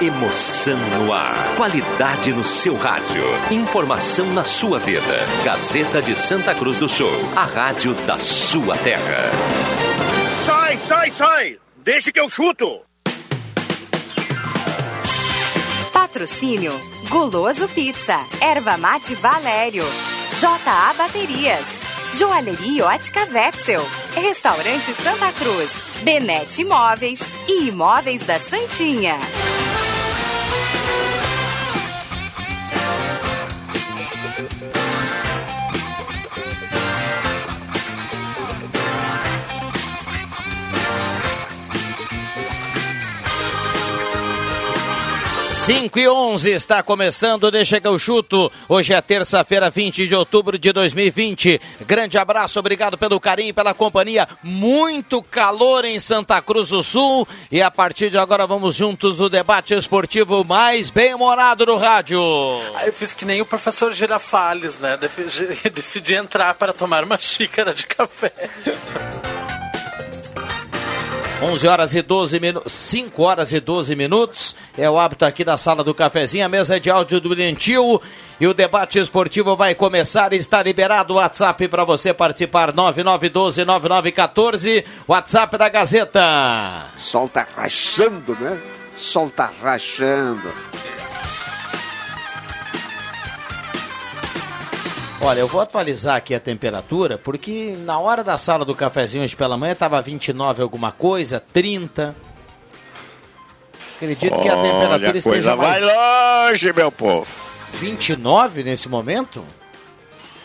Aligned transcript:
Emoção 0.00 0.78
no 0.96 1.12
ar. 1.12 1.34
Qualidade 1.56 2.32
no 2.32 2.44
seu 2.44 2.76
rádio. 2.76 3.20
Informação 3.50 4.32
na 4.32 4.44
sua 4.44 4.78
vida. 4.78 5.02
Gazeta 5.42 6.00
de 6.00 6.14
Santa 6.14 6.54
Cruz 6.54 6.78
do 6.78 6.88
Sul. 6.88 7.10
A 7.34 7.44
rádio 7.44 7.94
da 8.06 8.16
sua 8.16 8.76
terra. 8.76 9.28
Sai, 10.46 10.76
sai, 10.76 11.10
sai! 11.10 11.58
Deixa 11.78 12.12
que 12.12 12.20
eu 12.20 12.28
chuto! 12.28 12.80
Patrocínio 15.92 16.78
Guloso 17.08 17.66
Pizza, 17.68 18.18
Erva 18.40 18.76
Mate 18.78 19.16
Valério, 19.16 19.84
JA 20.38 20.94
Baterias, 20.96 21.82
Joalheria 22.16 22.86
Ótica 22.86 23.26
Wetzel, 23.32 23.82
Restaurante 24.14 24.94
Santa 24.94 25.32
Cruz, 25.32 25.98
Benete 26.04 26.62
Imóveis 26.62 27.32
e 27.48 27.66
Imóveis 27.66 28.24
da 28.24 28.38
Santinha. 28.38 29.18
Cinco 45.68 45.98
e 45.98 46.08
onze 46.08 46.50
está 46.50 46.82
começando, 46.82 47.50
deixa 47.50 47.78
que 47.78 47.86
eu 47.86 47.98
chuto. 47.98 48.50
Hoje 48.66 48.94
é 48.94 49.02
terça-feira, 49.02 49.68
20 49.68 50.08
de 50.08 50.14
outubro 50.14 50.58
de 50.58 50.72
2020. 50.72 51.60
Grande 51.82 52.16
abraço, 52.16 52.58
obrigado 52.58 52.96
pelo 52.96 53.20
carinho, 53.20 53.52
pela 53.52 53.74
companhia. 53.74 54.26
Muito 54.42 55.20
calor 55.20 55.84
em 55.84 56.00
Santa 56.00 56.40
Cruz 56.40 56.70
do 56.70 56.82
Sul. 56.82 57.28
E 57.52 57.60
a 57.60 57.70
partir 57.70 58.08
de 58.08 58.16
agora 58.16 58.46
vamos 58.46 58.76
juntos 58.76 59.18
no 59.18 59.28
debate 59.28 59.74
esportivo 59.74 60.42
mais 60.42 60.88
bem-humorado 60.88 61.66
do 61.66 61.76
rádio. 61.76 62.18
Ah, 62.74 62.86
Eu 62.86 62.92
fiz 62.94 63.14
que 63.14 63.26
nem 63.26 63.42
o 63.42 63.44
professor 63.44 63.92
Girafales, 63.92 64.78
né? 64.78 64.98
Decidi 65.70 66.14
entrar 66.14 66.54
para 66.54 66.72
tomar 66.72 67.04
uma 67.04 67.18
xícara 67.18 67.74
de 67.74 67.84
café. 67.84 68.32
11 71.40 71.68
horas 71.68 71.94
e 71.94 72.02
12 72.02 72.40
minutos, 72.40 72.72
5 72.72 73.22
horas 73.22 73.52
e 73.52 73.60
12 73.60 73.94
minutos. 73.94 74.56
É 74.76 74.90
o 74.90 74.98
hábito 74.98 75.24
aqui 75.24 75.44
da 75.44 75.56
sala 75.56 75.84
do 75.84 75.94
cafezinho, 75.94 76.44
a 76.44 76.48
mesa 76.48 76.80
de 76.80 76.90
áudio 76.90 77.20
do 77.20 77.28
Lentil. 77.28 78.02
E 78.40 78.46
o 78.46 78.54
debate 78.54 78.98
esportivo 78.98 79.54
vai 79.54 79.72
começar. 79.74 80.32
Está 80.32 80.62
liberado 80.62 81.12
o 81.14 81.16
WhatsApp 81.16 81.68
para 81.68 81.84
você 81.84 82.12
participar: 82.12 82.72
9912-9914. 82.72 84.84
WhatsApp 85.06 85.56
da 85.56 85.68
Gazeta. 85.68 86.86
Sol 86.96 87.28
tá 87.28 87.46
rachando, 87.56 88.34
né? 88.40 88.60
Sol 88.96 89.30
tá 89.30 89.52
rachando. 89.62 90.52
Olha, 95.20 95.40
eu 95.40 95.48
vou 95.48 95.60
atualizar 95.60 96.16
aqui 96.16 96.32
a 96.34 96.38
temperatura, 96.40 97.18
porque 97.18 97.76
na 97.80 97.98
hora 97.98 98.22
da 98.22 98.38
sala 98.38 98.64
do 98.64 98.74
cafezinho 98.74 99.24
hoje 99.24 99.34
pela 99.34 99.56
manhã 99.56 99.72
estava 99.72 100.00
29 100.00 100.62
alguma 100.62 100.92
coisa, 100.92 101.40
30. 101.52 102.14
Acredito 103.96 104.40
que 104.40 104.48
a 104.48 104.56
Olha, 104.56 104.72
temperatura 104.72 105.12
a 105.12 105.18
esteja 105.18 105.22
coisa 105.22 105.56
vai 105.56 105.80
mais 105.80 106.50
longe, 106.50 106.72
meu 106.72 106.92
povo. 106.92 107.26
29 107.74 108.62
nesse 108.62 108.88
momento? 108.88 109.44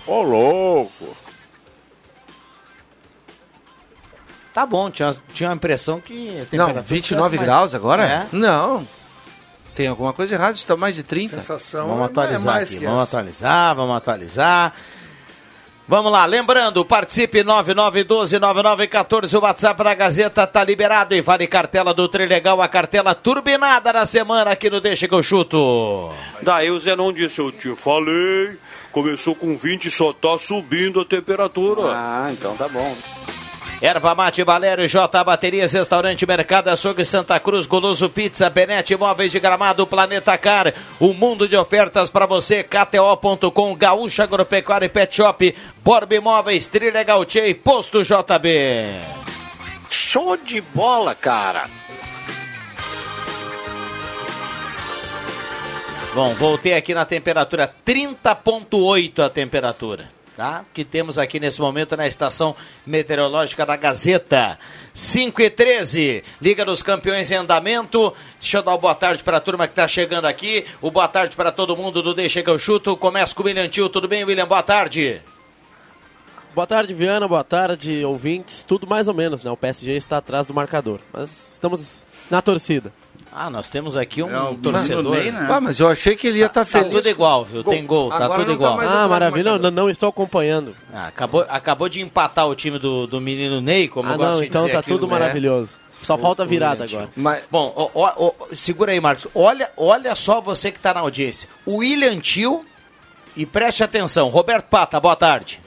Ô, 0.07 0.21
louco. 0.23 1.15
Tá 4.53 4.65
bom, 4.65 4.89
tinha, 4.89 5.15
tinha 5.33 5.51
a 5.51 5.53
impressão 5.53 5.99
que 6.01 6.29
a 6.29 6.33
Não, 6.39 6.45
temperatura 6.45 6.81
29 6.81 7.01
tivesse 7.01 7.35
mais- 7.37 7.45
graus 7.47 7.75
agora? 7.75 8.03
É? 8.07 8.27
Não. 8.35 8.87
Tem 9.75 9.87
alguma 9.87 10.13
coisa 10.13 10.35
errada, 10.35 10.53
está 10.53 10.75
mais 10.77 10.95
de 10.95 11.03
30. 11.03 11.35
Sensação 11.37 11.87
Vamos 11.87 12.03
é 12.03 12.05
atualizar 12.05 12.53
mais 12.53 12.71
aqui, 12.71 12.85
vamos 12.85 13.01
essa. 13.03 13.17
atualizar, 13.17 13.75
vamos 13.75 13.97
atualizar. 13.97 14.73
Vamos 15.85 16.11
lá, 16.13 16.25
lembrando, 16.25 16.85
participe 16.85 17.43
99129914, 17.43 19.37
o 19.37 19.41
WhatsApp 19.41 19.83
da 19.83 19.93
Gazeta 19.93 20.47
tá 20.47 20.63
liberado 20.63 21.13
e 21.13 21.19
vale 21.19 21.45
cartela 21.45 21.93
do 21.93 22.07
Trilegal, 22.07 22.61
a 22.61 22.69
cartela 22.69 23.13
turbinada 23.13 23.91
na 23.91 24.05
semana 24.05 24.51
aqui 24.51 24.69
no 24.69 24.79
Deixa 24.79 25.09
que 25.09 25.13
eu 25.13 25.21
chuto. 25.21 26.09
Daí 26.41 26.71
o 26.71 26.79
Zenon 26.79 27.11
disse, 27.11 27.39
eu 27.39 27.51
te 27.51 27.75
falei, 27.75 28.57
começou 28.93 29.35
com 29.35 29.57
20 29.57 29.85
e 29.85 29.91
só 29.91 30.13
tá 30.13 30.37
subindo 30.39 31.01
a 31.01 31.05
temperatura. 31.05 31.81
Ah, 31.93 32.29
então 32.31 32.55
tá 32.55 32.69
bom. 32.69 32.95
Erva 33.83 34.15
Mate 34.15 34.41
Valério, 34.45 34.87
J 34.87 35.23
Baterias, 35.25 35.73
Restaurante 35.73 36.25
Mercado 36.25 36.69
Açougue 36.69 37.03
Santa 37.03 37.37
Cruz, 37.37 37.65
Goloso 37.65 38.09
Pizza, 38.09 38.49
Benete 38.49 38.93
Imóveis 38.93 39.29
de 39.29 39.41
Gramado, 39.41 39.85
Planeta 39.85 40.37
Car, 40.37 40.73
um 41.01 41.13
mundo 41.13 41.49
de 41.49 41.57
ofertas 41.57 42.09
para 42.09 42.25
você, 42.25 42.63
KTO.com, 42.63 43.75
Gaúcha 43.75 44.23
Agropecuária 44.23 44.85
e 44.85 44.89
Pet 44.89 45.13
Shop, 45.13 45.53
Borba 45.83 46.15
Imóveis, 46.15 46.65
Trilegal 46.65 47.25
Tchê 47.25 47.47
e 47.47 47.53
Posto 47.53 48.01
JB. 48.03 48.87
Show 49.89 50.37
de 50.37 50.61
bola, 50.61 51.13
cara. 51.13 51.69
Bom, 56.15 56.33
voltei 56.35 56.73
aqui 56.73 56.93
na 56.93 57.03
temperatura, 57.03 57.69
30.8 57.85 59.19
a 59.25 59.29
temperatura, 59.29 60.09
tá? 60.35 60.65
Que 60.73 60.83
temos 60.83 61.17
aqui 61.17 61.39
nesse 61.39 61.61
momento 61.61 61.95
na 61.95 62.07
estação 62.07 62.55
meteorológica 62.85 63.65
da 63.65 63.75
Gazeta. 63.75 64.59
5 64.93 65.41
e 65.41 65.49
13, 65.49 66.23
Liga 66.41 66.65
dos 66.65 66.83
Campeões 66.83 67.31
em 67.31 67.35
andamento. 67.35 68.13
Deixa 68.39 68.57
eu 68.57 68.63
dar 68.63 68.71
uma 68.71 68.77
boa 68.77 68.95
tarde 68.95 69.23
para 69.23 69.37
a 69.37 69.41
turma 69.41 69.67
que 69.67 69.73
está 69.73 69.87
chegando 69.87 70.25
aqui. 70.25 70.65
O 70.81 70.91
boa 70.91 71.07
tarde 71.07 71.35
para 71.35 71.51
todo 71.51 71.77
mundo 71.77 72.01
do 72.01 72.13
Deixa 72.13 72.41
que 72.41 72.49
eu 72.49 72.59
chuto. 72.59 72.95
Começa 72.97 73.33
com 73.33 73.43
o 73.43 73.45
William 73.45 73.67
Tio, 73.67 73.89
tudo 73.89 74.07
bem, 74.07 74.23
William? 74.23 74.47
Boa 74.47 74.63
tarde. 74.63 75.21
Boa 76.53 76.67
tarde, 76.67 76.93
Viana. 76.93 77.27
Boa 77.27 77.43
tarde, 77.43 78.05
ouvintes. 78.05 78.63
Tudo 78.63 78.85
mais 78.85 79.07
ou 79.07 79.13
menos, 79.13 79.41
né? 79.41 79.49
O 79.49 79.57
PSG 79.57 79.93
está 79.95 80.17
atrás 80.17 80.47
do 80.47 80.53
marcador. 80.53 80.99
Mas 81.11 81.53
estamos 81.53 82.03
na 82.29 82.43
torcida. 82.43 82.93
Ah, 83.35 83.49
nós 83.49 83.67
temos 83.69 83.95
aqui 83.97 84.21
um 84.21 84.27
É, 84.29 84.55
torcedor. 84.61 85.15
Ney, 85.15 85.31
né? 85.31 85.47
Ah, 85.49 85.59
mas 85.59 85.79
eu 85.79 85.87
achei 85.89 86.15
que 86.15 86.27
ele 86.27 86.39
ia 86.39 86.45
estar 86.45 86.61
Tá 86.61 86.65
feliz. 86.65 86.91
tudo 86.91 87.09
igual, 87.09 87.43
viu? 87.45 87.63
Tem 87.63 87.85
gol, 87.85 88.09
tá 88.09 88.17
Agora 88.25 88.35
tudo 88.41 88.47
tá 88.47 88.53
igual. 88.53 88.77
mais 88.77 88.91
Ah, 88.91 89.07
maravilha. 89.07 89.57
Não, 89.57 89.71
não 89.71 89.89
estou 89.89 90.09
acompanhando. 90.09 90.75
Ah, 90.93 91.07
acabou, 91.07 91.45
acabou 91.49 91.89
de 91.89 92.01
empatar 92.01 92.47
o 92.47 92.55
time 92.55 92.77
do, 92.77 93.07
do 93.07 93.19
menino 93.19 93.59
Ney, 93.59 93.87
como 93.87 94.07
Ah, 94.09 94.13
eu 94.13 94.17
gosto 94.17 94.31
não, 94.33 94.39
de 94.41 94.45
então 94.47 94.61
dizer 94.65 94.73
tá 94.73 94.81
tudo 94.83 95.05
o- 95.05 95.09
maravilhoso. 95.09 95.71
Só 96.01 96.17
falta 96.17 96.45
virada 96.45 96.83
agora. 96.83 97.09
Mas, 97.15 97.43
Bom, 97.49 97.71
ó, 97.75 97.89
ó, 97.95 98.13
ó, 98.17 98.31
segura 98.53 98.91
aí, 98.91 98.99
Marcos. 98.99 99.25
Olha, 99.33 99.71
olha 99.77 100.13
só 100.15 100.41
você 100.41 100.69
que 100.69 100.77
está 100.77 100.93
na 100.93 100.99
audiência. 100.99 101.47
O 101.65 101.77
William 101.77 102.19
Tio, 102.19 102.65
e 103.37 103.45
preste 103.45 103.83
atenção, 103.83 104.27
Roberto 104.29 104.65
Pata, 104.65 104.99
boa 104.99 105.15
tarde. 105.15 105.61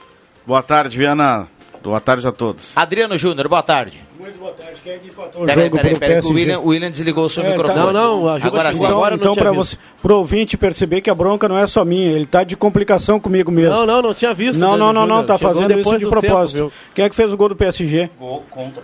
Boa 0.45 0.61
tarde, 0.63 0.95
Viana. 0.97 1.47
Boa 1.83 1.99
tarde 1.99 2.27
a 2.27 2.31
todos. 2.31 2.71
Adriano 2.75 3.17
Júnior, 3.17 3.47
boa 3.49 3.63
tarde. 3.63 4.05
Muito 4.27 4.39
boa 4.39 4.51
tarde. 4.51 4.73
Quem 4.83 4.91
é 4.93 4.97
que 4.97 5.07
empatou 5.07 5.43
o 5.43 5.45
Peraí, 5.45 5.63
jogo 5.65 5.77
peraí, 5.77 5.97
peraí, 5.97 6.21
que 6.21 6.27
o? 6.27 6.31
William, 6.31 6.59
o 6.59 6.67
William 6.67 6.91
desligou 6.91 7.25
o 7.25 7.29
seu 7.29 7.43
É, 7.43 7.45
tá- 7.45 7.51
microfone. 7.57 7.79
Não, 7.79 7.93
não, 7.93 8.27
a 8.27 8.37
Juba 8.37 8.47
Agora 8.49 8.73
sim. 8.73 8.83
Então, 8.83 8.99
não 8.99 9.15
então 9.15 9.35
para 9.35 9.51
você, 9.53 9.77
pro 10.01 10.17
ouvinte 10.17 10.57
perceber 10.57 10.99
que 10.99 11.09
a 11.09 11.15
bronca 11.15 11.47
não 11.47 11.57
é 11.57 11.65
só 11.65 11.85
minha, 11.85 12.11
ele 12.11 12.25
tá 12.25 12.43
de 12.43 12.57
complicação 12.57 13.21
comigo 13.21 13.49
mesmo. 13.49 13.73
Não, 13.73 13.85
não, 13.85 14.01
não 14.01 14.13
tinha 14.13 14.33
visto. 14.33 14.59
Não, 14.59 14.71
não, 14.75 14.87
Dani 14.87 14.93
não, 14.93 14.93
não, 15.07 15.15
Júnior. 15.21 15.25
tá 15.27 15.37
Chegou 15.37 15.53
fazendo 15.53 15.69
isso 15.69 15.77
depois 15.77 15.99
de 16.01 16.09
propósito. 16.09 16.57
tempo? 16.57 16.73
Quem 16.93 17.05
é 17.05 17.09
que 17.09 17.15
fez 17.15 17.31
o 17.31 17.37
gol 17.37 17.47
do 17.49 17.55
PSG? 17.55 18.09
Gol 18.19 18.43
contra. 18.49 18.83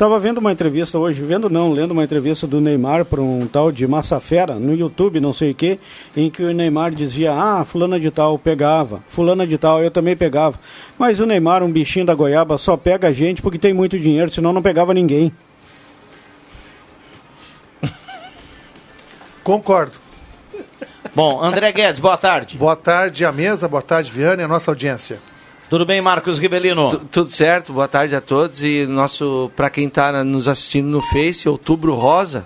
Tava 0.00 0.18
vendo 0.18 0.38
uma 0.38 0.50
entrevista 0.50 0.98
hoje, 0.98 1.22
vendo 1.22 1.50
não, 1.50 1.70
lendo 1.70 1.90
uma 1.90 2.02
entrevista 2.02 2.46
do 2.46 2.58
Neymar 2.58 3.04
para 3.04 3.20
um 3.20 3.46
tal 3.46 3.70
de 3.70 3.86
Massafera 3.86 4.54
no 4.54 4.74
YouTube, 4.74 5.20
não 5.20 5.34
sei 5.34 5.50
o 5.50 5.54
que, 5.54 5.78
em 6.16 6.30
que 6.30 6.42
o 6.42 6.54
Neymar 6.54 6.90
dizia: 6.90 7.34
Ah, 7.34 7.62
fulana 7.66 8.00
de 8.00 8.10
tal 8.10 8.38
pegava, 8.38 9.04
fulana 9.10 9.46
de 9.46 9.58
tal 9.58 9.84
eu 9.84 9.90
também 9.90 10.16
pegava. 10.16 10.58
Mas 10.98 11.20
o 11.20 11.26
Neymar, 11.26 11.62
um 11.62 11.70
bichinho 11.70 12.06
da 12.06 12.14
goiaba, 12.14 12.56
só 12.56 12.78
pega 12.78 13.08
a 13.08 13.12
gente 13.12 13.42
porque 13.42 13.58
tem 13.58 13.74
muito 13.74 13.98
dinheiro, 13.98 14.32
senão 14.32 14.54
não 14.54 14.62
pegava 14.62 14.94
ninguém. 14.94 15.30
Concordo. 19.44 19.92
Bom, 21.14 21.44
André 21.44 21.72
Guedes, 21.72 22.00
boa 22.00 22.16
tarde. 22.16 22.56
Boa 22.56 22.74
tarde 22.74 23.22
à 23.22 23.32
mesa, 23.32 23.68
boa 23.68 23.82
tarde, 23.82 24.10
Viana 24.10 24.40
e 24.40 24.44
a 24.46 24.48
nossa 24.48 24.70
audiência. 24.70 25.18
Tudo 25.70 25.86
bem, 25.86 26.00
Marcos 26.00 26.38
Rivelino? 26.38 26.90
Tu- 26.90 26.98
tudo 27.12 27.30
certo, 27.30 27.72
boa 27.72 27.86
tarde 27.86 28.14
a 28.16 28.20
todos. 28.20 28.60
E 28.62 28.84
nosso, 28.86 29.50
para 29.54 29.70
quem 29.70 29.86
está 29.86 30.24
nos 30.24 30.48
assistindo 30.48 30.88
no 30.88 31.00
Face, 31.00 31.48
Outubro 31.48 31.94
Rosa, 31.94 32.44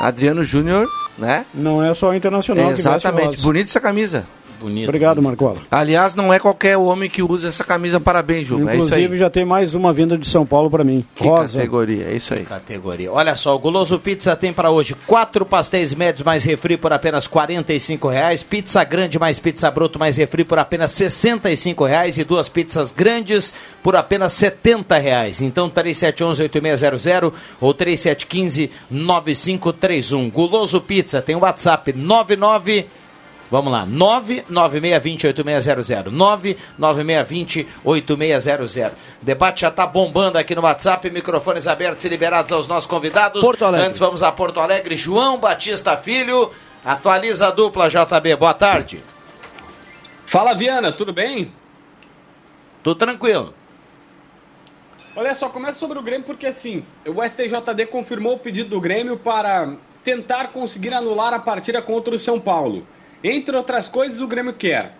Adriano 0.00 0.44
Júnior, 0.44 0.88
né? 1.18 1.44
Não 1.52 1.82
é 1.82 1.92
só 1.94 2.10
o 2.10 2.14
internacional 2.14 2.66
que 2.66 2.70
veste 2.74 2.80
Exatamente, 2.88 3.26
rosa. 3.26 3.42
bonita 3.42 3.68
essa 3.68 3.80
camisa. 3.80 4.24
Bonito. 4.64 4.88
Obrigado, 4.88 5.22
Marcola. 5.22 5.58
Aliás, 5.70 6.14
não 6.14 6.32
é 6.32 6.38
qualquer 6.38 6.76
homem 6.76 7.08
que 7.08 7.22
usa 7.22 7.48
essa 7.48 7.62
camisa. 7.62 8.00
Parabéns, 8.00 8.46
Juba. 8.46 8.72
É 8.72 8.76
isso 8.76 8.86
Inclusive, 8.86 9.14
aí. 9.14 9.18
já 9.18 9.30
tem 9.30 9.44
mais 9.44 9.74
uma 9.74 9.92
vinda 9.92 10.18
de 10.18 10.28
São 10.28 10.46
Paulo 10.46 10.70
para 10.70 10.82
mim. 10.82 11.04
Que 11.14 11.26
Rosa. 11.26 11.58
categoria, 11.58 12.06
é 12.06 12.16
isso 12.16 12.34
aí. 12.34 12.44
Categoria. 12.44 13.12
Olha 13.12 13.36
só, 13.36 13.54
o 13.54 13.58
Guloso 13.58 13.98
Pizza 13.98 14.34
tem 14.34 14.52
para 14.52 14.70
hoje 14.70 14.94
quatro 15.06 15.44
pastéis 15.44 15.94
médios 15.94 16.24
mais 16.24 16.44
refri 16.44 16.76
por 16.76 16.92
apenas 16.92 17.26
45 17.26 18.08
reais, 18.08 18.42
pizza 18.42 18.82
grande 18.84 19.18
mais 19.18 19.38
pizza 19.38 19.70
bruto 19.70 19.98
mais 19.98 20.16
refri 20.16 20.44
por 20.44 20.58
apenas 20.58 20.92
65 20.92 21.84
reais 21.84 22.18
e 22.18 22.24
duas 22.24 22.48
pizzas 22.48 22.90
grandes 22.90 23.54
por 23.82 23.96
apenas 23.96 24.32
70 24.32 24.98
reais. 24.98 25.40
Então 25.40 25.70
3711-8600 25.70 27.32
ou 27.60 27.74
3715-9531. 27.74 30.30
Guloso 30.30 30.80
Pizza 30.80 31.20
tem 31.20 31.36
o 31.36 31.40
WhatsApp 31.40 31.92
99 31.92 32.86
Vamos 33.50 33.72
lá, 33.72 33.86
99620-8600. 33.86 36.10
99620-8600. 36.78 38.92
Debate 39.20 39.62
já 39.62 39.68
está 39.68 39.86
bombando 39.86 40.38
aqui 40.38 40.54
no 40.54 40.62
WhatsApp, 40.62 41.10
microfones 41.10 41.66
abertos 41.66 42.04
e 42.04 42.08
liberados 42.08 42.52
aos 42.52 42.66
nossos 42.66 42.88
convidados. 42.88 43.40
Porto 43.40 43.64
Alegre. 43.64 43.88
Antes 43.88 43.98
vamos 43.98 44.22
a 44.22 44.32
Porto 44.32 44.60
Alegre. 44.60 44.96
João 44.96 45.38
Batista 45.38 45.96
Filho, 45.96 46.50
atualiza 46.84 47.48
a 47.48 47.50
dupla 47.50 47.88
JB. 47.88 48.36
Boa 48.36 48.54
tarde. 48.54 49.02
Fala, 50.26 50.54
Viana, 50.54 50.90
tudo 50.90 51.12
bem? 51.12 51.52
Tudo 52.82 52.98
tranquilo. 52.98 53.54
Olha 55.16 55.34
só, 55.34 55.48
começa 55.48 55.78
sobre 55.78 55.98
o 55.98 56.02
Grêmio 56.02 56.26
porque 56.26 56.46
assim, 56.46 56.84
o 57.06 57.22
STJD 57.22 57.86
confirmou 57.86 58.34
o 58.34 58.38
pedido 58.38 58.70
do 58.70 58.80
Grêmio 58.80 59.16
para 59.16 59.74
tentar 60.02 60.48
conseguir 60.48 60.92
anular 60.92 61.32
a 61.32 61.38
partida 61.38 61.80
contra 61.80 62.14
o 62.14 62.18
São 62.18 62.40
Paulo. 62.40 62.84
Entre 63.24 63.56
outras 63.56 63.88
coisas, 63.88 64.20
o 64.20 64.26
Grêmio 64.26 64.52
quer 64.52 64.92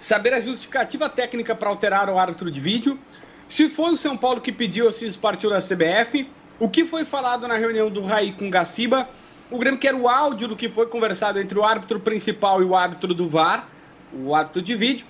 saber 0.00 0.32
a 0.32 0.40
justificativa 0.40 1.10
técnica 1.10 1.54
para 1.54 1.68
alterar 1.68 2.08
o 2.08 2.18
árbitro 2.18 2.50
de 2.50 2.58
vídeo, 2.58 2.98
se 3.46 3.68
foi 3.68 3.92
o 3.92 3.98
São 3.98 4.16
Paulo 4.16 4.40
que 4.40 4.50
pediu 4.50 4.86
ou 4.86 4.92
se 4.94 5.10
partiu 5.18 5.50
da 5.50 5.60
CBF, 5.60 6.26
o 6.58 6.70
que 6.70 6.86
foi 6.86 7.04
falado 7.04 7.46
na 7.46 7.56
reunião 7.56 7.90
do 7.90 8.02
Raí 8.02 8.32
com 8.32 8.48
o 8.48 8.50
Gaciba, 8.50 9.06
o 9.50 9.58
Grêmio 9.58 9.78
quer 9.78 9.94
o 9.94 10.08
áudio 10.08 10.48
do 10.48 10.56
que 10.56 10.70
foi 10.70 10.86
conversado 10.86 11.38
entre 11.38 11.58
o 11.58 11.62
árbitro 11.62 12.00
principal 12.00 12.62
e 12.62 12.64
o 12.64 12.74
árbitro 12.74 13.12
do 13.12 13.28
VAR, 13.28 13.68
o 14.10 14.34
árbitro 14.34 14.62
de 14.62 14.74
vídeo, 14.74 15.06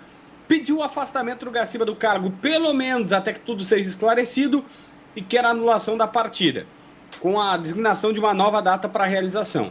pediu 0.49 0.79
o 0.79 0.83
afastamento 0.83 1.45
do 1.45 1.53
Gaciba 1.53 1.85
do 1.85 1.95
cargo, 1.95 2.33
pelo 2.43 2.75
menos 2.75 3.13
até 3.13 3.33
que 3.33 3.41
tudo 3.41 3.65
seja 3.65 3.89
esclarecido, 3.89 4.65
e 5.15 5.23
quer 5.23 5.45
a 5.45 5.51
anulação 5.51 5.97
da 5.97 6.09
partida, 6.09 6.67
com 7.21 7.41
a 7.41 7.57
designação 7.57 8.13
de 8.13 8.19
uma 8.19 8.35
nova 8.35 8.61
data 8.61 8.89
para 8.89 9.05
a 9.05 9.07
realização. 9.07 9.71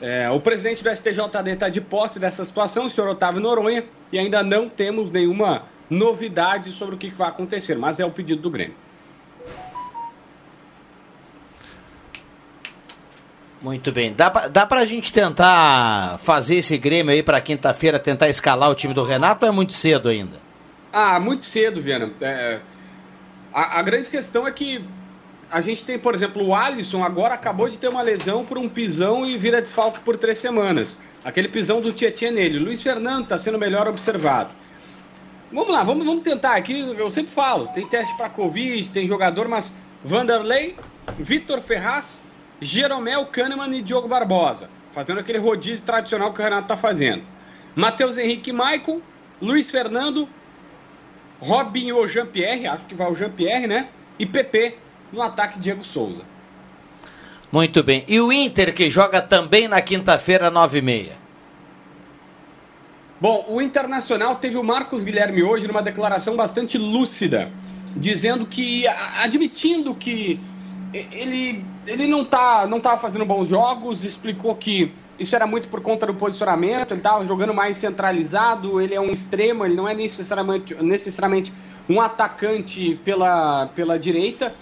É, 0.00 0.30
o 0.30 0.40
presidente 0.40 0.82
do 0.82 0.90
STJD 0.90 1.50
está 1.50 1.68
de 1.68 1.80
posse 1.80 2.20
dessa 2.20 2.44
situação, 2.44 2.86
o 2.86 2.90
senhor 2.90 3.10
Otávio 3.10 3.40
Noronha, 3.40 3.84
e 4.12 4.18
ainda 4.18 4.42
não 4.42 4.68
temos 4.68 5.10
nenhuma 5.10 5.64
novidade 5.90 6.72
sobre 6.72 6.94
o 6.94 6.98
que 6.98 7.10
vai 7.10 7.28
acontecer, 7.28 7.76
mas 7.76 7.98
é 7.98 8.04
o 8.04 8.10
pedido 8.10 8.42
do 8.42 8.50
Grêmio. 8.50 8.76
Muito 13.60 13.90
bem. 13.90 14.12
Dá 14.12 14.30
pra, 14.30 14.46
dá 14.46 14.64
pra 14.64 14.84
gente 14.84 15.12
tentar 15.12 16.18
fazer 16.18 16.56
esse 16.56 16.78
Grêmio 16.78 17.12
aí 17.12 17.24
pra 17.24 17.40
quinta-feira, 17.40 17.98
tentar 17.98 18.28
escalar 18.28 18.70
o 18.70 18.74
time 18.74 18.94
do 18.94 19.02
Renato 19.02 19.44
ou 19.44 19.50
é 19.50 19.54
muito 19.54 19.72
cedo 19.72 20.08
ainda? 20.08 20.36
Ah, 20.92 21.18
muito 21.18 21.44
cedo, 21.44 21.82
Viana. 21.82 22.12
É, 22.20 22.60
a, 23.52 23.80
a 23.80 23.82
grande 23.82 24.08
questão 24.08 24.46
é 24.46 24.52
que 24.52 24.84
a 25.50 25.60
gente 25.60 25.84
tem, 25.84 25.98
por 25.98 26.14
exemplo, 26.14 26.46
o 26.46 26.54
Alisson 26.54 27.02
agora 27.02 27.34
acabou 27.34 27.68
de 27.68 27.78
ter 27.78 27.88
uma 27.88 28.02
lesão 28.02 28.44
por 28.44 28.58
um 28.58 28.68
pisão 28.68 29.24
e 29.24 29.36
vira 29.36 29.62
desfalque 29.62 30.00
por 30.00 30.18
três 30.18 30.38
semanas. 30.38 30.98
Aquele 31.24 31.48
pisão 31.48 31.80
do 31.80 31.92
Tietchan 31.92 32.32
nele. 32.32 32.58
Luiz 32.58 32.82
Fernando 32.82 33.24
está 33.24 33.38
sendo 33.38 33.58
melhor 33.58 33.88
observado. 33.88 34.50
Vamos 35.50 35.72
lá, 35.72 35.82
vamos, 35.82 36.06
vamos 36.06 36.22
tentar 36.22 36.54
aqui. 36.54 36.78
Eu 36.78 37.10
sempre 37.10 37.32
falo, 37.32 37.68
tem 37.68 37.86
teste 37.86 38.14
para 38.16 38.28
Covid, 38.28 38.90
tem 38.90 39.06
jogador, 39.06 39.48
mas 39.48 39.72
Vanderlei, 40.04 40.76
Vitor 41.18 41.62
Ferraz, 41.62 42.18
Jeromel, 42.60 43.24
Kahneman 43.26 43.74
e 43.74 43.80
Diogo 43.80 44.06
Barbosa. 44.06 44.68
Fazendo 44.92 45.20
aquele 45.20 45.38
rodízio 45.38 45.84
tradicional 45.84 46.32
que 46.34 46.40
o 46.40 46.44
Renato 46.44 46.64
está 46.64 46.76
fazendo. 46.76 47.22
Matheus 47.74 48.18
Henrique 48.18 48.52
Maicon, 48.52 49.00
Luiz 49.40 49.70
Fernando, 49.70 50.28
Robinho 51.40 51.96
ou 51.96 52.06
Jean-Pierre, 52.06 52.66
acho 52.66 52.84
que 52.84 52.94
vai 52.94 53.10
o 53.10 53.14
Jean-Pierre, 53.14 53.66
né? 53.66 53.88
E 54.18 54.26
PP 54.26 54.76
no 55.12 55.22
ataque 55.22 55.58
Diego 55.58 55.84
Souza. 55.84 56.22
Muito 57.50 57.82
bem. 57.82 58.04
E 58.06 58.20
o 58.20 58.32
Inter 58.32 58.74
que 58.74 58.90
joga 58.90 59.22
também 59.22 59.66
na 59.68 59.80
quinta-feira, 59.80 60.50
9h30? 60.50 61.12
Bom, 63.20 63.44
o 63.48 63.60
Internacional 63.60 64.36
teve 64.36 64.56
o 64.56 64.62
Marcos 64.62 65.02
Guilherme 65.02 65.42
hoje 65.42 65.66
numa 65.66 65.82
declaração 65.82 66.36
bastante 66.36 66.78
lúcida, 66.78 67.50
dizendo 67.96 68.46
que, 68.46 68.86
admitindo 68.86 69.92
que 69.92 70.38
ele, 70.92 71.64
ele 71.86 72.06
não 72.06 72.24
tá, 72.24 72.64
não 72.68 72.78
estava 72.78 73.00
fazendo 73.00 73.24
bons 73.24 73.48
jogos, 73.48 74.04
explicou 74.04 74.54
que 74.54 74.92
isso 75.18 75.34
era 75.34 75.46
muito 75.48 75.66
por 75.66 75.80
conta 75.80 76.06
do 76.06 76.14
posicionamento, 76.14 76.92
ele 76.92 77.00
estava 77.00 77.26
jogando 77.26 77.52
mais 77.52 77.76
centralizado, 77.76 78.80
ele 78.80 78.94
é 78.94 79.00
um 79.00 79.10
extremo, 79.10 79.64
ele 79.64 79.74
não 79.74 79.88
é 79.88 79.94
necessariamente, 79.94 80.74
necessariamente 80.76 81.52
um 81.88 82.00
atacante 82.00 83.00
pela, 83.04 83.66
pela 83.74 83.98
direita, 83.98 84.54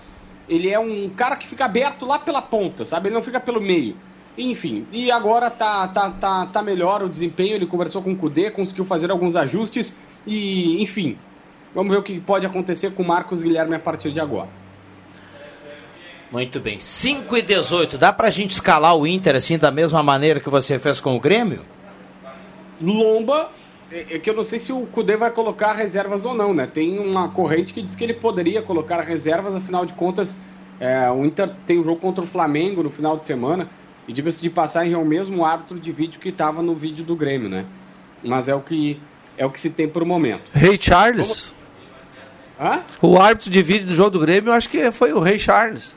ele 0.49 0.71
é 0.71 0.79
um 0.79 1.09
cara 1.11 1.37
que 1.37 1.47
fica 1.47 1.65
aberto 1.65 2.07
lá 2.07 2.19
pela 2.19 2.43
ponta, 2.43 2.85
sabe? 2.85 3.09
Ele 3.09 3.15
não 3.15 3.23
fica 3.23 3.41
pelo 3.41 3.61
meio. 3.61 3.97
Enfim, 4.39 4.87
e 4.93 5.11
agora 5.11 5.51
tá, 5.51 5.89
tá, 5.89 6.11
tá, 6.11 6.47
tá 6.47 6.63
melhor 6.63 7.03
o 7.03 7.09
desempenho, 7.09 7.55
ele 7.55 7.67
conversou 7.67 8.03
com 8.03 8.13
o 8.13 8.17
Kudê, 8.17 8.51
conseguiu 8.51 8.85
fazer 8.85 9.11
alguns 9.11 9.35
ajustes 9.35 9.97
e, 10.27 10.83
enfim, 10.83 11.17
vamos 11.75 11.91
ver 11.91 11.99
o 11.99 12.03
que 12.03 12.21
pode 12.21 12.45
acontecer 12.45 12.93
com 12.93 13.03
o 13.03 13.07
Marcos 13.07 13.43
Guilherme 13.43 13.75
a 13.75 13.79
partir 13.79 14.13
de 14.13 14.21
agora. 14.21 14.49
Muito 16.31 16.61
bem. 16.61 16.79
5 16.81 17.37
e 17.37 17.43
18. 17.43 17.97
Dá 17.97 18.13
pra 18.13 18.31
gente 18.31 18.51
escalar 18.51 18.97
o 18.97 19.07
Inter 19.07 19.37
assim 19.37 19.57
da 19.57 19.71
mesma 19.71 20.03
maneira 20.03 20.41
que 20.41 20.51
você 20.51 20.79
fez 20.79 21.01
com 21.01 21.17
o 21.17 21.21
Grêmio? 21.21 21.63
Lomba, 22.81 23.51
é, 23.91 24.17
é 24.17 24.19
que 24.19 24.29
eu 24.29 24.35
não 24.35 24.45
sei 24.45 24.59
se 24.59 24.73
o 24.73 24.87
Kudê 24.87 25.17
vai 25.17 25.31
colocar 25.31 25.73
reservas 25.73 26.25
ou 26.25 26.35
não, 26.35 26.53
né? 26.53 26.67
Tem 26.67 26.99
uma 26.99 27.29
corrente 27.29 27.73
que 27.73 27.83
diz 27.83 27.95
que 27.95 28.05
ele 28.05 28.15
poderia 28.15 28.63
colocar 28.63 29.01
reservas, 29.03 29.55
afinal 29.55 29.87
de 29.87 29.95
contas, 29.95 30.37
é, 30.81 31.11
o 31.11 31.25
Inter 31.25 31.51
tem 31.67 31.79
um 31.79 31.85
jogo 31.85 32.01
contra 32.01 32.25
o 32.25 32.27
Flamengo 32.27 32.83
no 32.83 32.91
final 32.91 33.17
de 33.17 33.27
semana, 33.27 33.69
e 34.07 34.13
diga-se 34.13 34.41
de 34.41 34.51
passagem, 34.51 34.93
é 34.93 34.99
o 34.99 35.05
mesmo 35.05 35.45
árbitro 35.45 35.79
de 35.79 35.91
vídeo 35.91 36.21
que 36.21 36.29
estava 36.29 36.63
no 36.63 36.75
vídeo 36.75 37.05
do 37.05 37.17
Grêmio, 37.17 37.49
né? 37.49 37.65
Mas 38.23 38.49
é 38.49 38.55
o 38.55 38.61
que, 38.61 39.01
é 39.37 39.45
o 39.45 39.51
que 39.51 39.61
se 39.61 39.71
tem 39.71 39.89
por 39.89 40.05
momento. 40.05 40.51
Rei 40.53 40.79
Charles? 40.81 41.53
Hã? 42.59 42.83
O 43.03 43.19
árbitro 43.19 43.51
de 43.51 43.63
vídeo 43.63 43.87
do 43.87 43.95
jogo 43.95 44.11
do 44.11 44.21
Grêmio, 44.21 44.51
eu 44.51 44.55
acho 44.55 44.69
que 44.69 44.91
foi 44.93 45.13
o 45.13 45.21
Rei 45.21 45.39
Charles. 45.39 45.95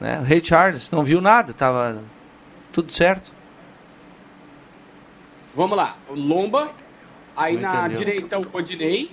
Né? 0.00 0.18
O 0.20 0.22
Rei 0.22 0.42
Charles, 0.42 0.90
não 0.90 1.02
viu 1.02 1.20
nada, 1.20 1.52
tava 1.52 2.02
tudo 2.72 2.92
certo. 2.92 3.37
Vamos 5.58 5.76
lá, 5.76 5.96
Lomba, 6.08 6.70
aí 7.36 7.56
Não 7.56 7.62
na 7.62 7.78
entendeu. 7.80 7.98
direita 7.98 8.38
o 8.38 8.46
Odinei, 8.56 9.10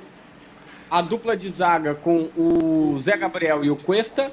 a 0.91 1.01
dupla 1.01 1.35
de 1.35 1.49
zaga 1.49 1.95
com 1.95 2.29
o 2.37 2.99
Zé 3.01 3.17
Gabriel 3.17 3.65
e 3.65 3.71
o 3.71 3.75
Cuesta, 3.75 4.31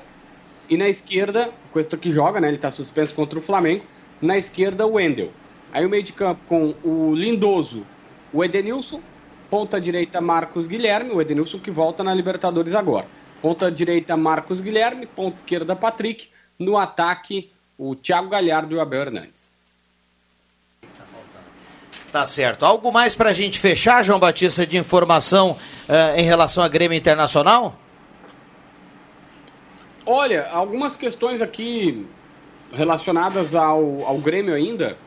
e 0.68 0.76
na 0.76 0.90
esquerda, 0.90 1.48
o 1.48 1.72
Cuesta 1.72 1.96
que 1.96 2.12
joga, 2.12 2.38
né, 2.38 2.48
ele 2.48 2.56
está 2.56 2.70
suspenso 2.70 3.14
contra 3.14 3.38
o 3.38 3.42
Flamengo, 3.42 3.86
na 4.20 4.36
esquerda 4.36 4.86
o 4.86 4.96
Wendel. 4.96 5.32
Aí 5.72 5.86
o 5.86 5.88
meio 5.88 6.02
de 6.02 6.12
campo 6.12 6.42
com 6.46 6.74
o 6.84 7.14
Lindoso, 7.14 7.82
o 8.30 8.44
Edenilson, 8.44 9.00
ponta 9.48 9.80
direita 9.80 10.20
Marcos 10.20 10.66
Guilherme, 10.66 11.12
o 11.12 11.22
Edenilson 11.22 11.60
que 11.60 11.70
volta 11.70 12.04
na 12.04 12.12
Libertadores 12.12 12.74
agora. 12.74 13.06
Ponta 13.40 13.72
direita 13.72 14.18
Marcos 14.18 14.60
Guilherme, 14.60 15.06
ponta 15.06 15.36
esquerda 15.36 15.74
Patrick, 15.74 16.28
no 16.58 16.76
ataque 16.76 17.50
o 17.78 17.96
Thiago 17.96 18.28
Galhardo 18.28 18.74
e 18.74 18.76
o 18.76 18.82
Abel 18.82 19.00
Hernandes. 19.00 19.51
Tá 22.12 22.26
certo. 22.26 22.66
Algo 22.66 22.92
mais 22.92 23.14
pra 23.14 23.32
gente 23.32 23.58
fechar, 23.58 24.04
João 24.04 24.18
Batista, 24.18 24.66
de 24.66 24.76
informação 24.76 25.56
eh, 25.88 26.20
em 26.20 26.24
relação 26.24 26.62
a 26.62 26.68
Grêmio 26.68 26.96
Internacional? 26.96 27.74
Olha, 30.04 30.46
algumas 30.50 30.94
questões 30.94 31.40
aqui 31.40 32.06
relacionadas 32.70 33.54
ao, 33.54 34.04
ao 34.04 34.18
Grêmio 34.18 34.54
ainda. 34.54 34.98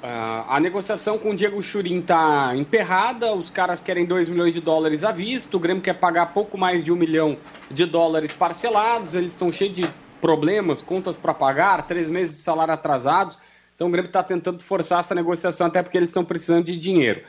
Ah, 0.00 0.44
a 0.48 0.60
negociação 0.60 1.18
com 1.18 1.30
o 1.30 1.34
Diego 1.34 1.60
Churin 1.60 2.00
tá 2.00 2.52
emperrada, 2.54 3.34
os 3.34 3.50
caras 3.50 3.80
querem 3.80 4.04
2 4.04 4.28
milhões 4.28 4.54
de 4.54 4.60
dólares 4.60 5.02
à 5.02 5.10
vista, 5.10 5.56
o 5.56 5.60
Grêmio 5.60 5.82
quer 5.82 5.94
pagar 5.94 6.32
pouco 6.34 6.56
mais 6.56 6.84
de 6.84 6.92
um 6.92 6.96
milhão 6.96 7.36
de 7.68 7.84
dólares 7.86 8.30
parcelados, 8.32 9.14
eles 9.14 9.32
estão 9.32 9.52
cheios 9.52 9.74
de 9.74 9.88
problemas, 10.20 10.80
contas 10.82 11.18
para 11.18 11.34
pagar, 11.34 11.86
três 11.88 12.08
meses 12.08 12.36
de 12.36 12.42
salário 12.42 12.72
atrasados. 12.72 13.38
Então 13.76 13.88
o 13.88 13.90
Grêmio 13.90 14.08
está 14.08 14.22
tentando 14.22 14.60
forçar 14.62 15.00
essa 15.00 15.14
negociação, 15.14 15.66
até 15.66 15.82
porque 15.82 15.96
eles 15.96 16.10
estão 16.10 16.24
precisando 16.24 16.64
de 16.64 16.76
dinheiro. 16.76 17.22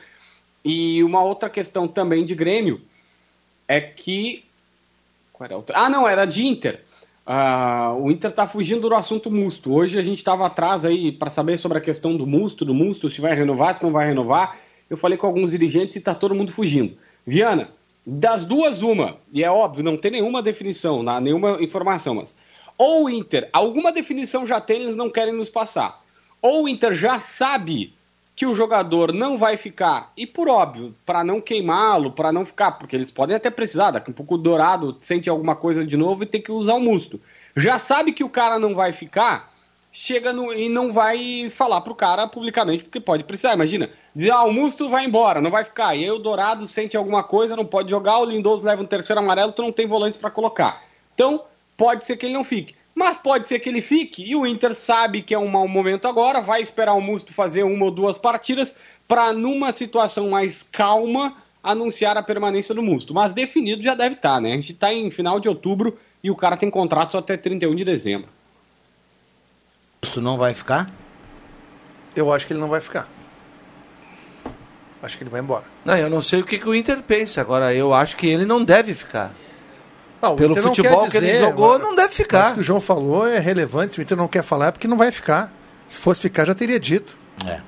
E 0.64 1.04
uma 1.04 1.22
outra 1.22 1.48
questão 1.48 1.86
também 1.86 2.24
de 2.24 2.34
Grêmio 2.34 2.80
é 3.68 3.80
que. 3.80 4.44
Ah, 5.74 5.88
não, 5.88 6.08
era 6.08 6.24
de 6.24 6.44
Inter. 6.44 6.82
Ah, 7.24 7.94
o 7.94 8.10
Inter 8.10 8.30
está 8.30 8.48
fugindo 8.48 8.88
do 8.88 8.94
assunto 8.94 9.30
Musto. 9.30 9.72
Hoje 9.72 9.98
a 9.98 10.02
gente 10.02 10.18
estava 10.18 10.46
atrás 10.46 10.84
aí 10.84 11.12
para 11.12 11.28
saber 11.28 11.58
sobre 11.58 11.76
a 11.76 11.80
questão 11.82 12.16
do 12.16 12.26
Musto, 12.26 12.64
do 12.64 12.74
Musto, 12.74 13.10
se 13.10 13.20
vai 13.20 13.34
renovar, 13.34 13.74
se 13.74 13.84
não 13.84 13.92
vai 13.92 14.06
renovar. 14.06 14.58
Eu 14.88 14.96
falei 14.96 15.18
com 15.18 15.26
alguns 15.26 15.50
dirigentes 15.50 15.96
e 15.96 15.98
está 15.98 16.14
todo 16.14 16.34
mundo 16.34 16.50
fugindo. 16.50 16.96
Viana, 17.26 17.68
das 18.06 18.46
duas, 18.46 18.80
uma, 18.80 19.18
e 19.30 19.44
é 19.44 19.50
óbvio, 19.50 19.84
não 19.84 19.98
tem 19.98 20.10
nenhuma 20.10 20.42
definição, 20.42 21.02
nenhuma 21.20 21.62
informação, 21.62 22.14
mas. 22.14 22.34
Ou 22.78 23.04
o 23.04 23.10
Inter, 23.10 23.50
alguma 23.52 23.92
definição 23.92 24.46
já 24.46 24.60
tem, 24.60 24.80
eles 24.80 24.96
não 24.96 25.10
querem 25.10 25.34
nos 25.34 25.50
passar. 25.50 26.02
Ou 26.40 26.64
o 26.64 26.68
Inter 26.68 26.94
já 26.94 27.18
sabe 27.18 27.94
que 28.34 28.46
o 28.46 28.54
jogador 28.54 29.12
não 29.12 29.36
vai 29.36 29.56
ficar, 29.56 30.12
e 30.16 30.24
por 30.24 30.48
óbvio, 30.48 30.94
para 31.04 31.24
não 31.24 31.40
queimá-lo, 31.40 32.12
para 32.12 32.30
não 32.30 32.46
ficar, 32.46 32.72
porque 32.72 32.94
eles 32.94 33.10
podem 33.10 33.34
até 33.34 33.50
precisar, 33.50 33.90
daqui 33.90 34.12
a 34.12 34.14
pouco 34.14 34.36
o 34.36 34.38
Dourado 34.38 34.96
sente 35.00 35.28
alguma 35.28 35.56
coisa 35.56 35.84
de 35.84 35.96
novo 35.96 36.22
e 36.22 36.26
tem 36.26 36.40
que 36.40 36.52
usar 36.52 36.74
o 36.74 36.80
musto. 36.80 37.20
Já 37.56 37.80
sabe 37.80 38.12
que 38.12 38.22
o 38.22 38.30
cara 38.30 38.56
não 38.56 38.76
vai 38.76 38.92
ficar, 38.92 39.52
chega 39.92 40.32
no, 40.32 40.52
e 40.52 40.68
não 40.68 40.92
vai 40.92 41.50
falar 41.50 41.80
pro 41.80 41.96
cara 41.96 42.28
publicamente, 42.28 42.84
porque 42.84 43.00
pode 43.00 43.24
precisar. 43.24 43.54
Imagina, 43.54 43.90
dizer, 44.14 44.30
ah, 44.30 44.44
o 44.44 44.52
Musto 44.52 44.88
vai 44.88 45.04
embora, 45.04 45.40
não 45.40 45.50
vai 45.50 45.64
ficar. 45.64 45.96
E 45.96 46.04
aí 46.04 46.10
o 46.10 46.18
Dourado 46.18 46.68
sente 46.68 46.96
alguma 46.96 47.24
coisa, 47.24 47.56
não 47.56 47.66
pode 47.66 47.90
jogar, 47.90 48.18
o 48.18 48.24
Lindoso 48.24 48.64
leva 48.64 48.82
um 48.82 48.86
terceiro 48.86 49.20
amarelo, 49.20 49.50
tu 49.50 49.62
não 49.62 49.72
tem 49.72 49.88
volante 49.88 50.18
para 50.18 50.30
colocar. 50.30 50.84
Então, 51.14 51.42
pode 51.76 52.04
ser 52.04 52.16
que 52.16 52.26
ele 52.26 52.34
não 52.34 52.44
fique. 52.44 52.77
Mas 52.98 53.16
pode 53.16 53.46
ser 53.46 53.60
que 53.60 53.68
ele 53.68 53.80
fique 53.80 54.28
e 54.28 54.34
o 54.34 54.44
Inter 54.44 54.74
sabe 54.74 55.22
que 55.22 55.32
é 55.32 55.38
um 55.38 55.46
mau 55.46 55.68
momento 55.68 56.08
agora, 56.08 56.40
vai 56.40 56.60
esperar 56.60 56.94
o 56.94 57.00
Musto 57.00 57.32
fazer 57.32 57.62
uma 57.62 57.84
ou 57.84 57.92
duas 57.92 58.18
partidas 58.18 58.76
para, 59.06 59.32
numa 59.32 59.72
situação 59.72 60.30
mais 60.30 60.64
calma, 60.64 61.36
anunciar 61.62 62.16
a 62.16 62.24
permanência 62.24 62.74
do 62.74 62.82
Musto. 62.82 63.14
Mas 63.14 63.32
definido 63.32 63.84
já 63.84 63.94
deve 63.94 64.16
estar, 64.16 64.40
né? 64.40 64.50
A 64.50 64.56
gente 64.56 64.72
está 64.72 64.92
em 64.92 65.12
final 65.12 65.38
de 65.38 65.48
outubro 65.48 65.96
e 66.24 66.28
o 66.28 66.34
cara 66.34 66.56
tem 66.56 66.68
contrato 66.68 67.12
só 67.12 67.18
até 67.18 67.36
31 67.36 67.76
de 67.76 67.84
dezembro. 67.84 68.28
Musto 70.02 70.20
não 70.20 70.36
vai 70.36 70.52
ficar? 70.52 70.90
Eu 72.16 72.32
acho 72.32 72.48
que 72.48 72.52
ele 72.52 72.58
não 72.58 72.68
vai 72.68 72.80
ficar. 72.80 73.08
Acho 75.00 75.16
que 75.16 75.22
ele 75.22 75.30
vai 75.30 75.40
embora. 75.40 75.62
Não, 75.84 75.96
eu 75.96 76.10
não 76.10 76.20
sei 76.20 76.40
o 76.40 76.44
que, 76.44 76.58
que 76.58 76.68
o 76.68 76.74
Inter 76.74 77.00
pensa. 77.02 77.40
Agora, 77.40 77.72
eu 77.72 77.94
acho 77.94 78.16
que 78.16 78.26
ele 78.26 78.44
não 78.44 78.64
deve 78.64 78.92
ficar. 78.92 79.32
Não, 80.20 80.34
Pelo 80.36 80.56
futebol 80.56 81.08
que 81.08 81.16
ele 81.16 81.38
jogou, 81.38 81.78
mas- 81.78 81.82
não 81.82 81.94
deve 81.94 82.12
ficar. 82.12 82.38
Mas 82.40 82.50
o 82.50 82.54
que 82.54 82.60
o 82.60 82.62
João 82.64 82.80
falou 82.80 83.26
é 83.26 83.38
relevante. 83.38 84.00
O 84.00 84.02
Inter 84.02 84.16
não 84.16 84.26
quer 84.28 84.42
falar 84.42 84.66
é 84.68 84.70
porque 84.72 84.88
não 84.88 84.96
vai 84.96 85.12
ficar. 85.12 85.52
Se 85.88 85.98
fosse 85.98 86.20
ficar, 86.20 86.44
já 86.44 86.54
teria 86.54 86.78
dito. 86.80 87.16
É. 87.46 87.60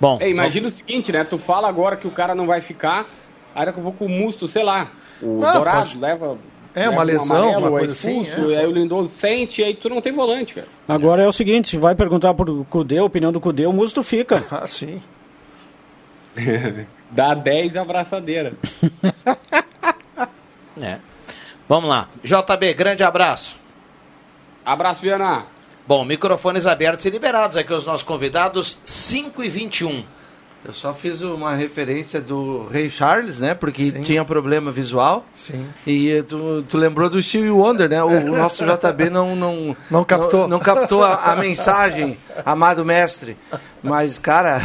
Bom. 0.00 0.18
É, 0.20 0.28
imagina 0.28 0.68
o 0.68 0.70
seguinte, 0.70 1.10
né? 1.10 1.24
Tu 1.24 1.38
fala 1.38 1.68
agora 1.68 1.96
que 1.96 2.06
o 2.06 2.10
cara 2.10 2.34
não 2.34 2.46
vai 2.46 2.60
ficar, 2.60 3.06
aí 3.54 3.64
daqui 3.64 3.80
a 3.80 3.82
pouco 3.82 4.04
o 4.04 4.08
Musto, 4.08 4.46
sei 4.46 4.62
lá, 4.62 4.90
o 5.22 5.42
Ah, 5.44 5.52
Dourado 5.52 5.78
pode- 5.78 5.98
leva. 5.98 6.38
É, 6.74 6.88
uma 6.88 7.02
um 7.02 7.04
lesão, 7.04 7.36
amarelo, 7.36 7.58
uma 7.58 7.66
é 7.68 7.70
coisa 7.80 7.92
assim, 7.92 8.22
expulso, 8.22 8.50
é. 8.50 8.58
Aí 8.58 8.66
o 8.66 8.70
Lindoso 8.70 9.08
sente, 9.08 9.62
aí 9.62 9.74
tu 9.74 9.88
não 9.90 10.00
tem 10.00 10.12
volante, 10.12 10.54
velho. 10.54 10.66
Agora 10.88 11.22
é 11.22 11.28
o 11.28 11.32
seguinte, 11.32 11.76
vai 11.76 11.94
perguntar 11.94 12.32
pro 12.34 12.64
Cudê, 12.70 12.98
a 12.98 13.04
opinião 13.04 13.30
do 13.30 13.40
Cudê, 13.40 13.66
o 13.66 13.72
Musto 13.72 14.02
fica. 14.02 14.42
Ah, 14.50 14.66
sim. 14.66 15.00
Dá 17.10 17.34
10 17.34 17.76
abraçadeira. 17.76 18.52
É. 20.80 20.98
Vamos 21.68 21.88
lá. 21.88 22.08
JB, 22.22 22.74
grande 22.74 23.02
abraço. 23.02 23.56
Abraço, 24.64 25.02
Viana. 25.02 25.44
Bom, 25.86 26.04
microfones 26.04 26.66
abertos 26.66 27.04
e 27.06 27.10
liberados 27.10 27.56
aqui 27.56 27.72
os 27.72 27.84
nossos 27.84 28.04
convidados, 28.04 28.78
5 28.84 29.42
e 29.42 29.48
21. 29.48 30.04
Eu 30.64 30.72
só 30.72 30.94
fiz 30.94 31.22
uma 31.22 31.56
referência 31.56 32.20
do 32.20 32.68
Rei 32.68 32.88
Charles, 32.88 33.40
né? 33.40 33.52
Porque 33.52 33.90
tinha 33.90 34.24
problema 34.24 34.70
visual. 34.70 35.26
Sim. 35.32 35.66
E 35.84 36.12
eh, 36.12 36.22
tu, 36.22 36.64
tu 36.68 36.78
lembrou 36.78 37.10
do 37.10 37.20
Steve 37.20 37.50
Wonder, 37.50 37.88
né? 37.88 38.00
O, 38.00 38.06
o 38.06 38.36
nosso 38.36 38.64
JB 38.64 39.10
não, 39.10 39.34
não, 39.34 39.76
Não 39.90 40.04
captou. 40.04 40.42
Não, 40.42 40.50
não 40.50 40.58
captou 40.60 41.02
a, 41.02 41.32
a 41.32 41.36
mensagem, 41.36 42.16
amado 42.46 42.84
mestre. 42.84 43.36
Mas, 43.82 44.20
cara, 44.20 44.62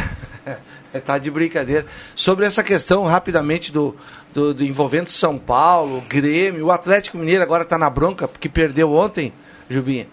tá 1.00 1.18
de 1.18 1.30
brincadeira. 1.30 1.86
Sobre 2.14 2.46
essa 2.46 2.62
questão, 2.62 3.04
rapidamente, 3.04 3.72
do, 3.72 3.94
do, 4.32 4.52
do 4.54 4.64
envolvendo 4.64 5.08
São 5.08 5.38
Paulo, 5.38 6.02
Grêmio, 6.08 6.66
o 6.66 6.70
Atlético 6.70 7.18
Mineiro 7.18 7.42
agora 7.42 7.64
tá 7.64 7.76
na 7.78 7.88
bronca, 7.90 8.26
porque 8.28 8.48
perdeu 8.48 8.92
ontem, 8.92 9.32
Jubinha. 9.68 10.06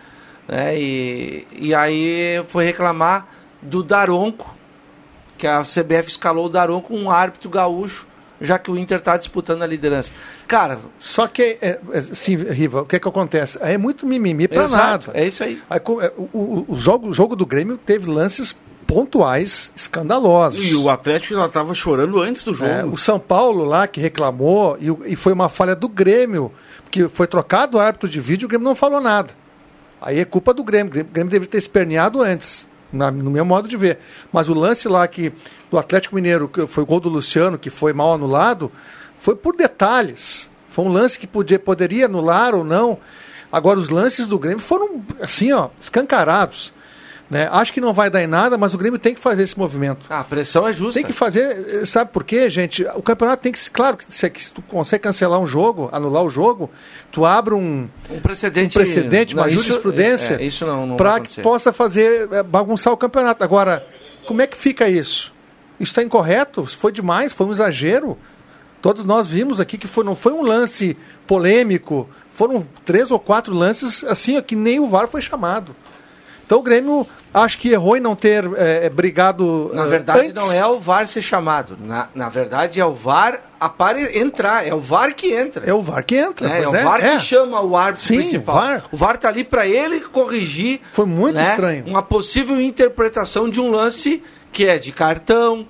Né? 0.48 0.78
E, 0.80 1.48
e 1.54 1.74
aí 1.76 2.44
foi 2.48 2.66
reclamar 2.66 3.28
do 3.62 3.82
Daronco, 3.84 4.54
que 5.38 5.48
a 5.48 5.62
CBF 5.64 6.08
escalou 6.10 6.46
o 6.46 6.50
Daronco, 6.50 6.96
um 6.96 7.10
árbitro 7.10 7.50
gaúcho, 7.50 8.08
já 8.40 8.60
que 8.60 8.70
o 8.70 8.78
Inter 8.78 8.98
está 9.00 9.16
disputando 9.18 9.64
a 9.64 9.66
liderança. 9.66 10.12
Cara, 10.48 10.80
Só 11.00 11.26
que, 11.26 11.58
é, 11.62 11.80
é, 11.92 12.02
sim, 12.02 12.36
Riva, 12.36 12.82
o 12.82 12.86
que 12.86 12.98
é 12.98 13.00
que 13.00 13.08
acontece? 13.08 13.58
Aí 13.62 13.74
É 13.74 13.78
muito 13.78 14.06
mimimi 14.06 14.48
Exato, 14.52 15.08
nada. 15.08 15.20
é 15.20 15.26
isso 15.26 15.44
aí. 15.44 15.62
co- 15.84 16.02
é, 16.02 16.12
o, 16.18 16.24
o- 16.34 16.66
o 16.70 16.76
jogo, 16.76 17.08
o 17.10 17.14
jogo 17.14 17.36
do 17.36 17.46
Grêmio 17.46 17.78
teve 17.78 18.10
lances 18.12 18.56
pontuais 18.88 19.72
escandalosos. 19.76 20.64
E 20.64 20.76
o 20.76 20.90
Atlético 20.90 21.36
já 21.36 21.46
estava 21.46 21.74
chorando 21.74 22.22
antes 22.22 22.44
do 22.44 22.54
jogo. 22.54 22.70
É, 22.70 22.84
o 22.86 22.98
São 22.98 23.20
Paulo 23.20 23.64
lá 23.64 23.88
que 23.88 24.00
reclamou, 24.00 24.78
e, 24.80 25.12
e 25.14 25.16
foi 25.16 25.34
uma 25.34 25.50
falha 25.50 25.76
do 25.76 25.88
Grêmio, 25.88 26.52
porque 26.84 27.08
foi 27.08 27.28
trocado 27.28 27.78
o 27.78 27.82
árbitro 27.82 28.08
de 28.08 28.20
vídeo 28.20 28.46
e 28.46 28.48
o 28.48 28.50
Grêmio 28.50 28.66
não 28.68 28.76
falou 28.76 29.02
nada. 29.02 29.30
Aí 30.02 30.20
é 30.20 30.26
culpa 30.26 30.54
do 30.54 30.64
Grêmio. 30.64 30.90
O 30.90 30.94
Grêmio, 30.94 31.10
o 31.10 31.14
Grêmio 31.14 31.32
deveria 31.32 31.52
ter 31.52 31.58
esperneado 31.58 32.22
antes, 32.22 32.68
na- 32.94 33.10
no 33.12 33.32
meu 33.32 33.44
modo 33.44 33.68
de 33.68 33.76
ver. 33.76 33.98
Mas 34.32 34.50
o 34.50 34.54
lance 34.54 34.88
lá 34.88 35.08
que 35.08 35.34
do 35.72 35.78
Atlético 35.80 36.16
Mineiro, 36.16 36.48
que 36.48 36.68
foi 36.68 36.84
o 36.84 36.86
gol 36.86 37.00
do 37.00 37.10
Luciano, 37.10 37.58
que 37.58 37.70
foi 37.70 37.92
mal 37.94 38.14
anulado, 38.14 38.72
foi 39.18 39.36
por 39.36 39.56
detalhes. 39.56 40.50
Foi 40.70 40.86
um 40.86 40.90
lance 40.90 41.18
que 41.18 41.26
podia, 41.26 41.58
poderia 41.58 42.06
anular 42.06 42.54
ou 42.54 42.64
não. 42.64 42.98
Agora, 43.52 43.80
os 43.80 43.90
lances 43.90 44.28
do 44.28 44.38
Grêmio 44.38 44.60
foram, 44.60 45.02
assim, 45.22 45.52
ó, 45.54 45.70
escancarados. 45.80 46.74
Né? 47.28 47.50
Acho 47.52 47.74
que 47.74 47.82
não 47.82 47.92
vai 47.92 48.08
dar 48.08 48.22
em 48.24 48.28
nada, 48.28 48.56
mas 48.56 48.76
o 48.76 48.78
Grêmio 48.78 49.00
tem 49.00 49.16
que 49.16 49.20
fazer 49.20 49.42
esse 49.42 49.58
movimento. 49.58 50.06
a 50.10 50.24
pressão 50.24 50.68
é 50.68 50.72
justa. 50.74 51.00
Tem 51.00 51.06
que 51.08 51.12
fazer, 51.12 51.82
eh, 51.82 51.86
sabe 51.86 52.12
por 52.12 52.24
quê, 52.24 52.48
gente? 52.52 52.86
O 52.96 53.02
campeonato 53.02 53.42
tem 53.42 53.52
que, 53.52 53.70
claro, 53.72 53.98
que 53.98 54.06
se, 54.14 54.32
se 54.36 54.54
tu 54.54 54.62
consegue 54.62 55.02
cancelar 55.04 55.40
um 55.40 55.48
jogo, 55.48 55.90
anular 55.92 56.24
o 56.24 56.30
jogo, 56.30 56.70
tu 57.12 57.26
abre 57.26 57.56
um, 57.56 57.90
um 58.12 58.20
precedente, 58.20 58.78
um 58.78 58.82
precedente 58.82 59.34
uma 59.34 59.48
Não, 59.48 59.50
isso- 59.50 59.64
jurisprudência, 59.64 60.36
é, 60.40 60.46
é, 60.46 60.96
para 60.96 61.20
que 61.20 61.42
possa 61.42 61.74
fazer 61.74 62.30
eh, 62.32 62.44
bagunçar 62.44 62.94
o 62.94 62.98
campeonato. 62.98 63.44
Agora, 63.44 63.86
como 64.28 64.44
é 64.44 64.48
que 64.48 64.56
fica 64.56 64.88
isso? 64.88 65.34
Isso 65.80 65.92
está 65.92 66.04
incorreto? 66.04 66.64
Foi 66.66 66.92
demais? 66.92 67.34
Foi 67.34 67.48
um 67.48 67.52
exagero? 67.52 68.18
Todos 68.84 69.04
nós 69.04 69.28
vimos 69.28 69.60
aqui 69.60 69.80
que 69.80 69.88
foi, 69.88 70.04
não 70.04 70.16
foi 70.16 70.32
um 70.32 70.44
lance 70.44 70.96
polêmico, 71.26 72.08
foram 72.32 72.68
três 72.86 73.10
ou 73.10 73.18
quatro 73.20 73.52
lances 73.54 74.04
assim, 74.04 74.38
ó, 74.38 74.42
que 74.44 74.56
nem 74.56 74.80
o 74.80 74.86
VAR 74.86 75.08
foi 75.08 75.22
chamado. 75.22 75.76
Então 76.46 76.60
o 76.60 76.62
Grêmio 76.62 77.08
acho 77.34 77.58
que 77.58 77.70
errou 77.70 77.98
em 77.98 78.00
não 78.00 78.16
ter 78.16 78.46
eh, 78.56 78.90
brigado. 78.90 79.72
Na 79.74 79.84
eh, 79.84 79.88
verdade, 79.88 80.20
antes. 80.20 80.34
não 80.34 80.52
é 80.52 80.66
o 80.66 80.80
VAR 80.80 81.08
ser 81.08 81.22
chamado. 81.22 81.76
Na, 81.80 82.08
na 82.14 82.30
verdade, 82.30 82.80
é 82.80 82.86
o 82.86 82.94
VAR 82.94 83.42
apare... 83.60 84.18
entrar. 84.18 84.66
É 84.66 84.74
o 84.74 84.80
VAR 84.80 85.14
que 85.14 85.34
entra. 85.34 85.66
É 85.66 85.74
o 85.74 85.82
VAR 85.82 86.04
que 86.04 86.16
entra. 86.16 86.48
É, 86.48 86.64
é 86.64 86.68
o 86.68 86.72
pois 86.72 86.84
VAR 86.84 87.04
é. 87.04 87.12
que 87.16 87.20
chama 87.20 87.62
o 87.62 87.76
árbitro 87.76 88.06
Sim, 88.06 88.18
principal. 88.18 88.56
o 88.56 88.60
VAR. 88.60 88.84
O 88.92 88.98
VAR 88.98 89.18
tá 89.18 89.28
ali 89.28 89.44
para 89.44 89.66
ele 89.66 90.02
corrigir. 90.02 90.82
Foi 90.92 91.06
muito 91.06 91.36
né, 91.36 91.50
estranho. 91.50 91.86
Uma 91.88 92.04
possível 92.04 92.62
interpretação 92.62 93.50
de 93.50 93.60
um 93.60 93.72
lance 93.72 94.24
que 94.52 94.68
é 94.68 94.78
de 94.78 94.92
cartão. 94.92 95.68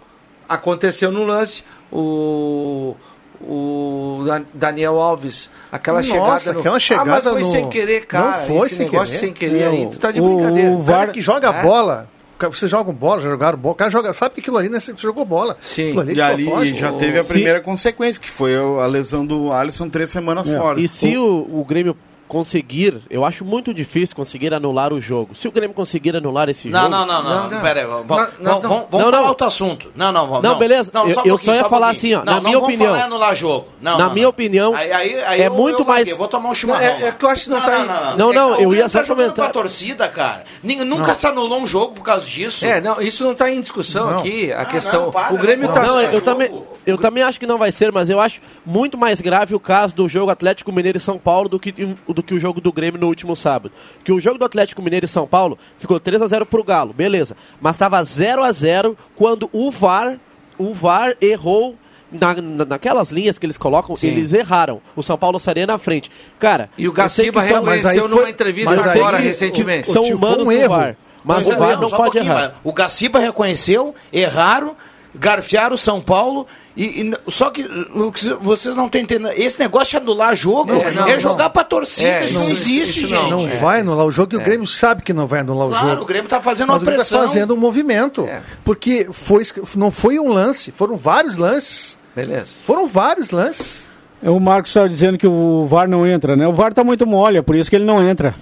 Aconteceu 0.48 1.10
no 1.12 1.24
lance. 1.24 1.64
O. 1.92 2.96
O 3.42 4.24
Dan- 4.26 4.44
Daniel 4.54 5.00
Alves, 5.00 5.50
aquela 5.72 6.00
Nossa, 6.02 6.10
chegada. 6.10 6.54
no- 6.54 6.60
aquela 6.60 6.80
chegada 6.80 7.10
Ah, 7.10 7.14
mas 7.14 7.24
foi 7.24 7.42
no- 7.42 7.52
sem 7.52 7.70
querer, 7.70 8.06
cara. 8.06 8.26
Não 8.40 8.46
foi 8.48 8.68
Esse 8.68 8.76
sem 8.76 8.86
negócio 8.86 9.08
querer. 9.08 9.20
sem 9.20 9.34
querer 9.34 9.62
É, 9.62 9.68
aí. 9.68 9.88
Tu 9.92 10.00
tá 10.00 10.12
de 10.12 10.22
o- 10.22 10.28
brincadeira. 10.36 10.72
O 10.72 10.84
cara 10.86 11.08
que 11.12 11.22
joga 11.22 11.50
É. 11.50 11.62
bola. 11.62 12.10
Vocês 12.38 12.70
jogam 12.70 12.94
bola, 12.94 13.22
já 13.22 13.30
jogaram 13.30 13.58
bola. 13.58 13.72
O 13.72 13.76
cara 13.76 13.90
joga, 13.90 14.14
sabe 14.14 14.36
que 14.36 14.42
aquilo 14.42 14.58
ali, 14.58 14.68
né? 14.68 14.78
Você 14.80 14.94
jogou 14.98 15.24
bola. 15.24 15.56
Sim. 15.62 15.98
Ali 15.98 16.12
é 16.12 16.16
E 16.16 16.22
ali 16.22 16.46
propósito. 16.46 16.78
já 16.80 16.92
teve 16.92 17.18
a 17.18 17.24
primeira 17.24 17.62
consequência, 17.62 18.22
que 18.22 18.30
foi 18.30 18.54
a 18.56 18.86
lesão 18.88 19.26
do 19.26 19.54
Alisson 19.54 19.88
três 19.88 20.10
semanas 20.10 20.50
fora. 20.52 20.80
E 20.80 20.88
se 20.88 21.18
o, 21.18 21.48
o 21.50 21.64
Grêmio 21.64 21.96
conseguir, 22.28 23.02
eu 23.10 23.24
acho 23.24 23.46
muito 23.46 23.74
difícil 23.74 24.16
conseguir 24.16 24.54
anular 24.54 24.92
o 24.94 25.00
jogo. 25.00 25.36
Se 25.36 25.48
o 25.48 25.52
Grêmio 25.52 25.76
conseguir 25.76 26.16
anular 26.16 26.50
esse 26.50 26.70
Não, 26.70 26.82
jogo. 26.82 26.92
não, 26.92 27.06
não, 27.06 27.24
não, 27.24 27.50
não. 27.50 27.62
Pera 27.62 27.82
aí, 27.82 27.86
vamos, 27.86 28.06
vamos, 28.08 28.28
não- 28.40 28.54
vamos, 28.54 28.62
vamos 28.62 28.92
Não, 28.92 29.00
falar 29.00 29.12
não. 29.22 29.28
outro 29.28 29.48
assunto. 29.48 29.92
Não, 29.96 30.12
não, 30.12 30.28
vamos. 30.28 30.44
Não, 30.44 30.58
beleza. 30.58 30.92
Não, 30.94 31.08
Eu- 31.08 31.14
só 31.16 31.22
um 31.22 31.26
eu 31.26 31.38
só 31.38 31.54
ia 31.56 31.66
um 31.66 31.70
falar 31.70 31.90
assim, 31.90 32.14
ó, 32.14 32.18
Não, 32.20 32.26
na 32.26 32.32
não 32.34 32.42
minha 32.42 32.54
vamos 32.60 32.68
opinião- 32.74 32.94
falar 32.94 33.06
anular 33.06 33.36
jogo. 33.36 33.68
Não, 33.82 33.98
na 33.98 34.06
não, 34.06 34.14
minha 34.14 34.24
não. 34.24 34.30
opinião, 34.30 34.76
Aí- 34.76 34.92
aí- 34.92 35.24
aí 35.24 35.42
é 35.42 35.48
eu- 35.48 35.54
muito 35.54 35.80
eu 35.82 35.86
mais. 35.86 36.00
larguei, 36.00 36.14
Vou 36.16 36.28
tomar 36.28 36.50
um 36.50 36.56
chimarrão. 36.56 36.84
É, 36.86 37.04
é 37.08 37.12
que 37.12 37.24
eu 37.26 37.30
acho 37.30 37.44
que 37.46 37.50
não, 37.50 37.62
tá. 37.62 38.16
Não, 38.18 38.34
não, 38.34 38.54
É 38.54 38.58
que 38.58 38.64
eu 38.64 38.74
ia 38.74 38.90
só 38.90 39.00
tá 39.00 39.04
jogando 39.06 39.26
comentar. 39.34 39.46
pra 39.52 39.54
torcida, 39.62 40.08
cara. 40.08 40.44
Ninguém, 40.64 40.86
nunca 40.86 41.14
se 41.14 41.28
anulou 41.28 41.60
um 41.60 41.68
jogo 41.68 41.94
por 41.96 42.04
causa 42.04 42.26
disso. 42.26 42.66
É, 42.66 42.82
não, 42.82 43.02
isso 43.02 43.24
não 43.24 43.32
está 43.34 43.52
em 43.52 43.60
discussão 43.62 44.12
Não. 44.12 44.20
aqui. 44.20 44.52
A 44.52 44.62
Ah, 44.62 44.66
questão. 44.66 45.12
não, 45.12 45.36
o 45.36 45.38
Grêmio 45.38 45.68
não, 45.68 45.76
está. 45.76 45.86
Não, 45.88 46.02
eu, 46.02 46.22
também, 46.22 46.52
eu 46.86 46.98
também 46.98 47.24
acho 47.24 47.40
que 47.40 47.48
não 47.48 47.58
vai 47.58 47.72
ser, 47.72 47.92
mas 47.92 48.10
eu 48.10 48.20
acho 48.20 48.42
muito 48.66 48.98
mais 48.98 49.20
grave 49.22 49.56
o 49.56 49.60
caso 49.60 49.96
do 49.96 50.08
jogo 50.08 50.32
Atlético 50.32 50.72
Mineiro 50.72 50.98
e 50.98 51.02
São 51.02 51.18
Paulo 51.18 51.50
do 51.50 51.60
que, 51.60 51.72
do 52.08 52.22
que 52.24 52.34
o 52.34 52.40
jogo 52.40 52.60
do 52.62 52.72
Grêmio 52.72 53.00
no 53.00 53.08
último 53.08 53.36
sábado. 53.36 53.72
Que 54.04 54.12
o 54.12 54.20
jogo 54.20 54.38
do 54.38 54.46
Atlético 54.46 54.82
Mineiro 54.82 55.06
e 55.06 55.10
São 55.10 55.26
Paulo 55.28 55.58
ficou 55.78 56.00
3 56.00 56.22
a 56.22 56.28
0 56.28 56.46
pro 56.46 56.64
Galo, 56.64 56.94
beleza. 56.94 57.36
Mas 57.60 57.76
estava 57.76 58.04
0 58.04 58.44
a 58.44 58.52
0 58.52 58.98
quando 59.16 59.50
o 59.52 59.72
VAR, 59.72 60.18
o 60.58 60.74
VAR 60.74 61.16
errou 61.22 61.76
na, 62.12 62.34
na- 62.36 62.66
naquelas 62.66 63.10
linhas 63.12 63.38
que 63.38 63.46
eles 63.46 63.58
colocam, 63.58 63.96
Sim. 63.96 64.08
eles 64.08 64.32
erraram. 64.32 64.82
O 64.96 65.02
São 65.04 65.18
Paulo 65.18 65.40
sairia 65.40 65.66
na 65.66 65.78
frente. 65.78 66.10
Cara, 66.40 66.70
E 66.78 66.88
o 66.88 66.94
Gaciba 66.94 67.42
reconheceu 67.42 68.08
numa 68.08 68.30
entrevista 68.30 68.74
agora, 68.92 69.18
recentemente. 69.18 69.88
São 69.92 70.04
humanos 70.06 70.40
um 70.40 70.46
no 70.46 70.52
erro. 70.52 70.76
VAR. 70.76 70.98
Mas 71.24 71.44
Pois 71.44 71.48
o 71.48 71.52
é, 71.54 71.56
VAR 71.60 71.74
não, 71.74 71.82
não 71.82 71.88
um 71.88 71.92
pode 71.92 72.04
pouquinho, 72.12 72.24
errar. 72.32 72.54
O 72.64 72.72
Gaciba 72.72 73.18
reconheceu, 73.20 73.96
erraram. 74.14 74.76
Garfiar 75.20 75.72
o 75.74 75.78
São 75.78 76.02
Paulo 76.02 76.46
e, 76.76 76.84
e- 77.10 77.32
só 77.32 77.50
que 77.50 77.64
o 77.64 78.12
vocês 78.42 78.76
não 78.76 78.86
estão 78.88 79.00
entendendo. 79.02 79.32
Esse 79.36 79.60
negócio 79.60 79.92
de 79.92 79.98
anular 79.98 80.36
jogo 80.36 80.74
É, 80.74 80.88
é, 80.88 80.92
não, 80.92 81.20
jogar 81.20 81.46
não. 81.46 81.52
pra 81.52 81.64
torcida. 81.64 82.08
É, 82.08 82.26
isso 82.26 82.34
não 82.34 82.50
existe, 82.50 83.04
isso 83.06 83.14
não, 83.14 83.40
gente. 83.40 83.48
Não 83.50 83.56
É. 83.56 83.58
vai 83.58 83.80
anular 83.82 84.06
o 84.06 84.12
jogo 84.12 84.34
e 84.34 84.38
o 84.38 84.42
É. 84.42 84.44
Grêmio 84.44 84.68
sabe 84.68 85.02
que 85.02 85.14
não 85.14 85.28
vai 85.28 85.40
anular 85.40 85.68
o 85.68 85.72
Claro, 85.72 85.90
jogo. 85.90 86.02
o 86.02 86.06
Grêmio 86.06 86.30
tá 86.30 86.42
fazendo 86.42 86.68
Mas 86.68 86.78
uma 86.78 86.82
o 86.82 86.86
Grêmio 86.86 87.00
pressão. 87.02 87.22
tá 87.22 87.28
fazendo 87.28 87.54
um 87.54 87.58
movimento. 87.58 88.28
Porque 88.64 89.08
foi, 89.12 89.44
não 89.76 89.92
foi 89.92 90.20
um 90.20 90.30
lance, 90.32 90.72
foram 90.72 90.98
vários 90.98 91.38
lances. 91.38 91.98
Beleza. 92.16 92.54
Foram 92.66 92.88
vários 92.88 93.32
lances. 93.32 93.86
O 94.22 94.40
Marcos 94.40 94.70
estava 94.72 94.90
dizendo 94.90 95.18
que 95.18 95.28
o 95.28 95.66
VAR 95.66 95.88
não 95.88 96.08
entra, 96.08 96.36
né? 96.36 96.48
O 96.48 96.52
VAR 96.54 96.74
tá 96.74 96.84
muito 96.84 97.06
mole, 97.06 97.38
é 97.38 97.42
por 97.42 97.56
isso 97.56 97.70
que 97.70 97.76
ele 97.76 97.86
não 97.86 98.08
entra. 98.08 98.34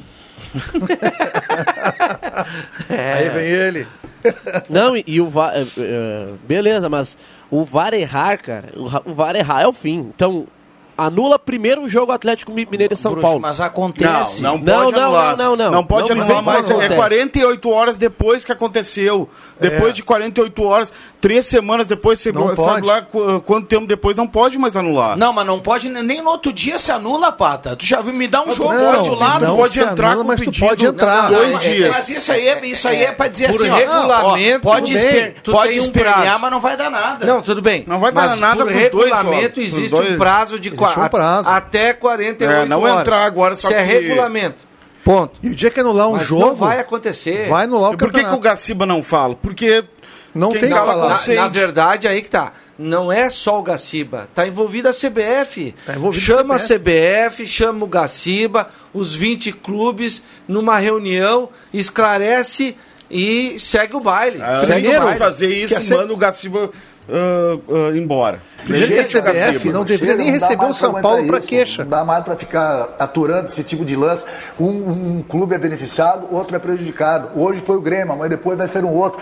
Aí 2.90 3.30
vem 3.30 3.46
ele. 3.48 3.88
Não, 4.70 4.96
e, 4.96 5.04
e 5.08 5.22
o 5.22 5.30
VAR. 5.30 5.54
é, 5.56 5.66
é, 5.78 6.28
beleza, 6.48 6.90
mas 6.90 7.18
o 7.52 7.64
VAR 7.64 7.94
errar, 7.94 8.38
cara, 8.42 8.70
o, 8.76 9.12
o 9.12 9.14
VAR 9.14 9.36
errar 9.36 9.62
é 9.62 9.68
o 9.68 9.74
fim. 9.74 10.12
Então, 10.16 10.48
anula 10.98 11.40
primeiro 11.40 11.82
o 11.84 11.90
jogo 11.90 12.12
Atlético 12.12 12.52
Mineiro 12.52 12.94
e 12.94 12.98
São 12.98 13.12
Bruxo, 13.12 13.26
Paulo. 13.28 13.40
mas 13.42 13.60
acontece. 13.60 14.42
Não, 14.42 14.58
não 14.58 14.64
Não, 14.64 14.84
pode 14.86 14.92
não, 14.98 15.04
anular. 15.06 15.38
não, 15.38 15.56
não, 15.56 15.72
não. 15.72 15.84
pode 15.84 16.14
Não 16.14 16.22
anular, 16.22 16.38
como 16.44 16.52
é 16.52 16.60
acontece. 16.60 16.96
48 16.96 17.70
horas 17.70 17.98
depois 17.98 18.46
que 18.46 18.52
aconteceu. 18.52 19.28
Depois 19.60 19.90
É. 19.90 19.94
de 19.94 20.04
48 20.04 20.64
horas, 20.64 20.94
três 21.24 21.48
semanas 21.48 21.88
depois, 21.88 22.20
você 22.20 22.34
Não 22.34 22.50
sabe 22.54 22.82
pode. 22.82 22.88
lá 22.88 23.02
qu- 23.02 23.40
quanto 23.46 23.66
tempo 23.66 23.88
depois, 23.88 24.18
não 24.18 24.28
pode 24.28 24.58
mais 24.58 24.76
anular. 24.76 25.16
Não, 25.18 25.32
mas 25.32 25.48
não 25.48 25.58
pode, 25.62 25.88
nem 25.88 26.22
no 26.22 26.30
outro 26.30 26.52
dia 26.52 26.78
se 26.78 26.92
anula, 26.92 27.32
Pata. 27.32 27.78
Tu 27.78 27.86
já 27.86 28.02
viu, 28.02 28.12
me 28.14 28.28
dá 28.28 28.44
um 28.44 28.52
jogo 28.52 28.74
não, 28.74 28.98
outro 28.98 29.16
lado. 29.16 29.46
não 29.46 29.56
pode 29.56 29.72
se 29.74 29.80
entrar 29.80 30.08
anula, 30.10 30.24
com 30.24 30.28
mas 30.28 30.42
tu 30.42 30.46
pedido 30.48 30.68
pode 30.68 30.86
entrar. 30.86 31.30
dois 31.30 31.54
mas, 31.54 31.62
dias. 31.62 31.90
Mas 31.96 32.10
isso 32.10 32.30
aí 32.34 32.46
é, 32.50 32.66
isso 32.66 32.88
aí 32.90 33.04
é, 33.06 33.12
pra 33.14 33.30
dizer 33.30 33.48
Por 33.54 33.56
assim, 33.62 33.70
ó, 33.70 33.76
regulamento, 33.76 34.68
ó, 34.68 34.72
pode, 34.74 34.92
tudo 34.94 35.02
bem, 35.02 35.08
esper, 35.18 35.36
tu 35.42 35.52
pode 35.54 35.70
tem 35.70 35.80
um 35.80 35.84
espernear, 35.84 36.22
prazo. 36.24 36.40
mas 36.42 36.52
não 36.52 36.60
vai 36.60 36.76
dar 36.76 36.92
nada. 36.92 37.26
Não, 37.26 37.42
tudo 37.42 37.62
bem. 37.62 37.86
Não 37.88 38.00
vai 38.02 38.12
dar 38.12 38.22
Mas 38.28 38.40
nada 38.42 38.66
por 38.66 38.74
pros 38.74 38.90
dois, 38.90 39.06
regulamento 39.12 39.46
ó, 39.46 39.54
pros 39.54 39.58
existe 39.66 39.90
dois. 39.92 40.12
um 40.12 40.18
prazo 40.18 40.60
de 40.60 40.68
Existe 40.68 40.84
um 40.84 40.94
qua- 40.94 41.10
prazo. 41.10 41.48
até 41.48 41.94
48 41.94 42.44
É, 42.52 42.66
não 42.66 42.82
horas. 42.82 43.00
entrar 43.00 43.24
agora, 43.24 43.56
só 43.56 43.70
Isso 43.70 43.78
é 43.78 43.86
que- 43.86 43.94
regulamento. 43.94 44.74
Ponto. 45.06 45.34
E 45.42 45.50
o 45.50 45.56
dia 45.56 45.70
que 45.70 45.80
anular 45.80 46.08
um 46.10 46.14
Mas 46.14 46.28
jogo, 46.28 46.46
não 46.48 46.56
vai 46.56 46.80
acontecer. 46.80 47.48
vai 47.50 47.64
anular 47.66 47.92
o 47.92 47.94
E 47.94 47.98
por 47.98 48.08
que, 48.08 48.14
que 48.14 48.20
o 48.20 48.24
campeonato. 48.24 48.42
Gaciba 48.44 48.86
não 48.86 49.02
fala? 49.04 49.36
Porque 49.36 49.84
Não 50.34 50.52
quem 50.52 50.62
tem 50.62 50.70
que 50.70 50.76
falar. 50.76 51.22
Na, 51.28 51.34
na 51.36 51.48
verdade, 51.48 52.08
aí 52.08 52.22
que 52.22 52.30
tá. 52.30 52.54
Não 52.78 53.12
é 53.12 53.30
só 53.30 53.60
o 53.60 53.64
Gaciba. 53.64 54.28
Tá 54.34 54.48
envolvida 54.48 54.90
a 54.90 54.94
CBF. 54.94 55.76
Tá 55.86 55.94
envolvida 55.96 56.24
a 56.24 56.38
chama 56.38 56.56
a 56.56 56.58
CBF. 56.58 56.74
CBF, 56.80 57.48
chama 57.48 57.86
o 57.86 57.88
Gaciba, 57.88 58.70
os 58.94 59.16
20 59.16 59.52
clubes, 59.52 60.24
numa 60.48 60.78
reunião, 60.80 61.50
esclarece 61.72 62.76
e 63.12 63.60
segue 63.60 63.96
o 63.96 64.00
baile. 64.00 64.40
Ah, 64.42 64.62
segue 64.62 64.74
Primeiro, 64.82 65.02
o 65.02 65.06
baile. 65.06 65.20
fazer 65.20 65.48
isso 65.48 65.80
e 65.80 65.84
C- 65.84 65.96
manda 65.96 66.12
o 66.12 66.18
Gaciba 66.18 66.72
ah, 67.08 67.60
ah, 67.70 67.96
embora. 67.96 68.42
Primeiro 68.64 68.94
que 68.94 69.00
a 69.00 69.04
CBF 69.04 69.22
Gaciba. 69.22 69.72
não 69.74 69.84
deveria 69.84 70.16
nem 70.16 70.28
não 70.28 70.34
receber 70.34 70.66
o 70.66 70.74
São 70.74 71.00
Paulo 71.00 71.28
para 71.28 71.42
queixa. 71.42 71.84
Não 71.84 71.92
dá 71.92 72.04
mais 72.04 72.24
para 72.24 72.36
ficar 72.36 72.96
aturando 72.98 73.52
esse 73.52 73.64
tipo 73.64 73.86
de 73.86 73.96
lance. 73.96 74.24
Um, 74.60 75.18
um 75.18 75.26
clube 75.28 75.54
é 75.54 75.58
beneficiado, 75.60 76.28
outro 76.32 76.56
é 76.56 76.60
prejudicado. 76.60 77.40
Hoje 77.40 77.62
foi 77.66 77.76
o 77.76 77.82
Grêmio, 77.82 78.16
mas 78.18 78.30
depois 78.30 78.58
vai 78.58 78.68
ser 78.68 78.84
um 78.84 78.94
outro. 78.94 79.22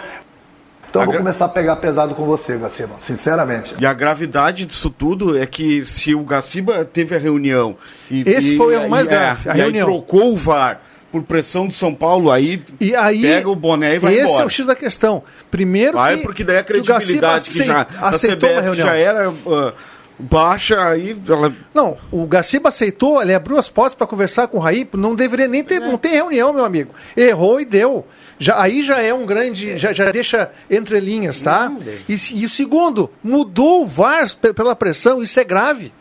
Então 0.91 1.01
eu 1.01 1.05
vou 1.05 1.13
gra- 1.13 1.23
começar 1.23 1.45
a 1.45 1.49
pegar 1.49 1.77
pesado 1.77 2.13
com 2.15 2.25
você, 2.25 2.57
Gacima, 2.57 2.95
sinceramente. 3.03 3.73
E 3.79 3.85
a 3.85 3.93
gravidade 3.93 4.65
disso 4.65 4.89
tudo 4.89 5.37
é 5.41 5.45
que 5.47 5.83
se 5.85 6.13
o 6.13 6.19
Gaciba 6.23 6.83
teve 6.85 7.15
a 7.15 7.17
reunião 7.17 7.75
e, 8.09 8.21
Esse 8.29 8.53
e- 8.53 8.57
foi 8.57 8.75
o 8.77 8.89
mais 8.89 9.07
e- 9.07 9.09
grave, 9.09 9.49
a 9.49 9.53
e 9.53 9.55
aí 9.55 9.61
reunião. 9.61 9.87
trocou 9.87 10.33
o 10.33 10.37
VAR 10.37 10.81
por 11.09 11.23
pressão 11.23 11.67
de 11.67 11.73
São 11.73 11.95
Paulo, 11.95 12.29
aí, 12.31 12.61
E 12.79 12.93
aí, 12.95 13.21
pega 13.21 13.49
o 13.49 13.55
boné 13.55 13.95
e 13.95 13.99
vai 13.99 14.13
esse 14.15 14.23
embora. 14.25 14.43
é 14.43 14.45
o 14.45 14.49
X 14.49 14.65
da 14.65 14.75
questão. 14.75 15.23
Primeiro 15.49 15.93
Vai, 15.97 16.17
que, 16.17 16.23
porque 16.23 16.43
daí 16.43 16.57
a 16.59 16.63
que 16.63 16.73
o 16.73 16.83
Gaciba 16.83 16.99
credibilidade 16.99 17.49
que, 17.49 17.63
já 17.63 17.83
da 17.83 18.07
aceitou 18.15 18.49
a 18.49 18.53
CBF 18.53 18.61
reunião. 18.63 18.87
já 18.87 18.95
era 18.95 19.29
ah, 19.29 19.73
baixa, 20.19 20.81
aí 20.87 21.17
ela 21.27 21.51
Não, 21.73 21.97
o 22.11 22.25
Gaciba 22.25 22.69
aceitou, 22.69 23.21
ele 23.21 23.33
abriu 23.33 23.57
as 23.57 23.67
portas 23.69 23.93
para 23.95 24.05
conversar 24.07 24.47
com 24.47 24.57
o 24.57 24.59
Raí, 24.61 24.87
não 24.93 25.15
deveria 25.15 25.47
nem 25.47 25.63
ter, 25.63 25.79
não 25.79 25.97
tem 25.97 26.11
reunião, 26.13 26.53
meu 26.53 26.63
amigo. 26.63 26.91
Errou 27.17 27.59
e 27.59 27.65
deu. 27.65 28.05
Já, 28.41 28.59
aí 28.61 28.81
já 28.81 28.99
é 29.01 29.13
um 29.13 29.25
grande, 29.25 29.77
já, 29.77 29.93
já 29.93 30.11
deixa 30.11 30.51
entre 30.69 30.99
linhas, 30.99 31.39
tá? 31.41 31.71
E, 32.09 32.15
e 32.41 32.45
o 32.45 32.49
segundo, 32.49 33.09
mudou 33.23 33.83
o 33.83 33.85
VAR 33.85 34.27
pe- 34.35 34.51
pela 34.53 34.75
pressão, 34.75 35.21
isso 35.21 35.39
é 35.39 35.43
grave. 35.43 35.93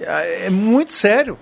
É, 0.00 0.46
é 0.46 0.50
muito 0.50 0.92
sério. 0.94 1.38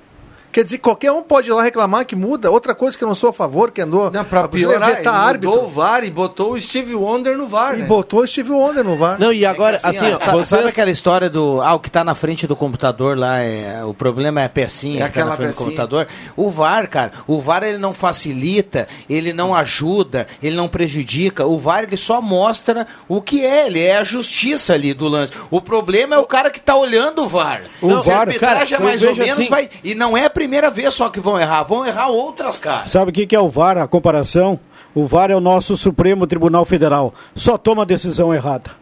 Quer 0.53 0.65
dizer, 0.65 0.79
qualquer 0.79 1.11
um 1.11 1.23
pode 1.23 1.49
ir 1.49 1.53
lá 1.55 1.63
reclamar 1.63 2.05
que 2.05 2.15
muda. 2.15 2.51
Outra 2.51 2.75
coisa 2.75 2.97
que 2.97 3.03
eu 3.03 3.09
não 3.09 3.15
sou 3.15 3.31
a 3.31 3.33
favor, 3.33 3.71
que 3.71 3.81
andou 3.81 4.11
Não, 4.11 4.23
pra 4.25 4.41
a- 4.43 4.49
piorar, 4.49 4.89
ele 4.91 4.99
vetar 4.99 5.15
árbitro. 5.15 5.51
mudou 5.51 5.65
o 5.65 5.69
VAR 5.71 6.05
e 6.05 6.11
botou 6.11 6.53
o 6.53 6.61
Steve 6.61 6.95
Wonder 6.95 7.37
no 7.39 7.49
VAR, 7.49 7.75
E 7.75 7.79
né? 7.79 7.87
botou 7.87 8.21
o 8.21 8.27
Steve 8.27 8.53
Wonder 8.53 8.85
no 8.85 8.97
VAR. 8.97 9.19
Não, 9.19 9.33
e 9.33 9.47
agora, 9.47 9.77
Assim, 9.77 9.89
assim, 9.97 10.13
ó, 10.13 10.19
sabe, 10.19 10.33
vocês- 10.37 10.49
sabe 10.49 10.69
aquela 10.69 10.91
história 10.91 11.31
do. 11.31 11.61
Ah, 11.63 11.75
o 11.75 11.81
que 11.81 11.91
tá 11.91 12.05
na 12.05 12.15
frente 12.15 12.47
do 12.47 12.55
computador 12.55 13.17
lá, 13.17 13.39
é, 13.39 13.83
o 13.85 13.95
problema 13.95 14.43
é 14.43 14.45
a 14.45 14.49
pecinha 14.49 15.07
É 15.07 15.09
que 15.09 15.15
tá 15.15 15.21
na 15.25 15.33
aquela 15.33 15.37
frente 15.37 15.55
do 15.57 15.65
computador? 15.65 16.07
O 16.37 16.51
VAR, 16.51 16.87
cara, 16.89 17.13
o 17.27 17.41
VAR 17.41 17.63
ele 17.63 17.79
não 17.79 17.95
facilita, 17.95 18.87
ele 19.09 19.33
não 19.33 19.55
ajuda, 19.55 20.27
ele 20.43 20.55
não 20.55 20.69
prejudica. 20.69 21.47
O 21.47 21.59
VAR 21.59 21.85
ele 21.85 21.97
só 21.97 22.21
mostra 22.21 22.87
o 23.09 23.23
que 23.23 23.45
é, 23.45 23.67
ele 23.67 23.81
é 23.83 23.97
a 23.97 24.05
justiça 24.05 24.75
ali 24.75 24.93
do 24.93 25.09
lance. 25.09 25.33
O 25.51 25.61
problema 25.61 26.17
é 26.17 26.19
o 26.19 26.27
cara 26.27 26.51
que 26.51 26.61
tá 26.61 26.77
olhando 26.77 27.23
o 27.23 27.29
VAR. 27.29 27.63
O 27.81 27.89
Não, 27.89 28.03
VAR, 28.03 28.21
arbitragem 28.21 28.77
cara, 28.77 28.83
é 28.83 28.85
mais 28.85 29.03
ou 29.03 29.15
menos, 29.17 29.41
assim- 29.41 29.49
vai. 29.51 29.69
E 29.83 29.95
não 29.95 30.17
é 30.17 30.29
primeira 30.43 30.73
vez 30.73 30.93
só 30.93 31.09
que 31.09 31.21
vão 31.21 31.39
errar, 31.39 31.63
vão 31.63 31.87
errar 31.87 32.09
outras, 32.09 32.59
cara. 32.59 32.85
Sabe 32.87 33.11
o 33.11 33.15
que, 33.15 33.27
que 33.27 33.37
é 33.37 33.39
o 33.39 33.49
VAR, 33.49 33.79
a 33.79 33.87
comparação? 33.87 34.59
O 34.93 35.05
VAR 35.07 35.31
é 35.31 35.37
o 35.37 35.41
nosso 35.41 35.77
Supremo 35.77 36.27
Tribunal 36.27 36.65
Federal. 36.65 37.15
Só 37.35 37.57
toma 37.57 37.87
decisão 37.87 38.35
errada. 38.35 38.73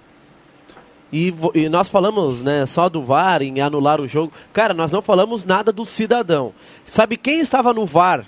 E, 1.13 1.35
e 1.55 1.69
nós 1.69 1.89
falamos 1.89 2.41
né, 2.41 2.65
só 2.65 2.89
do 2.89 3.05
VAR 3.05 3.43
em 3.43 3.61
anular 3.61 4.01
o 4.01 4.09
jogo. 4.09 4.33
Cara, 4.55 4.73
nós 4.73 4.91
não 4.91 5.03
falamos 5.03 5.45
nada 5.45 5.71
do 5.71 5.85
cidadão. 5.85 6.55
Sabe 6.87 7.19
quem 7.19 7.41
estava 7.41 7.75
no 7.75 7.85
VAR 7.85 8.25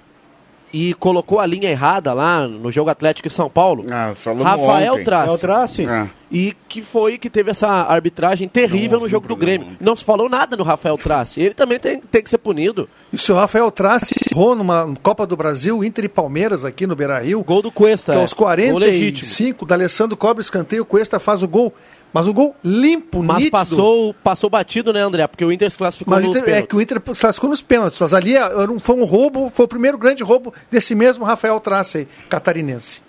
e 0.71 0.93
colocou 0.95 1.41
a 1.41 1.47
linha 1.47 1.71
errada 1.71 2.13
lá 2.13 2.47
no 2.47 2.71
jogo 2.71 2.91
Atlético 2.91 3.31
de 3.31 3.35
São 3.35 3.49
Paulo? 3.49 3.87
Ah, 3.91 4.13
Rafael 4.43 4.93
ontem. 4.93 5.05
Trace. 5.05 5.31
É 5.31 5.33
o 5.33 5.39
Trace? 5.39 5.87
Ah. 5.87 6.09
E 6.35 6.57
que 6.67 6.81
foi 6.81 7.19
que 7.19 7.29
teve 7.29 7.51
essa 7.51 7.69
arbitragem 7.69 8.49
terrível 8.49 8.99
no 8.99 9.07
jogo 9.09 9.29
do 9.29 9.37
Grêmio. 9.37 9.77
Não 9.79 9.95
se 9.95 10.03
falou 10.03 10.31
nada 10.31 10.57
no 10.57 10.63
Rafael 10.65 10.97
Trace. 10.97 11.41
Ele 11.43 11.53
também 11.53 11.79
tem, 11.79 12.01
tem 12.01 12.23
que 12.23 12.31
ser 12.31 12.39
punido. 12.39 12.89
E 13.13 13.19
se 13.19 13.31
o 13.31 13.35
Rafael 13.35 13.71
Trace 13.71 14.15
errou 14.33 14.57
numa 14.57 14.95
Copa 15.03 15.27
do 15.27 15.37
Brasil, 15.37 15.85
Inter 15.85 16.07
e 16.07 16.09
Palmeiras 16.09 16.65
aqui 16.65 16.87
no 16.87 16.97
Beira-Rio, 16.97 17.43
Gol 17.45 17.61
do 17.61 17.71
Cuesta. 17.71 18.13
que 18.13 18.19
é. 18.19 18.21
aos 18.23 18.33
Gol 18.33 18.49
legítimo. 18.49 18.79
45, 18.79 19.67
da 19.67 19.75
Alessandro 19.75 20.17
cobra 20.17 20.39
o 20.39 20.41
escanteio, 20.41 20.83
o 20.83 20.87
Cuesta 20.87 21.21
faz 21.21 21.43
o 21.43 21.49
gol. 21.49 21.73
Mas 22.15 22.27
o 22.27 22.33
gol 22.35 22.55
limpo, 22.63 23.23
Mas 23.23 23.37
nítido. 23.39 23.53
passou, 23.53 24.15
passou 24.23 24.49
batido, 24.51 24.93
né, 24.93 25.01
André? 25.01 25.27
Porque 25.27 25.45
o 25.45 25.51
Inter 25.53 25.71
se 25.71 25.79
classificou 25.79 26.13
Mas 26.15 26.23
nos 26.23 26.31
Inter, 26.31 26.43
é 26.43 26.45
pênaltis. 26.47 26.69
que 26.69 26.77
o 26.77 26.81
Inter 26.83 27.03
se 27.15 27.21
classificou 27.23 27.49
nos 27.51 27.63
pênaltis. 27.63 27.99
Mas 28.01 28.13
ali 28.15 28.35
era 28.37 28.71
um- 28.71 28.79
foi 28.79 28.97
um 28.97 29.05
roubo, 29.05 29.51
foi 29.55 29.65
o 29.65 29.69
primeiro 29.69 29.97
grande 29.97 30.23
roubo 30.23 30.53
desse 30.71 30.95
mesmo 30.95 31.25
Rafael 31.25 31.59
Trace 31.61 32.07
catarinense. 32.29 33.01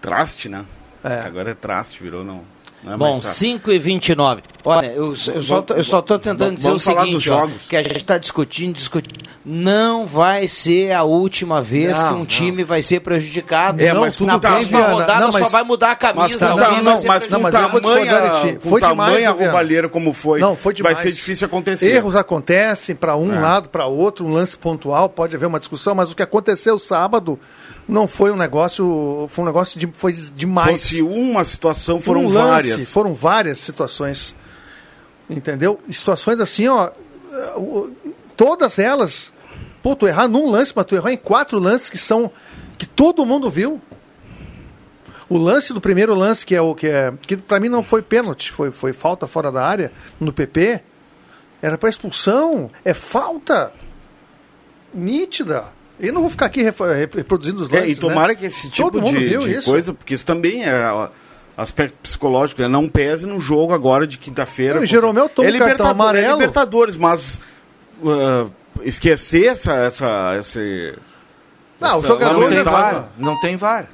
Traste, 0.00 0.48
né? 0.48 0.64
É. 1.02 1.20
Agora 1.26 1.50
é 1.50 1.54
traste, 1.54 2.02
virou 2.02 2.22
não. 2.24 2.42
não 2.84 2.92
é 2.92 2.96
Bom, 2.96 3.10
mais 3.12 3.20
traste. 3.22 3.38
5 3.40 3.72
e 3.72 3.78
29. 3.78 4.42
Olha, 4.64 4.86
eu, 4.88 5.14
eu, 5.34 5.42
só, 5.42 5.64
eu 5.70 5.84
só 5.84 6.02
tô 6.02 6.18
tentando 6.18 6.38
Vamos- 6.38 6.56
dizer 6.56 6.70
o 6.70 6.78
seguinte, 6.78 7.12
dos 7.14 7.26
ó, 7.28 7.40
jogos. 7.40 7.66
que 7.68 7.76
a 7.76 7.82
gente 7.82 7.96
está 7.96 8.18
discutindo, 8.18 8.74
discutindo. 8.74 9.30
Não 9.42 10.04
vai 10.06 10.46
ser 10.46 10.92
a 10.92 11.02
última 11.02 11.62
vez 11.62 11.96
Não, 12.02 12.08
que 12.08 12.14
um 12.14 12.18
não. 12.18 12.26
time 12.26 12.62
vai 12.62 12.82
ser 12.82 13.00
prejudicado. 13.00 13.80
É, 13.80 13.94
não, 13.94 14.02
mas 14.02 14.18
na 14.18 14.38
tá- 14.38 14.50
próxima 14.50 14.78
Viana, 14.80 14.92
rodada 14.94 15.20
não, 15.24 15.32
só 15.32 15.38
mas- 15.40 15.52
vai 15.52 15.62
mudar 15.62 15.90
a 15.92 15.96
camisa. 15.96 16.20
Mas, 16.22 16.36
com, 16.36 16.44
alguém 16.46 16.82
não, 16.82 17.02
mas 17.02 17.26
com 17.26 17.32
Não, 17.32 17.40
mas 17.40 17.52
tamanha, 17.54 18.58
com 18.60 18.68
Foi 18.68 18.80
demais, 18.82 18.82
tamanha 18.82 19.30
roubalheira 19.30 19.88
como 19.88 20.12
foi, 20.12 20.40
Não, 20.40 20.54
foi 20.54 20.74
demais. 20.74 20.98
vai 20.98 21.02
ser 21.06 21.12
difícil 21.12 21.46
acontecer. 21.46 21.90
Erros 21.90 22.14
acontecem 22.14 22.94
para 22.94 23.16
um 23.16 23.32
É. 23.34 23.40
lado, 23.40 23.70
para 23.70 23.86
outro, 23.86 24.26
um 24.26 24.30
lance 24.30 24.54
pontual, 24.54 25.08
pode 25.08 25.34
haver 25.34 25.46
uma 25.46 25.58
discussão, 25.58 25.94
mas 25.94 26.12
o 26.12 26.16
que 26.16 26.22
aconteceu 26.22 26.78
sábado 26.78 27.38
não 27.90 28.06
foi 28.06 28.30
um 28.30 28.36
negócio, 28.36 29.26
foi 29.30 29.42
um 29.42 29.46
negócio 29.46 29.78
de, 29.78 29.86
foi 29.92 30.12
demais. 30.12 30.70
Fosse 30.70 31.02
uma 31.02 31.44
situação, 31.44 32.00
foram 32.00 32.24
um 32.24 32.28
lance, 32.28 32.48
várias. 32.48 32.92
Foram 32.92 33.12
várias 33.12 33.58
situações. 33.58 34.34
Entendeu? 35.28 35.80
Situações 35.92 36.40
assim, 36.40 36.68
ó. 36.68 36.90
Todas 38.36 38.78
elas. 38.78 39.32
Pô, 39.82 39.96
tu 39.96 40.06
errar 40.06 40.28
num 40.28 40.50
lance, 40.50 40.72
mas 40.74 40.86
tu 40.86 40.94
errar 40.94 41.12
em 41.12 41.16
quatro 41.16 41.58
lances 41.58 41.90
que 41.90 41.98
são. 41.98 42.30
que 42.78 42.86
todo 42.86 43.26
mundo 43.26 43.50
viu. 43.50 43.80
O 45.28 45.38
lance 45.38 45.72
do 45.72 45.80
primeiro 45.80 46.14
lance, 46.14 46.44
que 46.44 46.54
é 46.54 46.60
o 46.60 46.74
que 46.74 46.88
é. 46.88 47.12
que 47.22 47.36
pra 47.36 47.60
mim 47.60 47.68
não 47.68 47.82
foi 47.82 48.02
pênalti, 48.02 48.50
foi, 48.50 48.70
foi 48.72 48.92
falta 48.92 49.28
fora 49.28 49.52
da 49.52 49.64
área, 49.64 49.92
no 50.18 50.32
PP. 50.32 50.80
Era 51.62 51.76
para 51.76 51.88
expulsão. 51.88 52.70
É 52.84 52.94
falta. 52.94 53.72
Nítida. 54.92 55.79
Eu 56.00 56.12
não 56.12 56.20
vou 56.22 56.30
ficar 56.30 56.46
aqui 56.46 56.62
refa- 56.62 56.92
reproduzindo 56.94 57.62
os 57.62 57.70
É, 57.72 57.80
lances. 57.80 57.98
e 57.98 58.00
tomara 58.00 58.28
né? 58.28 58.34
que 58.34 58.46
esse 58.46 58.68
tipo 58.70 59.00
de, 59.00 59.38
de 59.38 59.62
coisa, 59.64 59.92
porque 59.92 60.14
isso 60.14 60.24
também 60.24 60.64
é 60.64 61.08
aspecto 61.56 61.98
psicológico, 61.98 62.62
né? 62.62 62.68
não 62.68 62.88
pese 62.88 63.26
no 63.26 63.38
jogo 63.38 63.72
agora 63.74 64.06
de 64.06 64.16
quinta-feira. 64.18 64.84
Jeromel 64.86 65.28
toma 65.28 65.48
é 65.48 65.52
cartão 65.52 65.66
Libertador- 65.68 65.90
amarelo. 65.92 66.26
É 66.26 66.32
Libertadores, 66.32 66.96
mas 66.96 67.40
ah, 68.06 68.46
esquecer 68.82 69.46
essa, 69.46 69.74
essa, 69.74 70.36
esse, 70.40 70.94
Não, 71.80 71.96
o 71.96 71.98
essa 71.98 72.06
jogador 72.08 72.40
Não 72.40 72.48
tem 72.48 72.62
VAR. 72.62 73.08
Não 73.18 73.40
tem 73.40 73.56
VAR. 73.56 73.86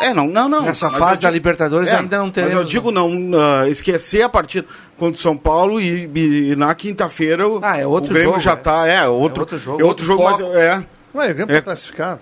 É, 0.00 0.14
não, 0.14 0.28
não, 0.28 0.48
não. 0.48 0.62
Nessa 0.62 0.88
Mas 0.90 0.98
fase 1.00 1.10
digo- 1.14 1.22
da 1.24 1.30
Libertadores 1.30 1.88
É, 1.88 1.96
ainda 1.96 2.18
não 2.18 2.30
teremos. 2.30 2.54
Mas 2.54 2.62
eu 2.62 2.68
digo 2.68 2.92
não, 2.92 3.10
ah, 3.36 3.68
esquecer 3.68 4.22
a 4.22 4.28
partida 4.28 4.64
contra 4.96 5.14
o 5.14 5.20
São 5.20 5.36
Paulo 5.36 5.80
e, 5.80 6.08
e 6.52 6.54
na 6.54 6.72
quinta-feira 6.72 7.48
o, 7.48 7.58
Ah, 7.60 7.78
é 7.78 7.84
o 7.84 8.00
Grêmio 8.00 8.22
jogo, 8.26 8.38
já 8.38 8.52
é. 8.52 8.54
está, 8.54 8.86
é, 8.86 9.08
outro, 9.08 9.40
outro 9.42 9.58
jogo, 9.58 9.80
é 9.82 9.84
outro 9.84 10.04
outro 10.04 10.04
jogo, 10.04 10.22
mas 10.22 10.54
é 10.62 10.86
Ué, 11.14 11.30
o 11.30 11.34
Grêmio 11.34 11.52
É. 11.54 11.56
tá 11.58 11.62
classificado. 11.62 12.20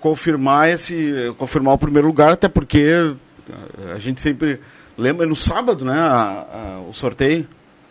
confirmar 0.00 0.68
esse, 0.68 1.32
confirmar 1.38 1.74
o 1.74 1.78
primeiro 1.78 2.08
lugar, 2.08 2.32
até 2.32 2.48
porque 2.48 3.14
ah, 3.52 3.94
a 3.94 3.98
gente 3.98 4.20
sempre 4.20 4.58
lembra 4.98 5.24
é 5.24 5.28
no 5.28 5.36
sábado, 5.36 5.84
né, 5.84 5.94
a- 5.98 6.44
a- 6.52 6.80
o 6.88 6.92
sorteio. 6.92 7.46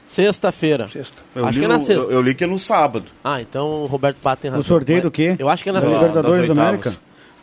Sexta-feira. 0.06 0.90
Sexta. 0.90 1.22
Eu 1.34 1.46
Acho 1.46 1.54
li 1.54 1.60
que 1.60 1.66
é 1.66 1.68
na 1.70 1.80
sexta. 1.80 2.04
Eu, 2.06 2.12
eu 2.12 2.22
li 2.22 2.36
que 2.36 2.44
é 2.44 2.48
no 2.48 2.60
sábado. 2.60 3.06
Ah, 3.24 3.42
então 3.42 3.66
o 3.84 3.86
Roberto 3.86 4.18
Pato 4.18 4.42
tem 4.42 4.52
razão. 4.52 4.60
O 4.60 4.64
sorteio 4.64 5.02
do 5.04 5.10
quê? 5.12 5.38
Eu 5.40 5.48
acho 5.48 5.64
que 5.64 5.70
é 5.70 5.72
na 5.72 5.80
Da 5.80 5.88
sexta. 5.88 6.06
Libertadores 6.06 6.48
da. 6.54 6.68
América. 6.68 6.94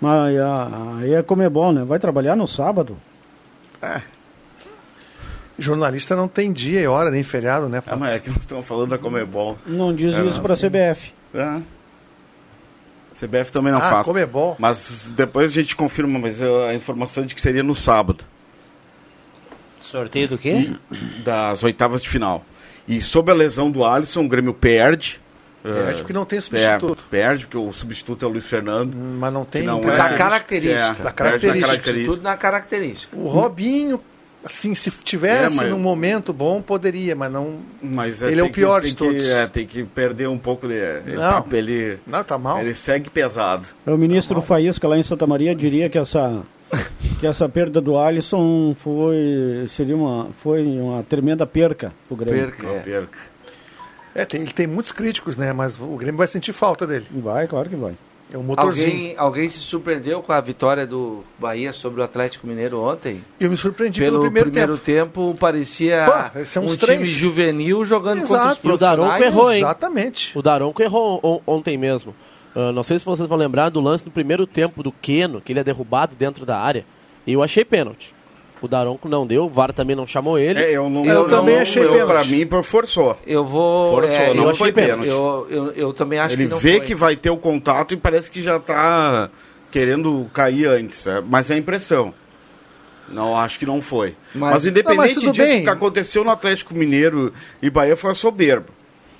Mas 0.00 0.38
ah, 0.38 0.98
aí 1.00 1.14
é 1.14 1.22
Comebol, 1.22 1.72
né? 1.72 1.82
Vai 1.84 1.98
trabalhar 1.98 2.36
no 2.36 2.46
sábado? 2.46 2.96
Jornalista 5.58 6.14
não 6.14 6.28
tem 6.28 6.52
dia 6.52 6.80
e 6.80 6.86
hora, 6.86 7.10
nem 7.10 7.22
feriado, 7.22 7.68
né? 7.68 7.82
Ah, 7.86 7.96
mas 7.96 8.12
é 8.12 8.18
que 8.20 8.28
nós 8.28 8.38
estamos 8.38 8.66
falando 8.66 8.90
da 8.90 8.98
Comebol. 8.98 9.58
Não 9.66 9.92
diz 9.94 10.14
É, 10.14 10.24
isso 10.26 10.40
pra 10.40 10.54
assim. 10.54 10.68
CBF. 10.68 11.12
É. 11.34 11.60
CBF 13.20 13.50
também 13.50 13.72
não 13.72 13.80
Ah, 13.80 13.90
faz. 13.90 14.06
Comebol. 14.06 14.56
Mas 14.58 15.12
depois 15.16 15.46
a 15.46 15.54
gente 15.54 15.74
confirma, 15.74 16.18
mas 16.18 16.40
a 16.42 16.74
informação 16.74 17.24
de 17.26 17.34
que 17.34 17.40
seria 17.40 17.62
no 17.62 17.74
sábado. 17.74 18.24
Sorteio 19.80 20.28
do 20.28 20.38
quê? 20.38 20.70
Das 21.24 21.62
oitavas 21.62 22.02
de 22.02 22.08
final. 22.08 22.44
E 22.86 23.00
sob 23.00 23.30
a 23.30 23.34
lesão 23.34 23.70
do 23.70 23.84
Alisson, 23.84 24.24
o 24.24 24.28
Grêmio 24.28 24.52
perde. 24.54 25.20
Perde 25.62 25.90
eh, 25.90 25.94
porque 25.98 26.12
não 26.12 26.24
tem 26.24 26.40
substituto. 26.40 26.98
é, 27.06 27.10
perde, 27.10 27.46
porque 27.46 27.56
o 27.58 27.72
substituto 27.72 28.24
é 28.24 28.28
o 28.28 28.30
Luiz 28.30 28.46
Fernando. 28.46 28.94
Mas 28.94 29.32
não 29.32 29.44
tem 29.44 29.62
não 29.62 29.80
é- 29.82 29.96
Da 29.96 30.14
característica. 30.14 30.78
É, 30.80 30.88
Da 30.88 30.94
perde 30.94 31.06
na 31.06 31.12
característica. 31.12 31.66
característica. 31.68 32.12
Tudo 32.14 32.22
na 32.22 32.36
característica. 32.36 33.16
O 33.16 33.28
Robinho, 33.28 34.00
assim, 34.52 34.74
se 34.74 34.90
tivesse 34.90 35.54
É, 35.54 35.56
mas- 35.56 35.70
num 35.70 35.78
momento 35.78 36.32
bom, 36.32 36.60
poderia, 36.62 37.14
mas 37.16 37.30
não. 37.32 37.58
Mas 37.82 38.22
é, 38.22 38.30
Ele 38.32 38.40
é 38.40 38.44
o 38.44 38.50
pior 38.50 38.80
que, 38.82 38.88
de 38.88 38.96
tem 38.96 39.08
que- 39.08 39.14
todos. 39.16 39.30
é, 39.30 39.46
tem 39.46 39.66
que 39.66 39.84
perder 39.84 40.28
um 40.28 40.38
pouco 40.38 40.66
de. 40.68 40.74
Ele, 40.74 41.16
Não. 41.16 41.42
tá, 41.42 41.56
ele, 41.56 41.98
Não, 42.06 42.24
tá 42.24 42.38
mal. 42.38 42.60
ele 42.60 42.74
segue 42.74 43.08
pesado. 43.10 43.68
O 43.86 43.96
ministro 43.96 44.40
Faísca 44.42 44.86
lá 44.88 44.96
em 44.98 45.02
Santa 45.02 45.26
Maria 45.26 45.54
diria 45.54 45.88
que 45.88 45.98
essa 45.98 46.42
que 47.18 47.26
essa 47.26 47.48
perda 47.48 47.80
do 47.80 47.98
Alisson 47.98 48.74
foi 48.74 49.64
seria 49.68 49.96
uma 49.96 50.28
foi 50.36 50.62
uma 50.64 51.02
tremenda 51.02 51.46
perca 51.46 51.92
pro 52.06 52.16
Grêmio. 52.16 52.40
Perca. 52.46 52.66
É. 52.66 52.80
perca. 52.80 53.18
É, 54.14 54.24
tem, 54.24 54.40
ele 54.42 54.52
tem 54.52 54.66
muitos 54.66 54.90
críticos, 54.92 55.36
né? 55.36 55.52
Mas 55.52 55.78
o 55.80 55.96
Grêmio 55.96 56.18
vai 56.18 56.26
sentir 56.26 56.52
falta 56.52 56.86
dele. 56.86 57.06
Vai, 57.10 57.46
claro 57.46 57.68
que 57.68 57.76
vai. 57.76 57.94
É 58.32 58.36
um 58.36 58.42
motorzinho. 58.42 58.86
Alguém, 58.88 59.14
alguém 59.16 59.48
se 59.48 59.58
surpreendeu 59.58 60.22
com 60.22 60.32
a 60.32 60.40
vitória 60.40 60.86
do 60.86 61.24
Bahia 61.38 61.72
sobre 61.72 62.00
o 62.00 62.04
Atlético 62.04 62.46
Mineiro 62.46 62.78
ontem? 62.80 63.24
Eu 63.40 63.50
me 63.50 63.56
surpreendi 63.56 64.00
Pelo 64.00 64.30
pelo 64.30 64.42
primeiro, 64.42 64.76
tempo, 64.76 65.34
parecia 65.40 66.04
Pô, 66.06 66.60
um 66.60 66.64
uns 66.64 66.76
time 66.76 66.78
três. 66.96 67.08
juvenil 67.08 67.84
jogando 67.86 68.18
Exato. 68.18 68.30
contra 68.38 68.50
os 68.52 68.64
E 68.64 68.68
o 68.68 68.76
Daronco 68.76 69.08
profissionais. 69.08 69.34
errou, 69.34 69.52
hein? 69.52 69.58
Exatamente. 69.60 70.38
O 70.38 70.42
Daronco 70.42 70.82
errou 70.82 71.20
on- 71.22 71.40
ontem 71.46 71.78
mesmo. 71.78 72.14
Ah, 72.54 72.70
não 72.72 72.82
sei 72.82 72.98
se 72.98 73.04
vocês 73.04 73.26
vão 73.28 73.38
lembrar 73.38 73.70
do 73.70 73.80
lance 73.80 74.04
no 74.04 74.10
primeiro 74.10 74.46
tempo 74.46 74.82
do 74.82 74.92
Keno, 74.92 75.40
que 75.40 75.52
ele 75.52 75.60
é 75.60 75.64
derrubado 75.64 76.14
dentro 76.14 76.44
da 76.44 76.58
área. 76.58 76.84
E 77.26 77.32
eu 77.32 77.42
achei 77.42 77.64
pênalti. 77.64 78.14
O 78.60 78.66
Daronco 78.68 79.08
não 79.08 79.26
deu, 79.26 79.44
o 79.44 79.48
VAR 79.48 79.72
também 79.72 79.94
não 79.94 80.06
chamou 80.06 80.38
ele. 80.38 80.58
É, 80.58 80.76
eu 80.76 80.90
não, 80.90 81.04
Eu 81.04 81.22
não- 81.22 81.28
também 81.28 81.54
não- 81.54 81.62
achei 81.62 81.82
eu, 81.84 81.92
pênalti. 81.92 82.08
Pra 82.10 82.24
mim, 82.24 82.46
por- 82.46 82.64
forçou. 82.64 83.16
Eu 83.26 83.44
vou. 83.44 83.92
Forçou, 83.94 84.16
é, 84.16 84.34
não 84.34 84.48
eu 84.48 84.54
foi 84.56 84.72
pênalti. 84.72 85.08
Eu, 85.08 85.46
eu, 85.48 85.70
eu 85.72 85.92
também 85.92 86.18
acho 86.18 86.34
ele 86.34 86.44
que 86.44 86.50
não 86.50 86.58
vê 86.58 86.78
foi. 86.78 86.86
que 86.86 86.94
vai 86.94 87.14
ter 87.16 87.30
o 87.30 87.36
contato 87.36 87.94
e 87.94 87.96
parece 87.96 88.30
que 88.30 88.42
já 88.42 88.58
tá 88.58 89.30
querendo 89.70 90.28
cair 90.32 90.66
antes. 90.66 91.04
né? 91.04 91.22
Mas 91.26 91.50
é 91.50 91.54
a 91.54 91.58
impressão. 91.58 92.12
Não, 93.08 93.36
acho 93.38 93.58
que 93.58 93.64
não 93.64 93.80
foi. 93.80 94.14
Mas- 94.34 94.52
Mas, 94.54 94.64
Não, 94.64 94.70
independente 94.70 94.96
mas 94.98 95.14
tudo 95.14 95.32
disso, 95.32 95.46
bem. 95.46 95.60
o 95.60 95.64
que 95.64 95.70
aconteceu 95.70 96.24
no 96.24 96.30
Atlético 96.30 96.74
Mineiro 96.74 97.32
e 97.62 97.70
Bahia 97.70 97.96
foi 97.96 98.10
a 98.10 98.14
soberba. 98.14 98.66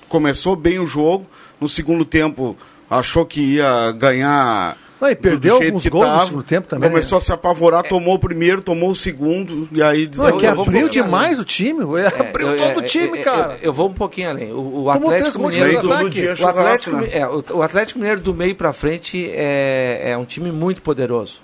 Começou 0.09 0.57
bem 0.57 0.79
o 0.79 0.87
jogo, 0.87 1.27
no 1.61 1.69
segundo 1.69 2.05
tempo 2.05 2.57
achou 2.91 3.25
que 3.25 3.41
ia 3.57 3.93
ganhar. 3.93 4.77
Não, 5.01 5.09
e 5.09 5.15
do- 5.15 5.21
perdeu 5.21 5.55
do 5.55 5.59
jeito 5.63 5.75
alguns 5.75 5.87
gols 5.87 6.05
no 6.05 6.11
tava. 6.13 6.27
segundo 6.27 6.43
tempo 6.43 6.67
também, 6.69 6.91
Começou 6.91 7.19
a 7.19 7.21
se 7.21 7.33
apavorar, 7.33 7.85
tomou 7.85 8.15
o 8.15 8.19
primeiro, 8.19 8.61
tomou 8.61 8.91
o 8.91 8.95
segundo, 8.95 9.69
e 9.71 9.83
aí 9.83 10.11
Não, 10.17 10.29
é 10.29 10.33
que 10.33 10.47
abriu 10.47 10.89
demais 10.89 11.39
o 11.39 11.45
time. 11.45 11.81
É, 12.01 12.07
abriu 12.29 12.49
eu- 12.49 12.59
todo 12.75 12.83
é, 12.83 12.85
o 12.85 12.87
time, 12.89 13.19
é, 13.19 13.23
cara. 13.23 13.53
Eu, 13.61 13.67
eu 13.69 13.73
vou 13.73 13.89
um 13.89 13.95
pouquinho 13.95 14.31
além. 14.31 14.53
O, 14.53 14.83
o 14.85 14.91
Atlético 14.91 15.39
Mineiro. 15.49 15.83
todo 15.83 16.11
dia 16.11 16.35
O 16.41 16.47
Atlético, 16.47 16.97
né? 16.97 17.09
é, 17.13 17.27
o, 17.27 17.45
o 17.55 17.63
Atlético 17.63 17.99
Mineiro 18.01 18.21
do 18.21 18.35
meio 18.35 18.55
pra 18.57 18.73
frente 18.73 19.31
é, 19.33 20.11
é 20.11 20.17
um 20.17 20.25
time 20.25 20.51
muito 20.51 20.83
poderoso. 20.83 21.41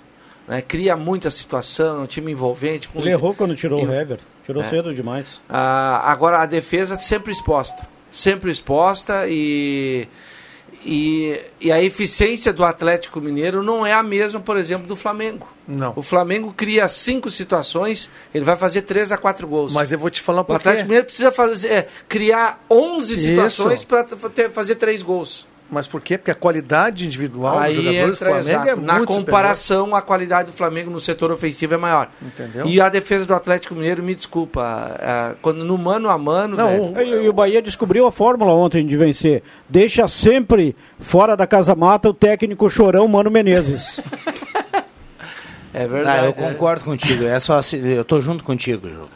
né? 0.47 0.61
Cria 0.61 0.95
muita 0.97 1.31
situação, 1.31 1.99
é 1.99 2.03
um 2.03 2.05
time 2.07 2.31
envolvente. 2.31 2.87
com- 2.89 2.99
Ele 2.99 3.09
errou 3.11 3.33
quando 3.33 3.55
tirou 3.55 3.79
Eu- 3.79 3.87
o 3.89 3.93
Hever. 3.93 4.19
Tirou 4.45 4.61
É. 4.61 4.69
cedo 4.69 4.93
demais. 4.93 5.41
Ah, 5.49 6.03
agora 6.11 6.37
a 6.39 6.45
defesa 6.45 6.99
sempre 6.99 7.31
exposta. 7.31 7.87
Sempre 8.11 8.51
exposta 8.51 9.25
e, 9.27 10.07
e, 10.85 11.41
e 11.59 11.71
a 11.71 11.81
eficiência 11.81 12.53
do 12.53 12.63
Atlético 12.63 13.19
Mineiro 13.19 13.63
não 13.63 13.85
é 13.85 13.91
a 13.91 14.03
mesma, 14.03 14.39
por 14.39 14.55
exemplo, 14.55 14.85
do 14.85 14.95
Flamengo. 14.95 15.47
Não. 15.67 15.93
O 15.95 16.03
Flamengo 16.03 16.53
cria 16.55 16.87
cinco 16.87 17.31
situações, 17.31 18.09
ele 18.33 18.45
vai 18.45 18.55
fazer 18.55 18.83
três 18.83 19.11
a 19.11 19.17
quatro 19.17 19.47
gols. 19.47 19.73
Mas 19.73 19.91
eu 19.91 19.97
vou 19.97 20.11
te 20.11 20.21
falar 20.21 20.41
o 20.41 20.45
por 20.45 20.57
Atlético 20.57 20.83
quê. 20.83 20.87
Mineiro 20.87 21.05
precisa 21.07 21.31
fazer, 21.31 21.67
é, 21.69 21.87
criar 22.07 22.63
11 22.69 23.13
Isso. 23.13 23.23
situações 23.23 23.83
para 23.83 24.05
fazer 24.51 24.75
três 24.75 25.01
gols. 25.01 25.47
Mas 25.69 25.87
por 25.87 25.99
quê? 25.99 26.15
Porque 26.17 26.29
a 26.29 26.35
qualidade 26.35 27.05
individual 27.05 27.57
Aí 27.57 27.73
dos 27.73 27.83
jogadores 27.83 28.05
do 28.07 28.13
entra 28.13 28.25
Flamengo 28.27 28.49
exato. 28.49 28.69
é 28.69 28.75
Na 28.85 28.93
muito 28.97 29.07
comparação, 29.07 29.95
a 29.95 30.01
qualidade 30.01 30.51
do 30.51 30.55
Flamengo 30.55 30.91
no 30.91 30.99
setor 30.99 31.31
ofensivo 31.31 31.73
é 31.73 31.77
maior. 31.77 32.07
Entendeu? 32.21 32.67
E 32.67 32.79
a 32.79 32.87
defesa 32.87 33.25
do 33.25 33.33
Atlético 33.33 33.73
Mineiro, 33.73 34.03
me 34.03 34.13
desculpa, 34.13 34.61
ah, 34.99 35.33
quando 35.41 35.63
no 35.65 35.75
mano 35.77 36.07
a 36.09 36.17
mano, 36.19 36.55
Não, 36.55 36.93
velho, 36.93 37.19
o- 37.19 37.23
E, 37.23 37.27
o 37.29 37.33
Bahia 37.33 37.61
descobriu 37.63 38.05
a 38.05 38.11
fórmula 38.11 38.53
ontem 38.53 38.85
de 38.85 38.95
vencer. 38.95 39.41
Deixa 39.67 40.07
sempre 40.07 40.75
fora 40.99 41.35
da 41.35 41.47
casa 41.47 41.73
mata 41.75 42.09
o 42.09 42.13
técnico 42.13 42.69
chorão 42.69 43.07
Mano 43.07 43.31
Menezes. 43.31 43.99
é 45.73 45.83
Ah, 45.83 45.87
verdade. 45.87 46.25
eu 46.25 46.29
é. 46.29 46.33
concordo 46.33 46.85
contigo. 46.85 47.23
É 47.25 47.39
só 47.39 47.55
assim, 47.57 47.85
eu 47.85 48.05
tô 48.05 48.21
junto 48.21 48.43
contigo, 48.43 48.87
Ju. 48.87 49.09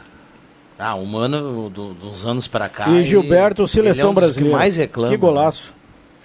Ah, 0.78 0.94
o 0.94 1.06
Mano, 1.06 1.68
do- 1.70 1.92
dos 1.94 2.24
anos 2.26 2.48
pra 2.48 2.68
cá. 2.68 2.88
e 2.90 3.04
Gilberto, 3.04 3.62
ele- 3.62 3.68
seleção 3.68 3.92
ele 3.94 4.08
é 4.08 4.10
um 4.10 4.14
brasileira. 4.14 4.56
mais 4.56 4.76
reclama. 4.76 5.10
Que 5.12 5.16
golaço. 5.16 5.72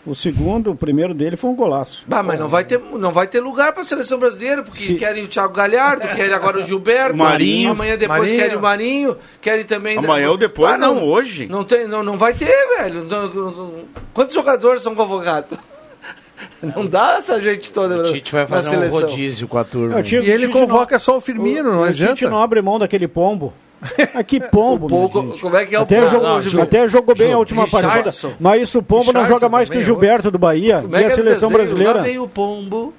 O 0.06 0.14
segundo, 0.14 0.72
o 0.72 0.76
primeiro 0.76 1.14
dele 1.16 1.36
foi 1.36 1.50
um 1.50 1.56
golaço. 1.56 2.04
Bah, 2.08 2.22
mas 2.22 2.40
não 2.40 2.48
vai 2.48 2.64
ter, 2.64 2.80
não 2.80 3.12
vai 3.12 3.26
ter 3.26 3.40
lugar 3.40 3.72
para 3.74 3.82
a 3.82 3.86
seleção 3.86 4.20
brasileira, 4.20 4.62
porque 4.62 4.78
Se- 4.84 4.94
querem 4.96 5.24
o 5.24 5.28
Thiago 5.28 5.54
Galhardo, 5.54 6.08
querem 6.10 6.32
agora 6.34 6.60
o 6.60 6.64
Gilberto, 6.66 7.18
Marinho. 7.18 7.72
amanhã 7.72 7.98
depois 7.98 8.20
Marinho. 8.20 8.38
querem 8.40 8.56
o 8.58 8.62
Marinho, 8.62 9.18
querem 9.42 9.66
também. 9.66 9.98
Amanhã 9.98 10.30
ou 10.30 10.38
depois, 10.38 10.72
Ah, 10.74 10.78
não, 10.78 11.04
hoje. 11.04 11.48
Não, 11.48 11.64
tem, 11.64 11.88
não, 11.88 12.04
não 12.04 12.18
vai 12.18 12.34
ter, 12.36 12.54
velho. 12.78 13.04
Não- 13.06 13.34
não- 13.34 13.52
não- 13.52 13.74
Quantos 14.14 14.34
jogadores 14.36 14.84
são 14.84 14.94
convocados? 14.94 15.58
Não 16.76 16.86
dá 16.86 17.16
essa 17.18 17.40
gente 17.40 17.72
toda 17.72 17.98
O 17.98 18.12
Tite 18.14 18.32
vai 18.32 18.42
na 18.44 18.48
fazer 18.48 18.78
um 18.78 18.90
rodízio 18.90 19.48
com 19.48 19.58
a 19.58 19.64
turma. 19.64 20.02
Tite- 20.02 20.26
E 20.26 20.32
ele 20.32 20.48
convoca 20.48 20.98
só 21.00 21.18
o 21.18 21.22
Firmino, 21.22 21.72
não 21.72 21.82
o 21.82 21.84
adianta. 21.84 22.14
Tite 22.16 22.30
não 22.30 22.40
abre 22.40 22.62
mão 22.62 22.80
daquele 22.80 23.08
pombo. 23.08 23.54
Ah, 24.16 24.24
que 24.24 24.40
pombo, 24.50 24.88
Pombo- 24.88 25.22
gente. 25.32 25.42
como 25.42 25.58
é 25.58 25.66
que 25.66 25.76
é 25.76 25.80
o 25.80 25.84
até 25.84 25.98
Pombo? 26.00 26.10
jogou, 26.10 26.28
Não, 26.54 26.62
até 26.64 26.88
jogou 26.88 27.16
bem 27.16 27.28
a 27.28 27.32
Ju- 27.34 27.38
última 27.40 27.64
Richardson. 27.66 27.90
partida. 28.30 28.38
Mas 28.40 28.62
isso 28.64 28.80
o 28.80 28.84
pombo 28.84 29.12
não 29.12 29.22
Richardson 29.22 29.34
joga 29.36 29.50
mais 29.50 29.70
que 29.70 29.78
o 29.78 29.84
Gilberto 29.84 30.32
do 30.32 30.40
Bahia. 30.40 30.82
Como 30.82 30.96
é 30.96 31.02
e 31.02 31.04
a 31.04 31.08
é 31.08 31.12
o 31.12 31.16
seleção 31.16 31.50
desenho? 31.50 31.54
brasileira. 31.58 31.94
Lá 31.98 32.02
veio 32.04 32.24
o 32.24 32.30
pombo. 32.30 32.94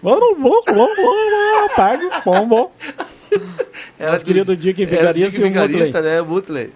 Pague 1.74 2.04
o 2.06 2.22
pombo. 2.22 2.70
Era 3.98 4.12
Nosso 4.12 4.24
querido 4.24 4.56
Dick 4.56 4.82
era 4.82 4.90
Vigarista 5.12 5.30
Dick 5.30 5.36
e 5.36 5.40
o 5.40 5.42
Vigarista, 5.48 6.00
né? 6.00 6.22
Mutley. 6.22 6.70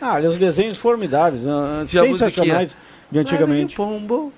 Ah, 0.00 0.14
olha, 0.14 0.28
os 0.30 0.38
desenhos 0.38 0.78
formidáveis, 0.78 1.46
ah, 1.46 1.82
a 1.82 1.86
sensacionais 1.86 2.76
de 3.10 3.18
antigamente. 3.18 3.78
Lá 3.78 3.86
veio 3.86 3.96
o 3.96 4.00
pombo. 4.00 4.32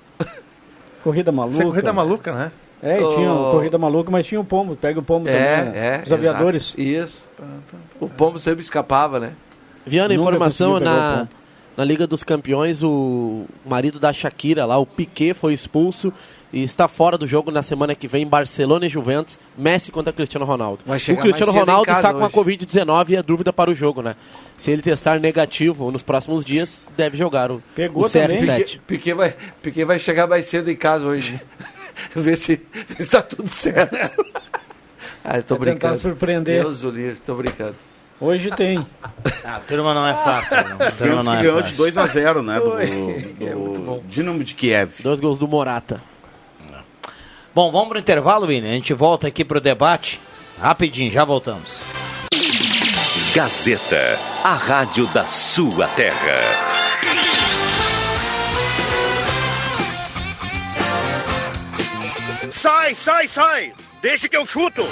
Corrida 1.05 1.31
maluca. 1.31 1.53
Isso 1.55 1.63
é 1.63 1.67
corrida 1.67 1.93
maluca, 1.93 2.33
né? 2.33 2.53
É, 2.83 3.01
e 3.01 3.15
tinha 3.15 3.31
Oh. 3.33 3.51
corrida 3.53 3.79
maluca, 3.79 4.11
mas 4.11 4.27
tinha 4.27 4.41
o 4.41 4.45
pombo. 4.45 4.75
Pega 4.75 4.99
o 4.99 5.03
pombo 5.03 5.27
também. 5.27 5.41
É, 5.41 5.63
né? 5.65 5.73
é. 5.75 6.03
Os 6.05 6.11
aviadores. 6.13 6.75
exato. 6.77 6.81
Isso. 7.05 7.29
O 8.01 8.09
pombo 8.09 8.39
sempre 8.39 8.63
escapava, 8.63 9.21
né? 9.21 9.33
Viana, 9.87 10.15
Nunca 10.15 10.23
informação 10.31 10.81
na, 10.81 11.29
na 11.77 11.85
Liga 11.85 12.07
dos 12.07 12.25
Campeões, 12.25 12.83
o 12.83 13.45
marido 13.67 13.99
da 13.99 14.13
Shakira 14.13 14.65
lá, 14.65 14.79
o 14.79 14.87
Piquet, 14.87 15.35
foi 15.35 15.53
expulso 15.53 16.11
e 16.55 16.63
está 16.63 16.87
fora 16.87 17.19
do 17.19 17.27
jogo 17.27 17.51
na 17.51 17.65
semana 17.65 17.97
que 17.97 18.07
vem, 18.07 18.25
Barcelona 18.25 18.87
e 18.87 18.89
Juventus, 18.89 19.41
Messi 19.59 19.91
contra 19.91 20.13
Cristiano 20.13 20.47
Ronaldo. 20.47 20.85
O 20.87 21.17
Cristiano 21.17 21.51
Ronaldo 21.51 21.91
está 21.91 22.13
com 22.15 22.21
a 22.21 22.27
hoje. 22.27 22.33
Covid-19 22.33 23.11
e 23.11 23.17
é 23.17 23.23
dúvida 23.25 23.53
para 23.53 23.73
o 23.73 23.75
jogo, 23.75 24.01
né? 24.01 24.15
Se 24.57 24.71
ele 24.71 24.81
testar 24.81 25.19
negativo 25.19 25.91
nos 25.91 26.01
próximos 26.01 26.45
dias, 26.45 26.89
deve 26.97 27.17
jogar 27.17 27.51
o, 27.51 27.61
Pegou 27.75 28.05
o 28.05 28.09
também. 28.09 28.37
CR7. 28.37 28.47
Piquet, 28.47 28.81
Piquet 28.87 29.15
vai, 29.15 29.35
Piquet 29.61 29.85
vai 29.85 29.99
chegar 29.99 30.29
mais 30.29 30.45
cedo 30.45 30.71
em 30.71 30.77
casa 30.77 31.05
hoje. 31.05 31.41
ver 32.15 32.37
se 32.37 32.61
está 33.01 33.21
tudo 33.21 33.49
certo. 33.49 33.97
ah, 35.25 35.33
tentar 35.35 35.57
brincando. 35.57 35.99
surpreender. 35.99 36.63
Deus 36.63 36.85
o 36.85 36.91
livre, 36.91 37.19
tô 37.19 37.35
brincando. 37.35 37.75
Hoje 38.21 38.53
tem. 38.53 38.87
Ah, 39.03 39.57
a 39.57 39.59
turma 39.59 39.93
não 39.93 40.07
é 40.07 40.15
fácil. 40.15 40.57
Não. 40.69 40.87
A 40.87 40.91
turma 40.93 41.23
não 41.25 41.35
é 41.35 41.43
ganhou 41.43 41.57
de 41.57 41.71
fácil. 41.71 41.79
2 41.79 41.99
a 41.99 42.07
0 42.07 42.43
né? 42.45 42.61
Do, 42.61 42.75
Oi. 42.75 42.87
do 43.41 44.03
Dinamo 44.07 44.45
de 44.45 44.55
Kiev. 44.55 45.03
Dois 45.03 45.19
gols 45.19 45.37
do 45.37 45.49
Morata. 45.49 46.14
Bom, 47.55 47.71
vamos 47.71 47.89
pro 47.89 47.99
intervalo, 48.01 48.49
Vini. 48.49 48.69
A 48.69 48.73
gente 48.73 48.93
volta 48.93 49.29
aqui 49.29 49.45
pro 49.45 49.61
debate. 49.61 50.21
Rapidinho, 50.61 51.11
já 51.11 51.25
voltamos. 51.25 51.79
Gazeta, 53.33 54.19
a 54.43 54.55
rádio 54.55 55.07
da 55.09 55.25
sua 55.25 55.87
terra. 55.89 56.35
Sai, 62.51 62.95
sai, 62.95 63.29
sai! 63.29 63.73
Deixa 64.03 64.29
que 64.29 64.37
eu 64.37 64.45
chuto! 64.47 64.83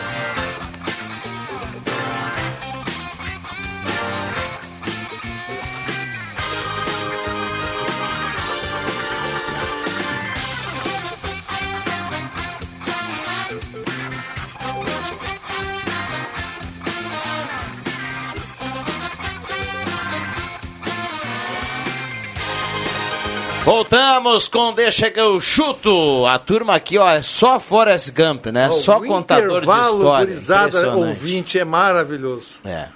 Voltamos 23.65 24.49
com 24.49 24.73
Deixa 24.73 25.09
que 25.11 25.21
eu 25.21 25.41
chuto. 25.41 26.27
A 26.27 26.37
turma 26.39 26.75
aqui, 26.75 26.99
ó, 26.99 27.09
é 27.09 27.23
só 27.23 27.61
Forrest 27.61 28.11
Gump, 28.13 28.47
né? 28.47 28.69
Ó, 28.69 28.73
só 28.73 28.99
o 28.99 29.07
contador 29.07 29.49
de 29.49 29.57
intervalo, 29.59 29.99
história. 29.99 30.27
gurizada, 30.27 30.67
Impressionante. 30.69 31.09
ouvinte, 31.09 31.59
é 31.61 31.65
maravilhoso. 31.65 32.59
É. 32.65 32.89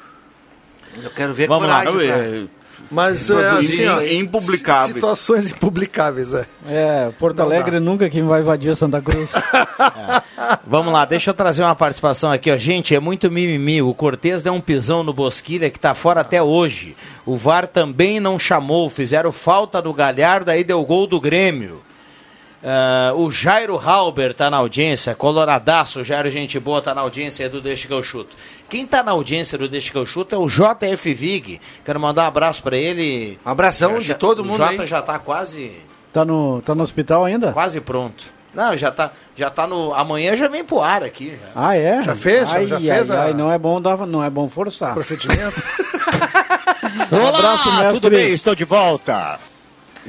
Eu 1.01 1.11
quero 1.11 1.33
ver 1.35 1.47
Vamos 1.47 1.69
lá. 1.69 1.85
coragem. 1.85 2.09
pra- 2.09 2.17
É, 2.19 2.47
Mas 2.91 3.31
é, 3.31 3.49
assim, 3.51 3.87
ó, 3.87 4.03
impublicáveis. 4.03 4.95
Situações 4.95 5.51
impublicáveis, 5.51 6.35
é. 6.35 6.47
É, 6.69 7.11
Porto 7.19 7.41
Alegre 7.41 7.81
nunca 7.81 8.09
quem 8.09 8.25
vai 8.25 8.41
invadir 8.41 8.77
Santa 8.77 9.01
Cruz. 9.01 9.33
Vamos 10.67 10.93
lá, 10.93 11.05
deixa 11.05 11.31
eu 11.31 11.35
trazer 11.35 11.63
uma 11.63 11.75
participação 11.75 12.31
aqui, 12.31 12.51
ó. 12.51 12.57
Gente, 12.57 12.95
é 12.95 13.01
muito 13.01 13.31
mimimi. 13.31 13.83
O 13.83 13.95
Cortez 13.95 14.43
deu 14.43 14.53
um 14.53 14.61
pisão 14.61 15.03
no 15.03 15.13
Bosquilha 15.13 15.71
que 15.71 15.81
tá 15.81 15.95
fora 15.95 16.21
até 16.21 16.43
hoje. 16.43 16.97
O 17.25 17.37
VAR 17.37 17.67
também 17.67 18.21
não 18.21 18.39
chamou, 18.39 18.89
fizeram 18.89 19.33
falta 19.33 19.83
do 19.83 19.93
Galhardo, 19.93 20.51
aí 20.51 20.63
deu 20.63 20.85
gol 20.85 21.07
do 21.07 21.21
Grêmio. 21.21 21.86
Ah, 22.65 23.13
o 23.15 23.31
Jairo 23.31 23.77
Halber 23.79 24.35
tá 24.35 24.51
na 24.51 24.57
audiência, 24.57 25.15
coloradaço, 25.15 26.01
o 26.01 26.05
Jairo 26.05 26.31
Gente 26.31 26.59
Boa 26.59 26.81
tá 26.83 26.95
na 26.95 27.03
audiência 27.03 27.49
do 27.49 27.61
Deixa 27.61 27.87
que 27.87 27.93
eu 27.95 28.03
chuto. 28.03 28.35
Quem 28.69 28.87
tá 28.87 29.03
na 29.03 29.13
audiência 29.13 29.57
do 29.59 29.69
Deixa 29.69 29.93
que 29.93 29.99
eu 29.99 30.07
chuto 30.07 30.35
é 30.35 30.39
o 30.39 30.49
JF 30.49 31.15
Vig. 31.15 31.61
Quero 31.85 32.01
mandar 32.01 32.25
um 32.25 32.27
abraço 32.27 32.63
pra 32.63 32.77
ele. 32.77 33.39
Um 33.47 33.51
abração 33.51 33.99
de 33.99 34.15
todo 34.15 34.41
o 34.41 34.45
mundo 34.45 34.59
Jota 34.59 34.83
aí. 34.83 34.87
já 34.89 35.03
tá 35.03 35.19
quase 35.19 35.71
Tá 36.13 36.25
no, 36.25 36.63
tá 36.63 36.75
no 36.75 36.83
hospital 36.83 37.25
ainda? 37.27 37.53
quase 37.53 37.81
pronto. 37.81 38.25
Não, 38.55 38.75
já 38.75 38.91
tá, 38.91 39.11
já 39.37 39.51
tá 39.51 39.67
no 39.67 39.93
amanhã 39.93 40.35
já 40.35 40.49
vem 40.49 40.65
pro 40.65 40.81
ar 40.81 41.03
aqui, 41.05 41.39
já. 41.39 41.49
Ah, 41.69 41.77
é? 41.77 42.03
Já 42.03 42.15
fez? 42.17 42.49
Já- 42.49 42.57
Ai, 42.57 42.67
já 42.67 42.77
ai, 42.77 42.83
fez 42.83 43.11
a- 43.11 43.23
ai, 43.25 43.35
não 43.35 43.53
é 43.53 43.59
bom 43.59 43.79
dar, 43.83 43.99
não 44.07 44.25
é 44.25 44.31
bom 44.31 44.49
forçar. 44.49 44.95
Procedimento. 44.95 45.63
Um 47.13 47.27
abraço, 47.29 47.69
tudo 47.95 48.11
bem? 48.11 48.33
Estou 48.33 48.55
de 48.55 48.65
volta. 48.65 49.39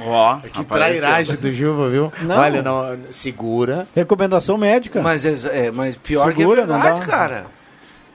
Ó, 0.00 0.36
Que 0.38 0.64
trairagem 0.64 1.36
do 1.36 1.52
Juba, 1.52 1.88
viu? 1.88 2.12
Não. 2.22 2.36
Olha, 2.36 2.62
não, 2.62 2.98
segura. 3.10 3.86
Recomendação 3.94 4.56
médica. 4.56 5.00
Mas, 5.02 5.24
é, 5.24 5.66
é, 5.66 5.70
mas 5.70 5.96
pior 5.96 6.32
Segura, 6.32 6.62
que 6.64 6.70
é 6.70 6.72
não 6.72 6.80
verdade, 6.80 7.00
dá. 7.00 7.06
cara. 7.06 7.46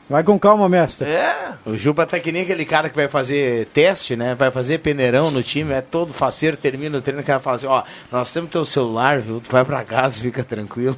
Vai 0.10 0.22
com 0.24 0.38
calma, 0.38 0.68
mestre. 0.68 1.08
É. 1.10 1.54
O 1.66 1.78
Juba 1.78 2.06
tá 2.06 2.20
que 2.20 2.32
nem 2.32 2.44
aquele 2.44 2.66
cara 2.66 2.90
que 2.90 2.96
vai 2.96 3.08
fazer 3.08 3.68
teste, 3.68 4.16
né? 4.16 4.36
Vai 4.36 4.52
fazer 4.52 4.80
peneirão 4.80 5.32
no 5.32 5.42
time, 5.42 5.72
é 5.74 5.82
todo 5.82 6.12
faceiro, 6.14 6.58
termina 6.58 6.98
o 6.98 7.02
treino, 7.02 7.22
o 7.22 7.24
cara 7.24 7.40
fala 7.40 7.56
assim, 7.56 7.68
ó, 7.68 7.84
nós 8.12 8.32
temos 8.32 8.50
teu 8.52 8.66
celular, 8.66 9.20
viu? 9.20 9.40
Tu 9.40 9.50
vai 9.50 9.64
pra 9.64 9.84
casa, 9.84 10.22
fica 10.22 10.44
tranquilo. 10.44 10.98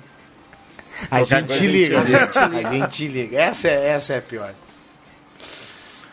A 1.12 1.20
Qualquer 1.20 1.36
gente 1.42 1.48
coisa 1.48 1.54
te 1.54 1.54
a 1.54 1.56
gente 1.56 1.72
liga, 1.72 2.02
liga. 2.02 2.68
a 2.70 2.74
gente 2.74 2.90
te 2.90 3.08
liga. 3.08 3.38
Essa 3.40 3.68
é, 3.68 3.88
essa 3.90 4.14
é 4.14 4.18
a 4.18 4.22
pior. 4.22 4.54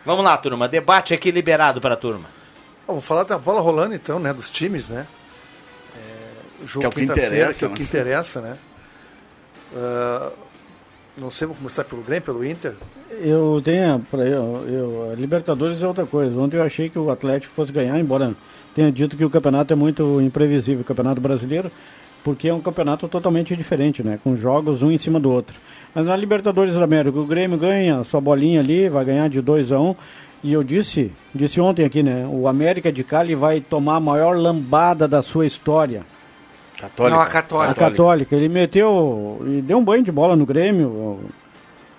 Vamos 0.05 0.25
lá, 0.25 0.37
turma. 0.37 0.69
Debate 0.69 1.15
aqui 1.15 1.31
liberado 1.31 1.81
pra 1.81 1.97
turma. 1.97 2.25
Ó, 2.87 2.93
Vamos 2.93 3.05
falar 3.05 3.25
da 3.25 3.39
bola 3.39 3.61
rolando 3.61 3.95
então, 3.95 4.19
né? 4.19 4.33
Dos 4.33 4.51
times, 4.51 4.89
né? 4.89 5.07
É, 5.97 6.65
o 6.65 6.67
jogo 6.67 6.81
Que 6.81 6.87
é 6.87 6.89
o 6.89 6.93
que 6.93 7.13
interessa, 7.13 7.59
Que 7.59 7.65
é 7.65 7.69
o 7.69 7.71
né? 7.71 7.77
que 7.77 7.83
interessa, 7.83 8.41
né? 8.41 8.57
Ah, 9.75 10.31
não 11.17 11.31
sei, 11.31 11.47
vou 11.47 11.57
começar 11.57 11.85
pelo 11.85 12.03
Grêmio, 12.03 12.23
pelo 12.23 12.45
Inter. 12.45 12.75
Eu 13.11 13.61
tenho. 13.63 14.01
Pra 14.11 14.25
eu, 14.25 14.65
eu, 14.67 15.15
Libertadores 15.15 15.83
é 15.83 15.87
outra 15.87 16.07
coisa. 16.07 16.39
Ontem 16.39 16.57
eu 16.57 16.63
achei 16.63 16.89
que 16.89 16.99
o 16.99 17.11
Atlético 17.11 17.53
fosse 17.53 17.71
ganhar, 17.71 17.99
embora 17.99 18.33
tenha 18.75 18.91
dito 18.91 19.17
que 19.17 19.25
o 19.25 19.31
campeonato 19.31 19.73
é 19.73 19.77
muito 19.77 20.21
imprevisível, 20.23 20.81
o 20.81 20.85
campeonato 20.85 21.21
brasileiro, 21.21 21.71
porque 22.25 22.49
é 22.49 22.55
um 22.55 22.61
campeonato 22.61 23.07
totalmente 23.09 23.55
diferente, 23.55 24.03
né? 24.03 24.19
Com 24.25 24.35
jogos 24.35 24.81
um 24.81 24.91
em 24.91 24.97
cima 24.97 25.21
do 25.21 25.31
outro. 25.31 25.55
Mas 25.95 26.07
na 26.07 26.17
Libertadores 26.17 26.75
da 26.75 26.85
América, 26.85 27.19
o 27.19 27.27
Grêmio 27.27 27.59
ganha 27.59 28.03
sua 28.05 28.21
bolinha 28.21 28.61
ali, 28.61 28.89
vai 28.89 29.05
ganhar 29.05 29.29
de 29.29 29.43
2 29.43 29.73
a 29.73 29.79
1 29.79 29.91
um, 29.91 29.95
E 30.43 30.53
eu 30.53 30.65
disse, 30.65 31.13
disse 31.35 31.61
ontem 31.61 31.85
aqui, 31.85 32.03
né? 32.03 32.27
O 32.29 32.49
América 32.49 32.91
de 32.91 33.05
Cali 33.05 33.35
vai 33.35 33.61
tomar 33.61 33.97
a 33.97 34.01
maior 34.01 34.37
lambada 34.37 35.07
da 35.07 35.23
sua 35.23 35.47
história. 35.47 36.03
Católica. 36.81 37.17
Não, 37.17 37.23
a 37.23 37.27
Católica. 37.27 37.71
A 37.71 37.75
Católica. 37.91 38.35
Ele 38.37 38.49
meteu 38.49 39.41
e 39.47 39.61
deu 39.63 39.79
um 39.79 39.85
banho 39.85 40.03
de 40.03 40.11
bola 40.11 40.35
no 40.35 40.45
Grêmio. 40.45 41.21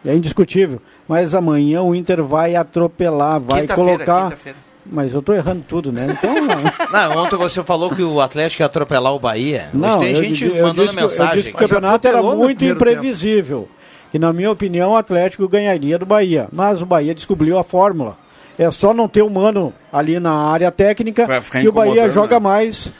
É 0.05 0.13
indiscutível. 0.13 0.81
Mas 1.07 1.33
amanhã 1.33 1.81
o 1.81 1.95
Inter 1.95 2.21
vai 2.21 2.55
atropelar, 2.55 3.39
vai 3.39 3.65
colocar. 3.65 4.33
Mas 4.85 5.13
eu 5.13 5.21
tô 5.21 5.33
errando 5.33 5.63
tudo, 5.65 5.93
né? 5.93 6.07
Então. 6.09 6.35
Não, 6.91 7.23
ontem 7.23 7.37
você 7.37 7.63
falou 7.63 7.95
que 7.95 8.03
o 8.03 8.19
Atlético 8.19 8.61
ia 8.61 8.65
atropelar 8.65 9.13
o 9.13 9.19
Bahia. 9.19 9.69
Hoje 9.73 9.77
não, 9.81 9.99
tem 9.99 10.09
eu 10.09 10.15
gente 10.15 10.43
eu 10.45 10.67
mandando 10.67 10.73
disse 10.87 10.93
que- 10.95 10.99
Eu 10.99 11.03
mensagem. 11.03 11.35
disse 11.37 11.49
que 11.51 11.55
o 11.55 11.59
campeonato 11.59 12.05
era 12.05 12.21
muito 12.21 12.65
imprevisível. 12.65 13.69
Que, 14.11 14.19
na 14.19 14.33
minha 14.33 14.51
opinião, 14.51 14.91
o 14.91 14.95
Atlético 14.97 15.47
ganharia 15.47 15.97
do 15.97 16.05
Bahia. 16.05 16.49
Mas 16.51 16.81
o 16.81 16.85
Bahia 16.85 17.15
descobriu 17.15 17.57
a 17.57 17.63
fórmula. 17.63 18.17
É 18.57 18.69
só 18.71 18.93
não 18.93 19.07
ter 19.07 19.21
o 19.21 19.29
mano 19.29 19.73
ali 19.91 20.19
na 20.19 20.31
área 20.33 20.71
técnica 20.71 21.25
que 21.51 21.67
o 21.67 21.71
Bahia 21.71 21.91
incomodando, 21.91 22.11
joga 22.13 22.35
né? 22.35 22.39
mais. 22.39 22.93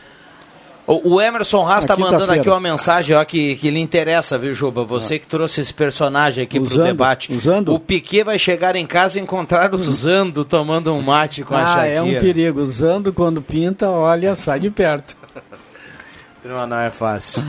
O, 0.86 1.13
o 1.13 1.22
Emerson 1.22 1.66
Haas 1.66 1.86
Na 1.86 1.96
tá 1.96 2.02
mandando 2.02 2.32
aqui 2.34 2.50
uma 2.50 2.60
mensagem 2.60 3.16
ó, 3.16 3.24
que, 3.24 3.56
que 3.56 3.70
lhe 3.70 3.80
interessa, 3.80 4.38
viu, 4.38 4.54
Juba? 4.54 4.84
Você 4.84 5.18
que 5.18 5.26
trouxe 5.26 5.62
esse 5.62 5.74
personagem 5.74 6.44
aqui 6.44 6.60
pro 6.60 6.68
Usando, 6.70 6.84
debate. 6.86 7.32
usando. 7.34 7.74
O 7.74 7.80
Piquet 7.80 8.24
vai 8.24 8.38
chegar 8.38 8.76
em 8.76 8.86
casa 8.86 9.18
e 9.18 9.22
encontrar 9.22 9.74
o 9.74 9.82
Zando 9.82 10.44
tomando 10.44 10.94
um 10.94 11.02
mate 11.02 11.44
com 11.44 11.56
a 11.56 11.62
Ah, 11.62 11.76
Shakira. 11.76 11.88
é 11.94 12.02
um 12.02 12.20
perigo. 12.20 12.60
Usando 12.62 13.13
quando 13.13 13.42
pinta, 13.42 13.89
olha, 13.89 14.36
sai 14.36 14.60
de 14.60 14.70
perto. 14.70 15.16
Não, 16.44 16.68
não 16.68 16.78
é 16.80 16.92
fácil. 16.92 17.42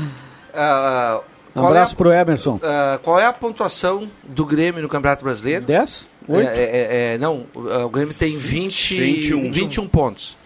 Ah, 0.55 1.19
Um 1.57 1.61
qual, 1.61 1.67
é 1.67 1.69
abraço 1.71 1.97
pro 1.97 2.13
Emerson. 2.13 2.61
a, 2.63 2.95
ah, 2.95 2.99
qual 3.03 3.19
é 3.19 3.27
a 3.27 3.33
pontuação 3.33 4.07
do 4.23 4.47
Grêmio 4.47 4.81
no 4.83 4.89
Campeonato 4.89 5.25
Brasileiro? 5.25 5.65
10? 5.65 6.07
É, 6.29 6.33
8? 6.33 6.49
é, 6.49 6.63
é, 6.63 7.15
é, 7.15 7.19
não, 7.19 7.47
o, 7.55 7.89
Grêmio 7.89 8.15
tem 8.15 8.37
20, 8.37 8.99
21. 8.99 9.53
21 9.53 9.89
pontos. 9.89 10.37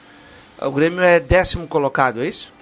O 0.61 0.71
Grêmio 0.71 1.01
é 1.01 1.21
décimo 1.21 1.67
colocado, 1.67 2.23
é 2.23 2.29
isso? 2.29 2.53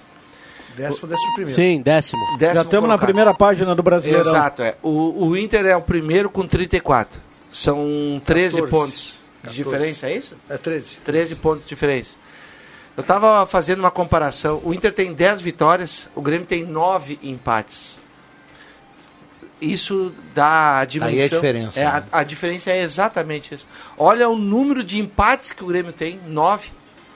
Décimo, 0.77 1.09
décimo 1.09 1.35
primeiro. 1.35 1.55
Sim, 1.55 1.81
décimo. 1.81 2.21
Décimo 2.39 2.55
Já 2.55 2.63
estamos 2.63 2.89
na 2.89 2.99
primeira 2.99 3.33
página 3.33 3.75
do 3.75 3.83
Brasileirão. 3.83 4.31
Exato, 4.31 4.63
é. 4.63 4.77
O, 4.83 5.29
o 5.29 5.37
Inter 5.37 5.65
é 5.65 5.75
o 5.75 5.81
primeiro 5.81 6.29
com 6.29 6.47
34. 6.47 7.21
São 7.51 8.21
13 8.25 8.63
14. 8.63 8.71
pontos 8.71 9.17
de 9.45 9.63
14. 9.63 9.65
diferença, 9.65 10.09
é 10.09 10.17
isso? 10.17 10.35
É 10.51 10.59
13. 10.59 10.97
13 11.03 11.35
pontos 11.37 11.63
de 11.63 11.69
diferença. 11.71 12.17
Eu 12.95 13.01
estava 13.01 13.47
fazendo 13.47 13.79
uma 13.79 13.91
comparação. 13.91 14.61
O 14.63 14.75
Inter 14.75 14.93
tem 14.93 15.15
10 15.15 15.41
vitórias, 15.41 16.09
o 16.15 16.21
Grêmio 16.21 16.47
tem 16.47 16.65
9 16.65 17.19
empates. 17.23 17.99
Isso 19.61 20.13
dá 20.35 20.79
a 20.81 20.85
dimensão. 20.85 21.15
Aí 21.15 21.21
é 21.21 21.25
a 21.25 21.29
diferença, 21.29 21.81
É, 21.81 21.85
a, 21.87 21.93
né? 22.01 22.07
a 22.13 22.23
diferença 22.23 22.71
é 22.71 22.83
exatamente 22.83 23.55
isso. 23.55 23.67
Olha 23.97 24.29
o 24.29 24.37
número 24.37 24.85
de 24.85 25.01
empates 25.01 25.53
que 25.53 25.65
o 25.65 25.67
Grêmio 25.67 25.93
tem: 25.93 26.21
9. 26.27 26.69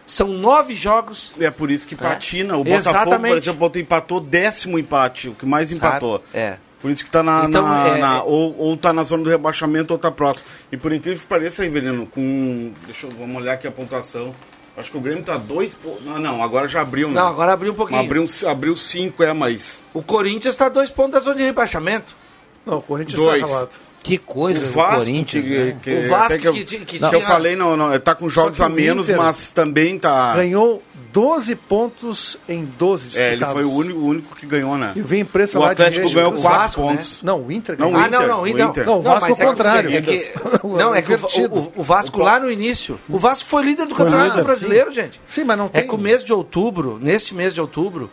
São 0.07 0.29
9 0.29 0.75
jogos. 0.75 1.33
É 1.39 1.51
por 1.51 1.71
isso 1.71 1.87
que 1.87 1.95
patina. 1.95 2.57
O 2.57 2.63
É. 2.63 2.65
Botafogo, 2.65 2.79
Exatamente. 2.99 3.31
por 3.33 3.39
exemplo, 3.39 3.73
empatou 3.79 4.21
décimo 4.21 4.79
empate, 4.79 5.29
o 5.29 5.35
que 5.35 5.47
mais 5.47 5.71
empatou. 5.71 6.25
É. 6.35 6.57
Por 6.81 6.91
isso 6.91 7.05
que 7.05 7.11
tá 7.11 7.23
na. 7.23 7.45
Então, 7.45 7.63
na- 7.63 7.89
é- 7.89 7.99
na- 7.99 8.23
ou, 8.23 8.57
ou 8.59 8.77
tá 8.77 8.91
na 8.93 9.05
zona 9.05 9.23
do 9.23 9.29
rebaixamento 9.31 9.93
ou 9.93 9.99
tá 9.99 10.11
próximo. 10.11 10.47
E 10.73 10.77
por 10.79 10.93
incrível 10.95 11.21
que 11.21 11.27
pareça, 11.27 11.63
Rivelino, 11.63 12.07
com. 12.07 12.73
Deixa 12.87 13.07
eu 13.07 13.11
vamos 13.11 13.37
olhar 13.37 13.53
aqui 13.53 13.69
a 13.69 13.71
pontuação. 13.71 14.35
Acho 14.77 14.91
que 14.91 14.97
o 14.97 15.01
Grêmio 15.01 15.23
tá 15.23 15.37
dois. 15.37 15.77
Não, 16.03 16.19
não, 16.19 16.43
agora 16.43 16.67
já 16.67 16.81
abriu, 16.81 17.09
né? 17.09 17.15
Não, 17.15 17.27
agora 17.29 17.53
abriu 17.53 17.73
um 17.73 17.77
pouquinho. 17.77 18.01
Abriu, 18.01 18.25
abriu 18.49 18.77
cinco, 18.79 19.23
é, 19.23 19.33
mas. 19.35 19.79
O 19.93 20.03
Corinthians 20.03 20.55
está 20.55 20.71
dois 20.71 20.91
pontos 20.91 21.13
da 21.13 21.21
zona 21.21 21.37
de 21.37 21.43
rebaixamento. 21.43 22.17
Não, 22.71 22.79
o 22.79 22.83
Corinthians 22.83 23.19
Dois. 23.21 23.43
está 23.43 23.53
ralado. 23.53 23.71
Que 24.03 24.17
coisa 24.17 24.65
o 24.65 24.69
Vasco, 24.71 25.01
Corinthians. 25.01 25.45
que, 25.47 25.59
né? 25.59 25.77
que- 25.83 25.95
O 26.07 26.09
Vasco 26.09 26.39
que, 26.39 26.49
eu, 26.49 26.53
que 26.55 26.65
que 26.65 26.79
que 26.87 26.99
tinha- 26.99 27.11
eu 27.13 27.21
falei, 27.21 27.55
não, 27.55 27.77
não, 27.77 27.99
tá 28.01 28.15
com 28.15 28.31
jogos 28.31 28.57
que 28.57 28.63
a 28.65 28.67
o 28.67 28.71
menos, 28.71 29.11
Inter 29.11 29.23
mas 29.23 29.53
também 29.53 29.99
tá. 29.99 30.35
Ganhou 30.37 30.83
12 31.13 31.55
pontos 31.55 32.39
em 32.49 32.65
12 32.79 33.19
É, 33.19 33.33
ele 33.33 33.37
disputados. 33.45 33.55
foi 33.55 33.65
o 33.65 33.71
único, 33.77 33.99
o 34.01 34.07
único 34.07 34.35
que 34.35 34.47
ganhou, 34.47 34.79
né? 34.79 34.93
E 34.97 35.01
eu 35.01 35.05
vi 35.05 35.17
a 35.17 35.19
imprensa 35.19 35.59
O 35.59 35.61
lá 35.61 35.67
de 35.69 35.73
Atlético 35.73 36.01
Reis, 36.07 36.15
ganhou 36.15 36.33
o 36.33 36.41
4 36.41 36.59
Vasco, 36.61 36.81
né? 36.81 36.87
pontos. 36.89 37.23
Não, 37.23 37.43
o 37.43 37.53
Inter 37.53 37.77
Não, 37.79 37.89
ganhou. 37.91 38.01
o 38.01 38.05
ah, 38.05 38.09
não, 38.09 38.27
não, 38.27 38.43
o 38.43 38.47
então, 38.47 38.71
Inter. 38.71 38.87
Não, 38.87 38.99
o 39.01 39.03
Vasco 39.03 39.21
mas 39.29 39.31
ao 39.31 39.31
é 39.31 39.51
que- 39.51 39.57
contrário. 39.57 39.91
é 39.97 40.01
que- 40.01 40.33
não, 40.65 40.95
é 40.95 41.03
que 41.03 41.13
o, 41.13 41.19
o- 41.59 41.73
o 41.77 41.83
Vasco 41.83 42.21
O- 42.21 42.23
lá 42.25 42.41
no 42.41 42.51
início, 42.51 42.99
o 43.07 43.19
Vasco 43.19 43.47
foi 43.51 43.65
líder 43.65 43.87
do 43.87 43.95
Campeonato 43.95 44.31
líder, 44.31 44.45
Brasileiro, 44.45 44.91
gente. 44.95 45.21
Sim, 45.27 45.45
mas 45.45 45.59
não 45.59 45.67
É 45.67 45.81
tem. 45.81 45.87
que 45.89 45.95
o 45.95 45.99
mês 45.99 46.25
de 46.25 46.33
outubro, 46.33 46.99
neste 47.03 47.35
mês 47.35 47.53
de 47.53 47.61
outubro, 47.61 48.09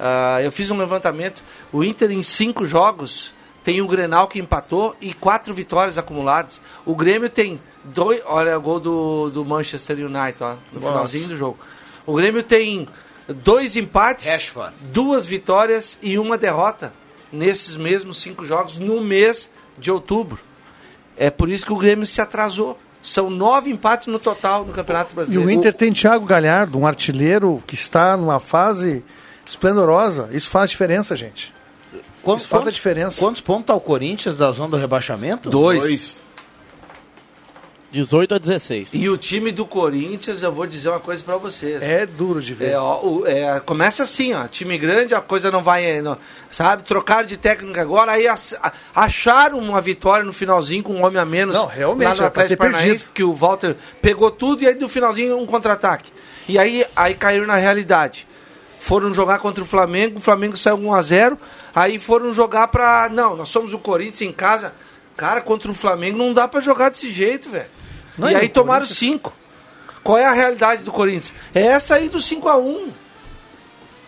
ah, 0.00 0.40
eu 0.42 0.50
fiz 0.50 0.68
um 0.72 0.76
levantamento, 0.76 1.42
o 1.72 1.84
Inter 1.84 2.10
em 2.10 2.24
cinco 2.24 2.64
jogos 2.64 3.32
tem 3.68 3.82
o 3.82 3.86
Grenal 3.86 4.26
que 4.28 4.38
empatou 4.38 4.96
e 4.98 5.12
quatro 5.12 5.52
vitórias 5.52 5.98
acumuladas. 5.98 6.58
O 6.86 6.96
Grêmio 6.96 7.28
tem 7.28 7.60
dois. 7.84 8.22
Olha 8.24 8.56
o 8.56 8.60
gol 8.62 8.80
do, 8.80 9.28
do 9.28 9.44
Manchester 9.44 9.98
United, 9.98 10.42
ó, 10.42 10.54
no 10.72 10.80
Nossa. 10.80 10.86
finalzinho 10.86 11.28
do 11.28 11.36
jogo. 11.36 11.58
O 12.06 12.14
Grêmio 12.14 12.42
tem 12.42 12.88
dois 13.28 13.76
empates, 13.76 14.26
Rashford. 14.26 14.72
duas 14.90 15.26
vitórias 15.26 15.98
e 16.00 16.18
uma 16.18 16.38
derrota 16.38 16.94
nesses 17.30 17.76
mesmos 17.76 18.22
cinco 18.22 18.42
jogos 18.46 18.78
no 18.78 19.02
mês 19.02 19.50
de 19.76 19.90
outubro. 19.90 20.38
É 21.14 21.28
por 21.28 21.50
isso 21.50 21.66
que 21.66 21.72
o 21.74 21.76
Grêmio 21.76 22.06
se 22.06 22.22
atrasou. 22.22 22.78
São 23.02 23.28
nove 23.28 23.68
empates 23.70 24.06
no 24.06 24.18
total 24.18 24.64
no 24.64 24.72
Campeonato 24.72 25.12
E 25.12 25.14
Brasileiro. 25.14 25.46
o 25.46 25.50
Inter 25.50 25.74
tem 25.74 25.92
Thiago 25.92 26.24
Galhardo, 26.24 26.78
um 26.78 26.86
artilheiro 26.86 27.62
que 27.66 27.74
está 27.74 28.16
numa 28.16 28.40
fase 28.40 29.04
esplendorosa. 29.46 30.30
Isso 30.32 30.48
faz 30.48 30.70
diferença, 30.70 31.14
gente. 31.14 31.57
Quantos, 32.28 32.44
Isso 32.44 32.50
faz 32.54 32.66
a 32.66 32.70
diferença. 32.70 33.18
Quantos 33.20 33.40
pontos 33.40 33.62
está 33.62 33.74
o 33.74 33.80
Corinthians 33.80 34.36
da 34.36 34.50
zona 34.52 34.68
do 34.70 34.76
rebaixamento? 34.76 35.48
Dois. 35.48 36.20
18 37.90 38.34
a 38.34 38.38
16. 38.38 38.90
E 38.92 39.08
o 39.08 39.16
time 39.16 39.50
do 39.50 39.64
Corinthians, 39.64 40.42
eu 40.42 40.52
vou 40.52 40.66
dizer 40.66 40.90
uma 40.90 41.00
coisa 41.00 41.24
pra 41.24 41.38
vocês. 41.38 41.80
É 41.80 42.04
duro 42.04 42.38
de 42.42 42.52
ver. 42.52 42.72
É, 42.72 42.78
ó, 42.78 43.00
o- 43.02 43.26
é, 43.26 43.58
começa 43.60 44.02
assim, 44.02 44.34
ó. 44.34 44.46
Time 44.46 44.76
grande, 44.76 45.14
a 45.14 45.22
coisa 45.22 45.50
não 45.50 45.62
vai. 45.62 46.02
não- 46.02 46.18
sabe? 46.50 46.82
Trocaram 46.82 47.26
de 47.26 47.38
técnico 47.38 47.80
agora, 47.80 48.12
aí 48.12 48.26
acharam 48.94 49.58
uma 49.58 49.80
vitória 49.80 50.22
no 50.22 50.34
finalzinho 50.34 50.82
com 50.82 50.92
um 50.96 51.02
homem 51.06 51.18
a 51.18 51.24
menos. 51.24 51.56
Não, 51.56 51.64
realmente, 51.66 52.08
Lá 52.08 52.10
no 52.10 52.16
ter 52.18 52.24
Atlético 52.26 52.62
Paranaense, 52.62 53.04
porque 53.04 53.24
o 53.24 53.32
Walter 53.34 53.74
pegou 54.02 54.30
tudo 54.30 54.62
e 54.62 54.66
aí 54.66 54.74
no 54.74 54.86
finalzinho 54.88 55.38
um 55.38 55.46
contra-ataque. 55.46 56.12
E 56.46 56.58
aí, 56.58 56.84
aí 56.94 57.14
caíram 57.14 57.46
na 57.46 57.56
realidade. 57.56 58.26
Foram 58.88 59.12
jogar 59.12 59.38
contra 59.40 59.62
o 59.62 59.66
Flamengo, 59.66 60.18
o 60.18 60.22
Flamengo 60.22 60.56
saiu 60.56 60.78
1x0. 60.78 61.36
Aí 61.74 61.98
foram 61.98 62.32
jogar 62.32 62.68
pra. 62.68 63.10
Não, 63.12 63.36
nós 63.36 63.50
somos 63.50 63.74
o 63.74 63.78
Corinthians 63.78 64.22
em 64.22 64.32
casa. 64.32 64.72
Cara, 65.14 65.42
contra 65.42 65.70
o 65.70 65.74
Flamengo 65.74 66.16
não 66.16 66.32
dá 66.32 66.48
pra 66.48 66.58
jogar 66.62 66.88
desse 66.88 67.10
jeito, 67.10 67.50
velho. 67.50 67.66
E 68.18 68.34
aí 68.34 68.48
tomaram 68.48 68.86
Corinthians- 68.86 68.98
cinco. 68.98 69.32
Qual 70.02 70.16
é 70.16 70.24
a 70.24 70.32
realidade 70.32 70.84
do 70.84 70.90
Corinthians? 70.90 71.34
É 71.54 71.60
essa 71.66 71.96
aí 71.96 72.08
do 72.08 72.16
5x1. 72.16 72.88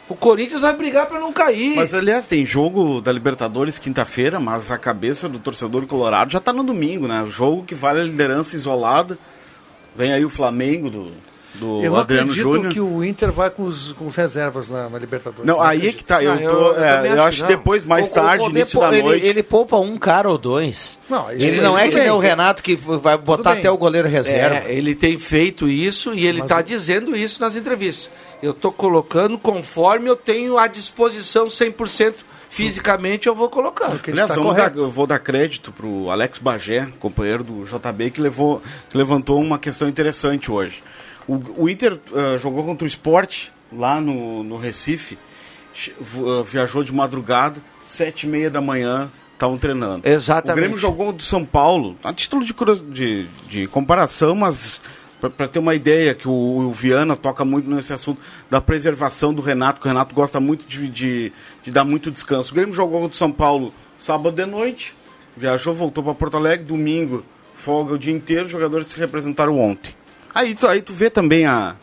O 0.09 0.17
Corinthians 0.17 0.63
vai 0.63 0.75
brigar 0.75 1.05
pra 1.05 1.21
não 1.21 1.31
cair. 1.31 1.77
Mas 1.77 1.93
aliás, 1.93 2.25
tem 2.27 2.47
jogo 2.47 3.03
da 3.03 3.13
Libertadores 3.13 3.79
quinta-feira, 3.79 4.41
mas 4.41 4.71
a 4.71 4.79
cabeça 4.79 5.29
do 5.29 5.39
torcedor 5.39 5.87
colorado 5.87 6.33
já 6.33 6.41
tá 6.41 6.55
no 6.55 6.65
domingo, 6.65 7.07
né? 7.07 7.23
O 7.23 7.29
jogo 7.29 7.65
que 7.65 7.75
vale 7.75 8.01
a 8.01 8.05
liderança 8.05 8.57
isolada. 8.57 9.19
Vem 9.95 10.11
aí 10.15 10.25
o 10.25 10.31
Flamengo 10.31 10.89
do, 10.89 11.13
do 11.55 11.83
Eu 11.83 11.91
não 11.93 11.99
Adriano 11.99 12.31
acredito 12.31 12.53
Júnior. 12.53 12.73
que 12.73 12.81
o 12.81 13.05
Inter 13.05 13.33
vai 13.33 13.51
com 13.51 13.65
os, 13.65 13.93
com 13.95 14.07
os 14.07 14.15
reservas 14.17 14.69
na, 14.71 14.89
na 14.89 14.99
Libertadores. 14.99 15.45
Não, 15.47 15.61
aí 15.61 15.89
é 15.89 15.93
que 15.93 16.05
tá. 16.05 16.23
Eu, 16.23 16.37
tô, 16.37 16.43
eu- 16.43 16.51
eu 16.75 16.85
é, 16.85 17.09
eu 17.09 17.13
acho 17.13 17.23
acho 17.23 17.37
que 17.39 17.43
não. 17.43 17.49
depois, 17.49 17.85
mais 17.85 18.07
O- 18.09 18.11
o 18.11 18.15
tarde, 18.15 18.45
Codê 18.45 18.59
início 18.61 18.81
da 18.81 18.93
ele, 18.93 19.03
noite. 19.03 19.27
Ele 19.27 19.43
poupa 19.43 19.77
um 19.79 19.99
cara 19.99 20.31
ou 20.31 20.39
dois. 20.39 20.99
Não, 21.09 21.31
ele 21.31 21.61
não 21.61 21.77
é 21.77 21.89
que 21.89 21.97
nem 21.99 22.11
o 22.11 22.19
Renato 22.19 22.63
que 22.63 22.77
vai 22.77 23.19
botar 23.19 23.53
até 23.53 23.71
o 23.71 23.77
goleiro 23.77 24.09
reserva. 24.09 24.69
É, 24.69 24.73
ele 24.75 24.95
tem 24.95 25.19
feito 25.19 25.69
isso 25.69 26.15
e 26.15 26.25
ele 26.27 26.41
está 26.41 26.59
o- 26.59 26.63
dizendo 26.63 27.17
isso 27.17 27.41
nas 27.41 27.57
entrevistas. 27.57 28.11
Eu 28.43 28.53
estou 28.53 28.73
colocando 28.73 29.37
conforme 29.37 30.09
eu 30.09 30.17
tenho 30.17 30.57
à 30.57 30.67
disposição 30.67 31.47
100% 31.49 32.15
fisicamente, 32.49 33.29
eu 33.29 33.35
vou 33.35 33.49
ele 34.11 34.21
Aliás, 34.21 34.29
dar- 34.73 34.77
eu 34.77 34.91
vou 34.91 35.07
dar 35.07 35.19
crédito 35.21 35.71
pro 35.73 36.11
Alex 36.11 36.39
Bagé, 36.39 36.89
companheiro 36.99 37.45
do 37.45 37.65
JB, 37.65 38.11
que, 38.11 38.21
levou, 38.21 38.61
que 38.89 38.97
levantou 38.99 39.41
uma 39.41 39.57
questão 39.59 39.89
interessante 39.89 40.51
hoje. 40.51 40.83
O, 41.31 41.65
o 41.65 41.69
Inter 41.69 41.97
ah, 42.13 42.37
jogou 42.39 42.65
contra 42.65 42.85
o 42.85 42.89
Sport 42.89 43.51
lá 43.73 44.01
no, 44.01 44.43
no 44.43 44.57
Recife, 44.57 45.17
ah, 45.97 46.43
viajou 46.45 46.83
de 46.83 46.93
madrugada, 46.93 47.63
sete 47.85 48.27
e 48.27 48.29
meia 48.29 48.51
da 48.51 48.61
manhã, 48.61 49.09
estavam 49.33 49.57
treinando. 49.57 50.09
Exatamente. 50.09 50.59
O 50.59 50.61
Grêmio 50.61 50.79
jogou 50.79 51.13
do 51.13 51.23
São 51.23 51.45
Paulo, 51.45 51.97
a 52.03 52.13
título 52.13 52.45
de, 52.45 52.53
de, 52.91 53.29
de 53.49 53.67
comparação, 53.69 54.35
mas 54.35 54.83
para 55.21 55.47
ter 55.47 55.61
uma 55.61 55.75
ideia, 55.75 56.15
que 56.17 56.27
o, 56.27 56.33
o 56.33 56.73
Viana 56.73 57.15
toca 57.15 57.45
muito 57.45 57.71
nesse 57.71 57.93
assunto 57.93 58.21
da 58.49 58.61
preservação 58.61 59.33
do 59.33 59.41
Renato, 59.41 59.81
que 59.81 59.87
o 59.87 59.89
Renato 59.89 60.13
gosta 60.15 60.41
muito 60.41 60.67
de, 60.67 60.89
de, 60.89 61.33
de 61.63 61.71
dar 61.71 61.85
muito 61.85 62.11
descanso. 62.11 62.51
O 62.51 62.55
Grêmio 62.57 62.75
jogou 62.75 63.07
do 63.07 63.15
São 63.15 63.31
Paulo 63.31 63.73
sábado 63.97 64.35
de 64.35 64.47
noite, 64.47 64.97
viajou, 65.37 65.75
voltou 65.75 66.03
para 66.03 66.15
Porto 66.15 66.37
Alegre, 66.39 66.65
domingo, 66.65 67.25
folga 67.55 67.95
o 67.95 67.99
dia 67.99 68.13
inteiro, 68.13 68.47
os 68.47 68.51
jogadores 68.51 68.89
se 68.89 68.99
representaram 68.99 69.61
ontem. 69.61 69.95
Aí 70.35 70.55
tu, 70.55 70.67
aí 70.69 70.81
tu 70.83 70.93
vê 70.93 71.11
também 71.11 71.47
a, 71.47 71.75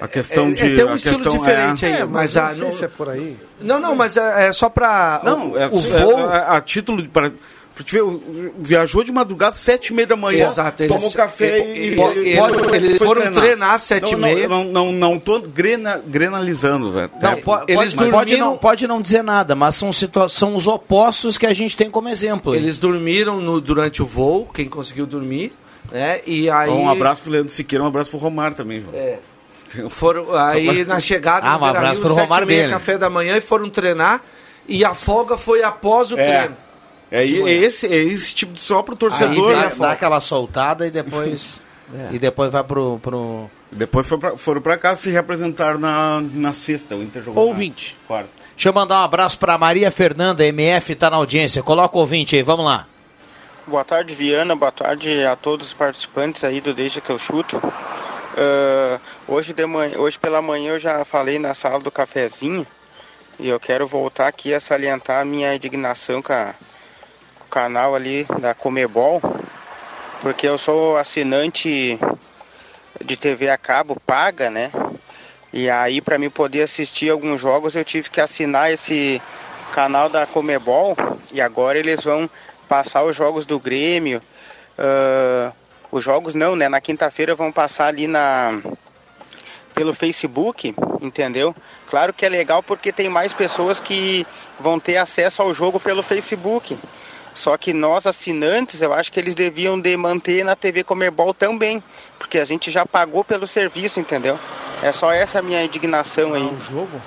a 0.00 0.08
questão 0.08 0.46
É- 0.46 0.50
é, 0.50 0.52
de. 0.52 0.76
tem 0.76 0.84
um 0.84 0.92
a 0.92 0.96
estilo 0.96 1.14
questão, 1.16 1.38
diferente 1.38 1.86
aí, 1.86 1.92
É, 1.92 2.04
mas, 2.04 2.34
mas 2.34 2.36
ah, 2.36 2.46
não 2.48 2.54
sei 2.54 2.64
não- 2.64 2.72
se 2.72 2.84
é 2.84 2.88
por 2.88 3.08
aí. 3.08 3.36
Não, 3.60 3.78
não, 3.80 3.94
mas 3.94 4.16
é, 4.16 4.48
é 4.48 4.52
só 4.52 4.68
para 4.68 5.20
Não, 5.24 5.56
é, 5.56 5.66
o 5.66 5.70
voo. 5.80 6.18
é- 6.18 6.22
a, 6.36 6.56
a 6.56 6.60
título 6.60 7.00
de. 7.02 7.08
Para, 7.08 7.30
pra 7.74 7.84
te 7.84 7.92
ver, 7.92 8.02
o- 8.02 8.54
viajou 8.58 9.04
de 9.04 9.12
madrugada, 9.12 9.54
sete 9.54 9.88
e 9.88 9.94
meia 9.94 10.06
da 10.06 10.16
manhã. 10.16 10.46
Exato, 10.46 10.82
eles- 10.82 10.94
Tomou 10.96 11.12
café 11.12 11.58
e. 11.58 11.62
e- 11.62 11.94
e- 11.94 11.94
e- 11.94 12.36
e- 12.36 12.76
eles- 12.76 12.98
foram 13.02 13.30
treinar 13.32 13.74
às 13.74 13.82
sete 13.82 14.12
Não, 14.12 14.18
e 14.18 14.22
meia. 14.34 14.48
Não, 14.48 14.64
não, 14.64 14.72
não, 14.86 14.92
não 14.92 15.18
tô 15.18 15.40
grena, 15.40 16.02
grenalizando, 16.06 16.90
velho. 16.90 17.10
Não, 17.22 17.30
É, 17.30 17.36
po- 17.36 17.60
eles 17.68 17.94
pode, 17.94 18.10
pode, 18.10 18.10
dormiram- 18.30 18.46
não, 18.50 18.58
pode 18.58 18.86
não 18.86 19.00
dizer 19.00 19.22
nada, 19.22 19.54
mas 19.54 19.74
são, 19.76 19.92
situa- 19.92 20.28
são 20.28 20.56
os 20.56 20.66
opostos 20.66 21.38
que 21.38 21.46
a 21.46 21.54
gente 21.54 21.76
tem 21.76 21.90
como 21.90 22.08
exemplo. 22.08 22.54
Eles 22.54 22.76
dormiram 22.78 23.40
no- 23.40 23.60
durante 23.60 24.02
o 24.02 24.06
voo, 24.06 24.46
quem 24.52 24.68
conseguiu 24.68 25.06
dormir, 25.06 25.52
né? 25.90 26.20
E 26.26 26.48
aí 26.50 26.70
Um 26.70 26.88
abraço 26.88 27.22
pro 27.22 27.30
Leandro 27.30 27.50
Siqueira, 27.52 27.82
um 27.84 27.86
abraço 27.88 28.10
pro 28.10 28.18
Romar 28.18 28.54
também. 28.54 28.80
velho. 28.80 28.96
É. 28.96 29.18
Foram, 29.90 30.34
aí 30.34 30.84
na 30.84 31.00
chegada 31.00 31.46
Ah, 31.46 31.58
um 31.58 31.64
abraço 31.64 32.00
pro 32.00 32.42
e 32.42 32.46
meia, 32.46 32.68
café 32.70 32.96
da 32.96 33.10
manhã 33.10 33.36
e 33.36 33.40
foram 33.40 33.68
treinar. 33.68 34.22
E 34.68 34.84
a 34.84 34.94
folga 34.94 35.36
foi 35.36 35.62
após 35.62 36.10
o 36.12 36.18
É. 36.18 36.38
treino. 36.38 36.56
É, 37.10 37.22
é 37.22 37.52
esse, 37.52 37.86
é 37.86 37.96
esse 37.96 38.34
tipo 38.34 38.52
de 38.52 38.60
só 38.60 38.82
pro 38.82 38.94
Aí 38.94 38.98
torcedor. 38.98 39.48
vem, 39.48 39.56
né? 39.56 39.72
dá 39.78 39.92
aquela 39.92 40.20
soltada 40.20 40.86
e 40.86 40.90
depois. 40.90 41.60
E 42.10 42.18
depois 42.18 42.50
vai 42.50 42.64
pro. 42.64 42.98
pro... 43.00 43.48
Depois 43.70 44.04
foi 44.08 44.18
pra- 44.18 44.36
foram 44.36 44.60
pra 44.60 44.76
casa 44.76 45.02
se 45.02 45.10
representaram 45.10 45.78
na, 45.78 46.20
na 46.34 46.52
sexta. 46.52 46.96
O 46.96 47.02
Inter 47.02 47.22
jogou. 47.22 47.44
na 47.44 47.48
Ouvinte. 47.48 47.96
Quarta. 48.08 48.28
Deixa 48.56 48.70
eu 48.70 48.72
mandar 48.72 49.02
um 49.02 49.04
abraço 49.04 49.38
pra 49.38 49.56
Maria 49.56 49.88
Fernanda, 49.92 50.44
MF, 50.44 50.96
tá 50.96 51.08
na 51.08 51.16
audiência. 51.16 51.62
Coloca 51.62 51.96
o 51.96 52.00
ouvinte 52.00 52.34
aí, 52.34 52.42
vamos 52.42 52.66
lá. 52.66 52.88
Boa 53.66 53.84
tarde, 53.84 54.14
Viana. 54.14 54.54
Boa 54.54 54.70
tarde 54.70 55.24
a 55.24 55.34
todos 55.34 55.66
os 55.68 55.72
participantes 55.72 56.44
aí 56.44 56.60
do 56.60 56.72
Deixa 56.72 57.00
que 57.00 57.10
eu 57.10 57.18
chuto. 57.18 57.60
Ah, 58.36 59.00
hoje, 59.26 59.52
de 59.52 59.66
manhã, 59.66 59.98
hoje 59.98 60.18
pela 60.18 60.40
manhã 60.40 60.72
eu 60.74 60.78
já 60.78 61.04
falei 61.04 61.38
na 61.38 61.52
sala 61.54 61.80
do 61.80 61.90
cafezinho 61.90 62.66
e 63.40 63.48
eu 63.48 63.58
quero 63.58 63.86
voltar 63.86 64.28
aqui 64.28 64.54
a 64.54 64.60
salientar 64.60 65.20
a 65.20 65.24
minha 65.24 65.54
indignação 65.54 66.22
com, 66.22 66.32
a- 66.32 66.54
com 67.38 67.44
o 67.46 67.48
canal 67.48 67.94
ali 67.94 68.24
da 68.40 68.54
Comebol, 68.54 69.20
porque 70.22 70.46
eu 70.46 70.56
sou 70.58 70.96
assinante 70.96 71.98
de 73.04 73.16
TV 73.16 73.50
a 73.50 73.58
cabo 73.58 73.96
paga, 74.06 74.48
né? 74.50 74.70
E 75.52 75.68
aí 75.68 76.00
para 76.00 76.18
mim 76.18 76.30
poder 76.30 76.62
assistir 76.62 77.10
alguns 77.10 77.40
jogos 77.40 77.74
eu 77.74 77.84
tive 77.84 78.10
que 78.10 78.20
assinar 78.20 78.70
esse 78.70 79.20
canal 79.72 80.08
da 80.08 80.24
Comebol 80.26 80.96
e 81.32 81.40
agora 81.40 81.78
eles 81.78 82.04
vão 82.04 82.30
passar 82.68 83.04
os 83.04 83.16
jogos 83.16 83.46
do 83.46 83.58
Grêmio. 83.58 84.20
ah, 84.78 85.52
os 85.90 86.02
jogos 86.02 86.34
não, 86.34 86.56
né? 86.56 86.68
Na 86.68 86.80
quinta-feira 86.80 87.34
vão 87.34 87.52
passar 87.52 87.86
ali 87.86 88.06
na 88.06 88.60
pelo 89.74 89.92
Facebook, 89.92 90.74
entendeu? 91.02 91.54
Claro 91.86 92.12
que 92.14 92.24
é 92.24 92.28
legal 92.30 92.62
porque 92.62 92.90
tem 92.90 93.10
mais 93.10 93.34
pessoas 93.34 93.78
que 93.78 94.26
vão 94.58 94.80
ter 94.80 94.96
acesso 94.96 95.42
ao 95.42 95.52
jogo 95.52 95.78
pelo 95.78 96.02
Facebook. 96.02 96.78
Só 97.34 97.58
que 97.58 97.74
nós 97.74 98.06
assinantes, 98.06 98.80
eu 98.80 98.94
acho 98.94 99.12
que 99.12 99.20
eles 99.20 99.34
deviam 99.34 99.78
de 99.78 99.94
manter 99.94 100.42
na 100.42 100.56
TV 100.56 100.82
Comebol 100.82 101.34
também, 101.34 101.82
porque 102.18 102.38
a 102.38 102.44
gente 102.46 102.70
já 102.70 102.86
pagou 102.86 103.22
pelo 103.22 103.46
serviço, 103.46 104.00
entendeu? 104.00 104.38
É 104.82 104.90
só 104.90 105.12
essa 105.12 105.42
minha 105.42 105.62
indignação 105.62 106.32
aí. 106.32 106.50
jogo? 106.70 106.98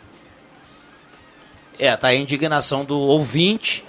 É, 1.79 1.95
tá 1.97 2.09
a 2.09 2.15
indignação 2.15 2.85
do 2.85 2.99
ouvinte 2.99 3.83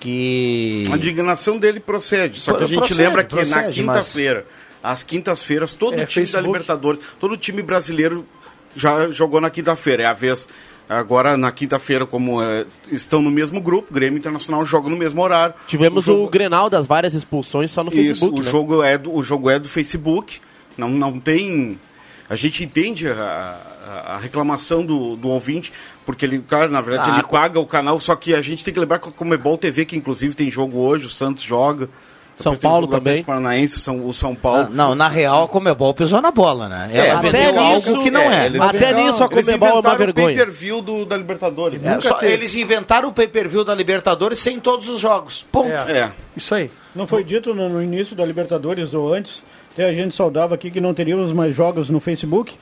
que. 0.00 0.84
A 0.92 0.96
indignação 0.96 1.58
dele 1.58 1.80
procede. 1.80 2.40
Só 2.40 2.54
que 2.54 2.64
a 2.64 2.66
gente 2.66 2.78
Procede, 2.78 3.00
lembra 3.00 3.24
que 3.24 3.34
na 3.34 3.42
procede, 3.42 3.80
quinta-feira, 3.80 4.46
às 4.82 5.02
quintas-feiras, 5.02 5.72
todo 5.72 5.94
É, 5.94 6.02
o 6.02 6.06
time 6.06 6.24
da 6.26 6.30
Facebook. 6.32 6.46
Libertadores, 6.46 7.00
todo 7.18 7.32
o 7.32 7.36
time 7.36 7.62
brasileiro 7.62 8.26
já 8.74 9.10
jogou 9.10 9.40
na 9.40 9.50
quinta-feira. 9.50 10.02
É 10.04 10.06
a 10.06 10.12
vez. 10.12 10.46
Agora, 10.88 11.36
na 11.36 11.50
quinta-feira, 11.50 12.06
como 12.06 12.40
é, 12.40 12.64
estão 12.92 13.20
no 13.20 13.28
mesmo 13.30 13.60
grupo, 13.60 13.92
Grêmio 13.92 14.18
Internacional 14.18 14.64
joga 14.64 14.88
no 14.88 14.96
mesmo 14.96 15.20
horário. 15.20 15.52
Tivemos 15.66 16.06
O 16.06 16.12
o, 16.12 16.14
jogo- 16.18 16.30
Grenal 16.30 16.70
das 16.70 16.86
várias 16.86 17.12
expulsões 17.12 17.72
só 17.72 17.82
no 17.82 17.90
Isso, 17.90 17.96
Facebook. 17.98 18.40
o, 18.40 18.44
né? 18.44 18.48
jogo 18.50 18.82
é 18.84 18.96
do, 18.96 19.12
o 19.12 19.20
jogo 19.20 19.50
é 19.50 19.58
do 19.58 19.68
Facebook. 19.68 20.38
Não, 20.78 20.88
não 20.88 21.18
tem. 21.18 21.80
A 22.30 22.36
gente 22.36 22.62
entende 22.62 23.08
a, 23.08 23.56
a- 23.86 24.18
reclamação 24.18 24.84
do, 24.84 25.16
do 25.16 25.28
ouvinte, 25.28 25.72
porque 26.04 26.24
ele, 26.26 26.38
claro, 26.38 26.70
na 26.70 26.80
verdade, 26.80 27.10
Ah, 27.10 27.14
ele 27.18 27.28
paga 27.28 27.58
o 27.60 27.66
canal, 27.66 27.98
só 28.00 28.14
que 28.16 28.34
a 28.34 28.42
gente 28.42 28.64
tem 28.64 28.72
que 28.74 28.80
lembrar 28.80 28.98
que 28.98 29.08
a 29.08 29.12
Comebol 29.12 29.56
TV, 29.56 29.84
que 29.84 29.96
inclusive 29.96 30.34
tem 30.34 30.50
jogo 30.50 30.78
hoje, 30.78 31.06
o 31.06 31.10
Santos 31.10 31.42
joga. 31.44 31.88
São 32.34 32.52
o 32.52 32.58
Paulo 32.58 32.86
também. 32.86 33.24
Paranaense, 33.24 33.78
o 33.78 33.80
São, 33.80 34.06
o 34.06 34.12
São 34.12 34.34
Paulo. 34.34 34.64
Ah, 34.64 34.68
não, 34.70 34.94
na 34.94 35.08
real, 35.08 35.44
a 35.44 35.48
Comebol 35.48 35.94
pisou 35.94 36.20
na 36.20 36.30
bola, 36.30 36.68
né? 36.68 36.90
Ela 36.92 37.06
É, 37.06 37.16
vendeu 37.22 37.28
até 37.48 37.58
algo 37.58 37.74
nisso- 37.76 38.02
que 38.02 38.10
não 38.10 38.20
é. 38.20 38.44
eles 38.44 38.60
Até 38.60 38.76
inventaram- 38.76 39.06
nisso 39.06 39.24
a 39.24 39.26
eles 39.32 39.46
Comebol 39.46 39.68
é 39.68 39.72
uma 39.72 39.78
inventaram 39.78 39.96
vergonha. 39.98 40.26
o 40.26 40.28
pay-per-view 40.36 40.82
do- 40.82 41.06
da 41.06 41.16
Libertadores. 41.16 41.82
É, 41.82 41.98
só- 42.02 42.20
eles 42.20 42.54
inventaram 42.54 43.08
o 43.08 43.12
pay-per-view 43.14 43.64
da 43.64 43.74
Libertadores 43.74 44.38
sem 44.38 44.60
todos 44.60 44.86
os 44.90 45.00
jogos. 45.00 45.46
Ponto. 45.50 45.70
É. 45.70 46.12
Isso 46.36 46.54
aí. 46.54 46.70
Não 46.94 47.06
foi 47.06 47.24
dito 47.24 47.54
no, 47.54 47.70
no 47.70 47.82
início 47.82 48.14
da 48.14 48.22
Libertadores 48.26 48.92
ou 48.92 49.14
antes? 49.14 49.42
Até 49.72 49.86
a 49.86 49.92
gente 49.94 50.14
saudava 50.14 50.54
aqui 50.54 50.70
que 50.70 50.80
não 50.80 50.92
teríamos 50.92 51.32
mais 51.32 51.54
jogos 51.56 51.88
no 51.88 52.00
Facebook. 52.00 52.52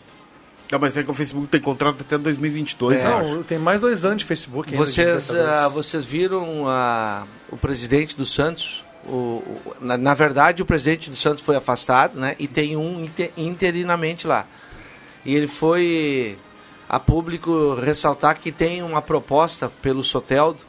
Não, 0.73 0.79
mas 0.79 0.97
é 0.97 1.03
que 1.03 1.11
o 1.11 1.15
Facebook 1.15 1.47
tem 1.47 1.61
contrato 1.61 2.01
até 2.01 2.17
2022, 2.19 2.99
É, 3.01 3.07
eu 3.07 3.17
acho. 3.19 3.35
não, 3.37 3.43
tem 3.43 3.59
mais 3.59 3.81
dois 3.81 4.05
anos 4.05 4.19
de 4.19 4.25
Facebook. 4.25 4.71
ainda 4.73 4.85
Vocês, 4.85 5.31
ah, 5.31 5.69
vocês 5.69 6.05
viram 6.05 6.65
ah, 6.67 7.25
o 7.51 7.57
presidente 7.57 8.17
do 8.17 8.25
Santos? 8.27 8.83
O, 9.07 9.13
o- 9.13 9.75
na, 9.81 9.97
na 9.99 10.15
verdade, 10.15 10.63
o 10.63 10.67
presidente 10.67 11.11
do 11.11 11.17
Santos 11.17 11.43
foi 11.43 11.55
afastado, 11.57 12.19
né? 12.19 12.35
E 12.39 12.49
tem 12.49 12.77
um 12.77 13.05
inter- 13.05 13.31
interinamente 13.37 14.27
lá. 14.27 14.47
E 15.25 15.35
ele 15.35 15.47
foi 15.47 16.39
a 16.89 16.99
público 16.99 17.75
ressaltar 17.75 18.39
que 18.41 18.51
tem 18.51 18.83
uma 18.83 19.03
proposta 19.03 19.71
pelo 19.83 20.03
Soteldo, 20.03 20.61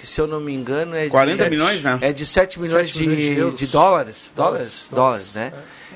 que 0.00 0.06
se 0.06 0.20
eu 0.20 0.26
não 0.26 0.40
me 0.40 0.52
engano 0.54 0.96
é 0.96 1.08
40 1.08 1.44
de, 1.44 1.50
milhões, 1.50 1.82
né? 1.84 1.98
É 2.00 2.12
de 2.12 2.24
7 2.26 2.58
milhões, 2.58 2.88
7 2.90 3.00
milhões 3.00 3.18
de 3.18 3.34
de, 3.52 3.56
de 3.56 3.66
dólares. 3.66 4.32
Dólares, 4.34 4.86
Dólares, 4.90 5.32
dólares, 5.32 5.32
né? 5.34 5.52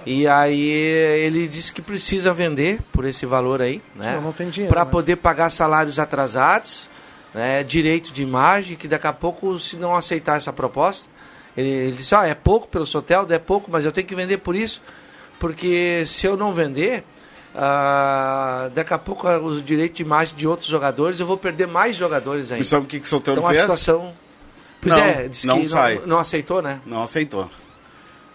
E 0.06 0.28
aí 0.28 0.70
ele 0.70 1.48
disse 1.48 1.72
que 1.72 1.82
precisa 1.82 2.32
vender 2.32 2.80
por 2.92 3.04
esse 3.04 3.26
valor 3.26 3.60
aí, 3.60 3.82
né? 3.96 4.14
Não, 4.14 4.22
não 4.22 4.32
tem 4.32 4.48
dinheiro, 4.48 4.72
Para 4.72 4.84
né? 4.84 4.90
poder 4.90 5.16
pagar 5.16 5.50
salários 5.50 5.98
atrasados, 5.98 6.88
né? 7.34 7.64
direito 7.64 8.12
de 8.12 8.22
imagem, 8.22 8.76
que 8.76 8.86
daqui 8.86 9.08
a 9.08 9.12
pouco, 9.12 9.58
se 9.58 9.74
não 9.74 9.96
aceitar 9.96 10.36
essa 10.36 10.52
proposta, 10.52 11.08
ele, 11.56 11.68
ele 11.68 11.96
disse, 11.96 12.14
ah, 12.14 12.24
é 12.24 12.36
pouco 12.36 12.68
pelo 12.68 12.86
Soteldo, 12.86 13.34
é 13.34 13.38
pouco, 13.40 13.68
mas 13.68 13.84
eu 13.84 13.90
tenho 13.90 14.06
que 14.06 14.14
vender 14.14 14.38
por 14.38 14.54
isso, 14.54 14.80
porque 15.40 16.04
se 16.06 16.24
eu 16.24 16.36
não 16.36 16.54
vender, 16.54 17.02
ah, 17.52 18.70
daqui 18.72 18.94
a 18.94 18.98
pouco 18.98 19.26
ah, 19.26 19.40
os 19.40 19.64
direitos 19.64 19.96
de 19.96 20.02
imagem 20.04 20.36
de 20.36 20.46
outros 20.46 20.68
jogadores, 20.68 21.18
eu 21.18 21.26
vou 21.26 21.36
perder 21.36 21.66
mais 21.66 21.96
jogadores 21.96 22.52
ainda. 22.52 22.62
E 22.62 22.66
sabe 22.66 22.84
o 22.84 22.88
que, 22.88 23.00
que 23.00 23.06
o 23.06 23.08
Soteldo 23.08 23.40
então 23.40 23.50
a 23.50 23.52
fez? 23.52 23.62
situação... 23.62 24.12
Pois 24.80 24.94
Não, 24.94 25.02
é, 25.02 25.26
disse 25.26 25.46
não 25.48 25.60
que 25.60 25.68
sai. 25.68 25.94
não, 25.96 26.06
não 26.06 26.18
aceitou, 26.20 26.62
né? 26.62 26.80
Não 26.86 27.02
aceitou. 27.02 27.50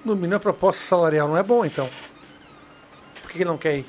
No 0.04 0.16
mínimo 0.16 0.36
a 0.36 0.40
proposta 0.40 0.82
salarial 0.84 1.28
não 1.28 1.38
é 1.38 1.44
bom, 1.44 1.64
então. 1.66 1.90
Por 3.22 3.32
que 3.32 3.38
ele 3.38 3.46
não 3.46 3.58
quer 3.58 3.78
ir? 3.80 3.86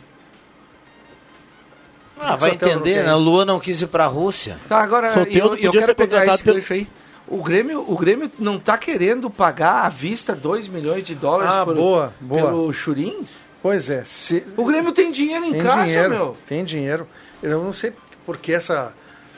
Ah, 2.21 2.37
vai 2.37 2.53
entender, 2.53 3.05
né? 3.05 3.15
O 3.15 3.19
Luan 3.19 3.45
não 3.45 3.59
quis 3.59 3.81
ir 3.81 3.87
pra 3.89 4.07
Rússia. 4.07 4.59
Tá, 4.69 4.81
agora 4.83 5.13
Soteldo 5.13 5.57
eu, 5.57 5.65
eu 5.65 5.73
quero 5.73 5.95
pegar 5.95 6.27
esse 6.27 6.43
pelo- 6.43 6.63
aí. 6.71 6.87
O 7.27 7.43
Grêmio, 7.43 7.85
o 7.89 7.97
Grêmio 7.97 8.31
não 8.39 8.57
está 8.57 8.77
querendo 8.77 9.31
pagar 9.31 9.85
à 9.85 9.89
vista 9.89 10.35
2 10.35 10.69
milhões 10.69 11.03
de 11.05 11.15
dólares 11.15 11.53
Ah, 11.55 11.65
por- 11.65 11.75
boa, 11.75 12.15
boa. 12.21 12.43
pelo 12.43 12.73
Churim? 12.73 13.27
Pois 13.63 13.89
é. 13.91 14.05
Se... 14.05 14.45
O 14.57 14.65
Grêmio 14.65 14.93
tem 14.93 15.11
dinheiro 15.11 15.45
em 15.45 15.53
Tem 15.53 15.63
caixa, 15.63 15.83
dinheiro, 15.85 16.11
meu. 16.11 16.37
tem 16.47 16.65
dinheiro. 16.65 17.07
Eu 17.43 17.63
não 17.63 17.73
sei 17.73 17.93
por 18.27 18.37
que 18.37 18.53
essa... 18.53 18.93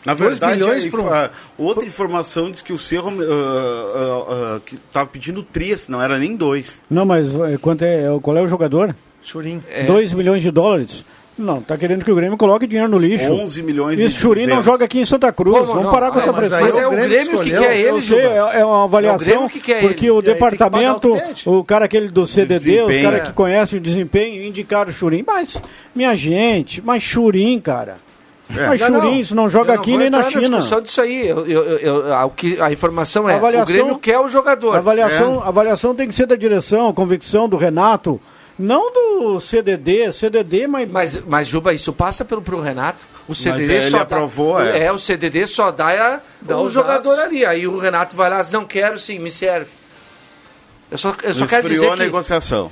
Na 0.05 0.13
verdade, 0.15 0.59
milhões 0.59 0.87
a 0.95 1.31
outra 1.57 1.85
informação 1.85 2.51
diz 2.51 2.61
que 2.61 2.73
o 2.73 2.79
Cerro 2.79 3.11
ah, 3.11 3.95
ah, 3.97 4.57
ah, 4.57 4.61
que 4.65 4.77
tava 4.77 5.07
pedindo 5.07 5.43
três, 5.43 5.89
não 5.89 6.01
era 6.03 6.19
nem 6.19 6.37
dois. 6.37 6.81
Não, 6.91 7.05
mas 7.05 7.35
eh, 7.35 7.59
quanto 7.61 7.83
é, 7.85 8.05
qual 8.23 8.37
é 8.37 8.43
o 8.43 8.49
jogador? 8.49 8.95
Churim. 9.23 9.63
2 9.87 10.13
milhões 10.13 10.43
de 10.43 10.51
dólares? 10.51 11.05
Não, 11.37 11.61
tá 11.61 11.77
querendo 11.77 12.05
que 12.05 12.13
o 12.13 12.15
Grêmio 12.15 12.37
coloque 12.37 12.65
dinheiro 12.67 12.89
no 12.91 12.97
lixo. 12.99 13.25
11 13.33 13.63
milhões 13.65 13.99
e 13.99 14.05
Esse 14.05 14.17
Churim 14.19 14.43
não 14.43 14.59
200. 14.59 14.65
joga 14.67 14.85
aqui 14.85 15.01
em 15.01 15.05
Santa 15.05 15.33
Cruz. 15.33 15.57
Como 15.59 15.67
Vamos 15.67 15.85
não? 15.85 15.91
parar 15.91 16.13
com 16.13 16.19
Ah, 16.19 16.23
essa 16.23 16.33
mas 16.33 16.49
frescura. 16.53 16.73
aí 16.73 16.79
é 16.85 16.87
o 16.87 16.91
Grêmio 16.93 17.41
que 17.41 17.51
quer 17.51 17.77
ele, 17.77 17.89
Eu 17.89 18.01
sei, 18.03 18.19
é, 18.21 18.37
é 18.37 18.39
uma 18.39 18.55
É 18.55 18.65
o 18.65 18.71
avaliação. 18.85 19.19
Grêmio 19.19 19.49
que 19.49 19.59
quer 19.61 19.81
porque 19.81 20.05
ele. 20.05 20.11
o 20.13 20.21
E 20.21 20.23
departamento, 20.23 21.19
o 21.47 21.59
o 21.59 21.65
cara 21.65 21.87
aquele 21.87 22.09
do 22.09 22.25
CDD, 22.25 22.55
os 22.55 22.63
desempenho. 22.87 23.03
caras 23.03 23.21
É. 23.21 23.25
que 23.27 23.33
conhecem 23.33 23.79
o 23.81 23.83
desempenho, 23.83 24.45
indicaram 24.45 24.91
o 24.91 24.93
Churim. 24.93 25.25
Mas, 25.27 25.61
minha 25.93 26.15
gente, 26.15 26.81
mas 26.85 27.03
Churim, 27.03 27.59
cara. 27.61 27.97
Mas 28.49 28.81
Não, 28.81 29.15
isso 29.15 29.35
não 29.35 29.49
joga 29.49 29.73
Eu 29.75 29.81
aqui 29.81 29.97
nem 29.97 30.11
na 30.11 30.23
China. 30.25 30.41
discussão 30.59 30.81
disso 30.83 31.01
aí. 31.01 31.27
Eu, 31.29 31.47
eu, 31.47 31.63
eu- 31.79 32.15
a, 32.15 32.25
o 32.27 32.31
que, 32.31 32.61
a 32.61 32.71
informação 32.71 33.29
é, 33.29 33.35
Avaliação- 33.35 33.63
o 33.65 33.67
Grêmio 33.79 33.99
quer 33.99 34.19
o 34.19 34.29
jogador. 34.29 34.75
A 34.75 34.79
avaliação, 34.79 35.43
a 35.43 35.49
avaliação 35.49 35.95
tem 35.95 36.07
que 36.07 36.15
ser 36.15 36.27
da 36.27 36.37
direção, 36.37 36.93
convicção 36.93 37.49
do 37.49 37.57
Renato, 37.57 38.21
não 38.59 38.93
do 38.93 39.41
CDD. 39.41 40.13
CDD, 40.13 40.67
mas. 40.67 40.89
Mas, 40.91 41.23
mas 41.27 41.49
Juba, 41.49 41.73
isso 41.73 41.93
passa 41.93 42.25
pelo 42.25 42.43
pro 42.43 42.61
Renato. 42.61 42.99
O 43.27 43.35
CDD 43.35 43.73
ele 43.73 43.83
só 43.91 44.01
aprovou, 44.01 44.59
dá, 44.59 44.67
é. 44.77 44.93
o 44.93 44.99
CDD 44.99 45.47
só 45.47 45.71
dá, 45.71 45.89
a- 46.17 46.21
Dá 46.43 46.59
o 46.61 46.69
jogador 46.69 47.17
dados. 47.17 47.25
ali. 47.25 47.47
Aí 47.47 47.67
o 47.67 47.79
Renato 47.79 48.15
vai 48.15 48.29
lá, 48.29 48.43
diz, 48.43 48.51
não 48.51 48.67
quero 48.67 48.99
sim, 48.99 49.19
me 49.19 49.31
serve. 49.31 49.71
Eu 50.91 50.99
só, 50.99 51.15
eu 51.23 51.35
só 51.35 51.47
quero 51.47 51.67
dizer 51.69 51.89
a 51.89 51.93
que 51.95 52.01
negociação. 52.01 52.71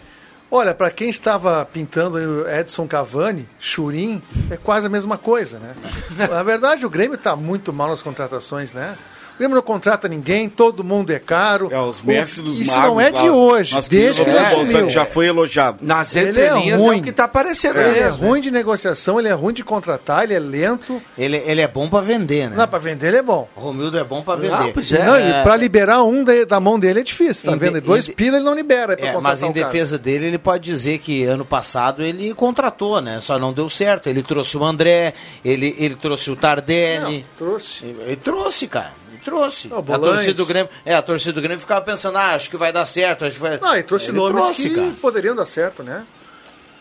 Olha, 0.55 0.75
para 0.75 0.91
quem 0.91 1.09
estava 1.09 1.65
pintando 1.65 2.47
Edson 2.47 2.87
Cavani, 2.87 3.49
Churim, 3.59 4.21
é 4.51 4.57
quase 4.59 4.87
a 4.87 4.91
mesma 4.91 5.17
coisa, 5.17 5.59
né? 5.59 5.75
Na 6.29 6.43
verdade, 6.43 6.85
o 6.85 6.91
Grêmio 6.91 7.15
está 7.15 7.35
muito 7.35 7.73
mal 7.73 7.89
nas 7.89 8.03
contratações, 8.03 8.75
né? 8.75 8.95
O 9.43 9.45
Grêmio 9.45 9.57
não 9.57 9.63
contrata 9.63 10.07
ninguém, 10.07 10.49
todo 10.49 10.85
mundo 10.85 11.11
é 11.13 11.19
caro. 11.19 11.69
É, 11.73 11.81
os 11.81 12.01
mestres 12.01 12.45
dos 12.45 12.61
Isso 12.61 12.71
magos. 12.77 12.87
não 12.91 13.01
é 13.01 13.11
lá, 13.11 13.21
de 13.23 13.29
hoje, 13.29 13.77
desde 13.89 14.23
que 14.23 14.31
ele 14.31 14.39
assumiu. 14.39 14.89
Já 14.89 15.05
foi 15.05 15.27
elogiado. 15.27 15.79
nas 15.81 16.15
Ele 16.15 16.27
é 16.27 16.31
entrelinhas 16.31 16.81
é, 16.81 16.85
ruim. 16.85 17.01
o 17.01 17.03
que 17.03 17.11
está 17.11 17.25
aparecendo 17.25 17.81
Ele 17.81 17.99
é 17.99 18.05
mesmo, 18.05 18.23
né? 18.23 18.29
ruim 18.29 18.41
de 18.41 18.51
negociação, 18.53 19.19
ele 19.19 19.27
é 19.29 19.33
ruim 19.33 19.53
de 19.53 19.65
contratar, 19.65 20.23
ele 20.23 20.35
é 20.35 20.39
lento. 20.39 21.03
Ele, 21.19 21.39
ele 21.45 21.61
é 21.61 21.67
bom 21.67 21.91
pra 21.91 22.01
vender, 22.01 22.51
né? 22.51 22.57
Não, 22.57 22.69
para 22.69 22.79
vender 22.79 23.09
ele 23.09 23.17
é 23.17 23.23
bom. 23.23 23.49
O 23.57 23.61
Romildo 23.61 23.99
é 23.99 24.05
bom 24.05 24.23
pra 24.23 24.37
vender. 24.37 24.57
Não, 24.57 24.71
pois 24.73 24.93
é. 24.93 25.05
Não, 25.05 25.19
e 25.19 25.43
para 25.43 25.57
liberar 25.57 26.05
um 26.05 26.23
da, 26.23 26.45
da 26.45 26.61
mão 26.61 26.79
dele 26.79 27.01
é 27.01 27.03
difícil, 27.03 27.51
tá 27.51 27.57
Em 27.57 27.59
vendo? 27.59 27.81
de- 27.81 27.87
Dois 27.87 28.05
de- 28.07 28.13
pila 28.13 28.37
ele 28.37 28.45
não 28.45 28.55
libera 28.55 28.97
para 28.97 29.09
É, 29.09 29.19
mas 29.19 29.43
em 29.43 29.47
um 29.47 29.53
cara. 29.53 29.67
defesa 29.67 29.99
dele, 29.99 30.27
ele 30.27 30.39
pode 30.39 30.63
dizer 30.63 30.99
que 30.99 31.25
ano 31.25 31.45
passado 31.45 32.03
ele 32.05 32.33
contratou, 32.35 33.01
né? 33.01 33.21
Só 33.21 33.39
não 33.41 33.53
deu 33.53 33.69
certo. 33.69 34.09
Ele 34.09 34.23
trouxe 34.23 34.57
o 34.57 34.65
André, 34.65 35.15
ele, 35.45 35.75
ele 35.79 35.97
trouxe 35.97 36.31
o 36.31 36.37
Tardelli. 36.37 37.19
Não, 37.19 37.25
trouxe. 37.49 37.85
Ele, 37.85 37.99
ele 38.07 38.17
trouxe, 38.17 38.69
cara. 38.69 38.93
Trouxe. 39.25 39.69
Não, 39.69 39.79
a 39.79 39.83
torcida 39.99 40.35
do 40.35 40.45
Grêmio. 40.47 40.69
É, 40.85 40.95
a 40.95 41.03
torcida 41.03 41.33
do 41.33 41.41
Grêmio 41.41 41.61
ficava 41.61 41.81
pensando, 41.85 42.19
ah, 42.19 42.35
acho 42.35 42.51
que 42.51 42.57
vai 42.57 42.73
dar 42.73 42.85
certo. 42.87 43.25
Acho 43.25 43.35
que 43.37 43.41
vai... 43.41 43.59
Não, 43.59 43.77
e 43.77 43.83
trouxe 43.83 44.11
Ele 44.11 44.17
nomes 44.19 44.43
trouxe, 44.43 44.69
que 44.69 44.75
cara. 44.75 44.93
poderiam 45.01 45.37
dar 45.37 45.47
certo, 45.47 45.83
né? 45.83 46.05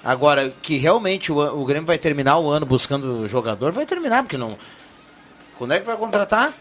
Agora, 0.04 0.52
que 0.62 0.78
realmente 0.78 1.32
o, 1.32 1.38
o 1.40 1.64
Grêmio 1.66 1.86
vai 1.86 2.00
terminar 2.00 2.40
o 2.40 2.50
ano 2.50 2.66
buscando 2.66 3.28
jogador, 3.28 3.72
vai 3.72 3.86
terminar, 3.86 4.24
porque 4.24 4.38
não. 4.38 4.58
Quando 5.58 5.74
é 5.74 5.80
que 5.80 5.86
vai 5.86 5.96
contratar? 5.96 6.52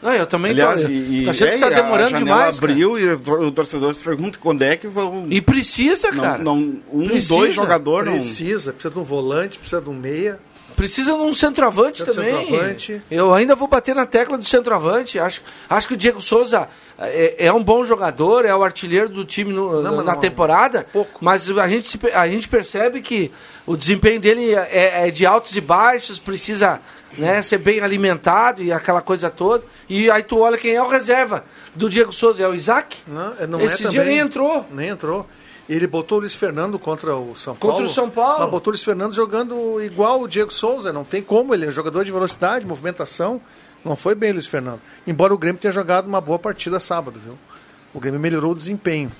Não, 0.00 0.12
eu 0.14 0.26
também 0.26 0.52
Aliás, 0.52 0.82
tô, 0.82 0.88
e, 0.90 1.24
tô 1.24 1.30
achando 1.30 1.48
é, 1.48 1.52
que 1.54 1.60
tá 1.60 1.66
a 1.66 1.70
demorando 1.70 2.10
janela 2.10 2.24
demais. 2.36 2.60
cara. 2.60 2.72
abriu 2.72 2.98
e 2.98 3.08
o 3.12 3.18
tor- 3.18 3.40
o 3.40 3.50
torcedor 3.50 3.94
se 3.94 4.02
pergunta 4.04 4.38
quando 4.38 4.62
é 4.62 4.76
que 4.76 4.86
vão. 4.86 5.26
E 5.28 5.40
precisa, 5.40 6.10
não, 6.12 6.22
cara. 6.22 6.42
não, 6.42 6.56
um, 6.92 7.06
Precisa, 7.08 7.34
dois 7.34 7.54
jogadores 7.54 8.06
não. 8.10 8.18
Precisa, 8.18 8.72
precisa 8.72 8.94
de 8.94 9.00
um 9.00 9.04
volante, 9.04 9.58
precisa 9.58 9.80
de 9.80 9.88
um 9.90 9.94
meia. 9.94 10.38
Precisa 10.76 11.12
de 11.12 11.18
um 11.18 11.32
centroavante 11.34 12.04
de 12.04 12.10
um 12.10 12.14
também. 12.14 12.36
centroavante. 12.46 13.02
Eu 13.10 13.32
ainda 13.32 13.56
vou 13.56 13.66
bater 13.66 13.94
na 13.94 14.04
tecla 14.06 14.36
do 14.36 14.44
centroavante. 14.44 15.18
Acho, 15.18 15.40
acho 15.68 15.88
que 15.88 15.94
o 15.94 15.96
Diego 15.96 16.20
Souza 16.20 16.68
é, 16.98 17.46
é 17.46 17.52
um 17.52 17.62
bom 17.62 17.82
jogador, 17.84 18.44
é 18.44 18.54
o 18.54 18.62
artilheiro 18.62 19.08
do 19.08 19.24
time 19.24 19.52
no- 19.52 19.82
Não, 19.82 19.96
na 20.02 20.12
não- 20.12 20.20
temporada. 20.20 20.86
pouco. 20.92 21.18
Mas 21.24 21.50
a 21.50 21.66
gente, 21.68 21.98
a 22.14 22.28
gente 22.28 22.46
percebe 22.48 23.00
que 23.00 23.32
o 23.66 23.76
desempenho 23.76 24.20
dele 24.20 24.54
é, 24.54 25.08
é 25.08 25.10
de 25.10 25.24
altos 25.26 25.56
e 25.56 25.60
baixos, 25.60 26.18
precisa 26.18 26.80
né, 27.16 27.40
ser 27.40 27.56
bem 27.58 27.80
alimentado 27.80 28.62
e 28.62 28.70
aquela 28.70 29.00
coisa 29.00 29.30
toda. 29.30 29.64
E 29.88 30.10
aí 30.10 30.22
tu 30.22 30.40
olha 30.40 30.58
quem 30.58 30.74
é 30.74 30.82
o 30.82 30.88
reserva 30.88 31.44
do 31.74 31.88
Diego 31.88 32.12
Souza, 32.12 32.42
é 32.42 32.46
o 32.48 32.54
Isaac? 32.54 32.98
Não, 33.06 33.32
é- 33.40 33.46
não 33.46 33.60
Esse 33.62 33.86
é 33.86 33.88
dia 33.88 34.00
também. 34.02 34.16
nem 34.16 34.24
entrou. 34.26 34.66
Nem 34.70 34.88
entrou. 34.90 35.26
Ele 35.68 35.86
botou 35.86 36.18
o 36.18 36.20
Luiz 36.20 36.34
Fernando 36.34 36.78
contra 36.78 37.16
o 37.16 37.34
São 37.36 37.54
Contra 37.54 37.68
Paulo. 37.78 37.84
o 37.86 37.88
São 37.88 38.08
Paulo. 38.08 38.38
Mas 38.40 38.50
botou 38.50 38.70
o 38.70 38.72
Luiz 38.72 38.82
Fernando 38.84 39.12
jogando 39.12 39.82
igual 39.82 40.20
o 40.22 40.28
Diego 40.28 40.52
Souza. 40.52 40.92
Não 40.92 41.02
tem 41.04 41.20
como, 41.22 41.52
ele 41.54 41.64
é 41.64 41.68
um 41.68 41.72
jogador 41.72 42.04
de 42.04 42.12
velocidade, 42.12 42.64
movimentação. 42.64 43.40
Não 43.84 43.96
foi 43.96 44.14
bem 44.14 44.30
o 44.30 44.34
Luiz 44.34 44.46
Fernando. 44.46 44.80
Embora 45.06 45.34
o 45.34 45.38
Grêmio 45.38 45.60
tenha 45.60 45.72
jogado 45.72 46.06
uma 46.06 46.20
boa 46.20 46.38
partida 46.38 46.78
sábado, 46.78 47.20
viu? 47.24 47.36
O 47.92 47.98
Grêmio 47.98 48.20
melhorou 48.20 48.52
o 48.52 48.54
desempenho. 48.54 49.10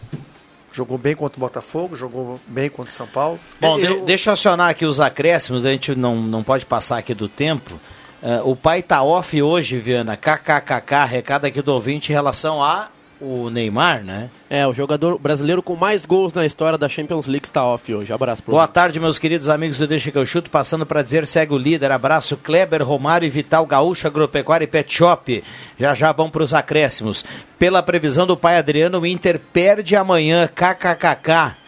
Jogou 0.73 0.99
bem 0.99 1.17
contra 1.17 1.39
o 1.39 1.41
Botafogo, 1.41 1.97
jogou 1.97 2.39
bem 2.47 2.69
contra 2.69 2.91
o 2.91 2.95
São 2.95 3.07
Paulo. 3.07 3.39
Bom, 3.61 3.79
Eu- 3.79 4.01
de- 4.01 4.07
deixa 4.07 4.29
eu 4.31 4.35
acionar 4.35 4.69
aqui 4.71 4.85
os 4.85 5.01
acréscimos, 5.01 5.65
a 5.65 5.71
gente 5.71 5.95
não, 5.95 6.17
não 6.17 6.43
pode 6.45 6.67
passar 6.67 6.99
aqui 6.99 7.15
do 7.15 7.29
tempo. 7.29 7.81
Eh, 8.23 8.41
o 8.45 8.55
pai 8.55 8.83
tá 8.83 9.03
off 9.03 9.41
hoje, 9.41 9.79
Viana. 9.79 10.17
KKKK, 10.17 11.05
recado 11.07 11.47
aqui 11.47 11.63
do 11.63 11.73
ouvinte 11.73 12.11
em 12.11 12.15
relação 12.15 12.63
a 12.63 12.89
o 13.21 13.49
Neymar, 13.51 14.03
né? 14.03 14.29
É, 14.49 14.67
o 14.67 14.73
jogador 14.73 15.19
brasileiro 15.19 15.63
com 15.63 15.75
mais 15.75 16.05
gols 16.05 16.33
na 16.33 16.45
história 16.45 16.79
da 16.79 16.89
Champions 16.89 17.27
League 17.27 17.47
está 17.47 17.65
off 17.65 17.93
hoje. 17.93 18.13
Abraço 18.13 18.43
pro 18.43 18.53
Boa 18.53 18.69
tarde, 18.69 19.01
meus 19.01 19.19
queridos 19.19 19.49
amigos 19.49 19.79
do 19.79 19.87
Deixa 19.87 20.11
que 20.11 20.19
eu 20.19 20.27
chuto. 20.27 20.51
Passando 20.51 20.85
para 20.85 21.03
dizer, 21.03 21.27
segue 21.27 21.55
o 21.55 21.59
líder. 21.59 21.91
Abraço, 21.91 22.37
Kleber, 22.37 22.83
Romário 22.83 23.27
e 23.27 23.31
Vital 23.31 23.65
Gaúcha, 23.67 24.09
Agropecuária 24.09 24.65
e 24.65 24.69
Pet 24.69 24.93
Shop. 24.93 25.43
Já 25.79 25.95
já 25.95 26.13
vão 26.13 26.31
para 26.31 26.43
os 26.43 26.55
acréscimos. 26.55 27.25
Pela 27.59 27.83
previsão 27.83 28.27
do 28.27 28.37
pai 28.37 28.59
Adriano, 28.59 29.01
o 29.01 29.07
Inter 29.07 29.41
perde 29.53 29.97
amanhã. 29.97 30.49
KKKK. 30.49 31.66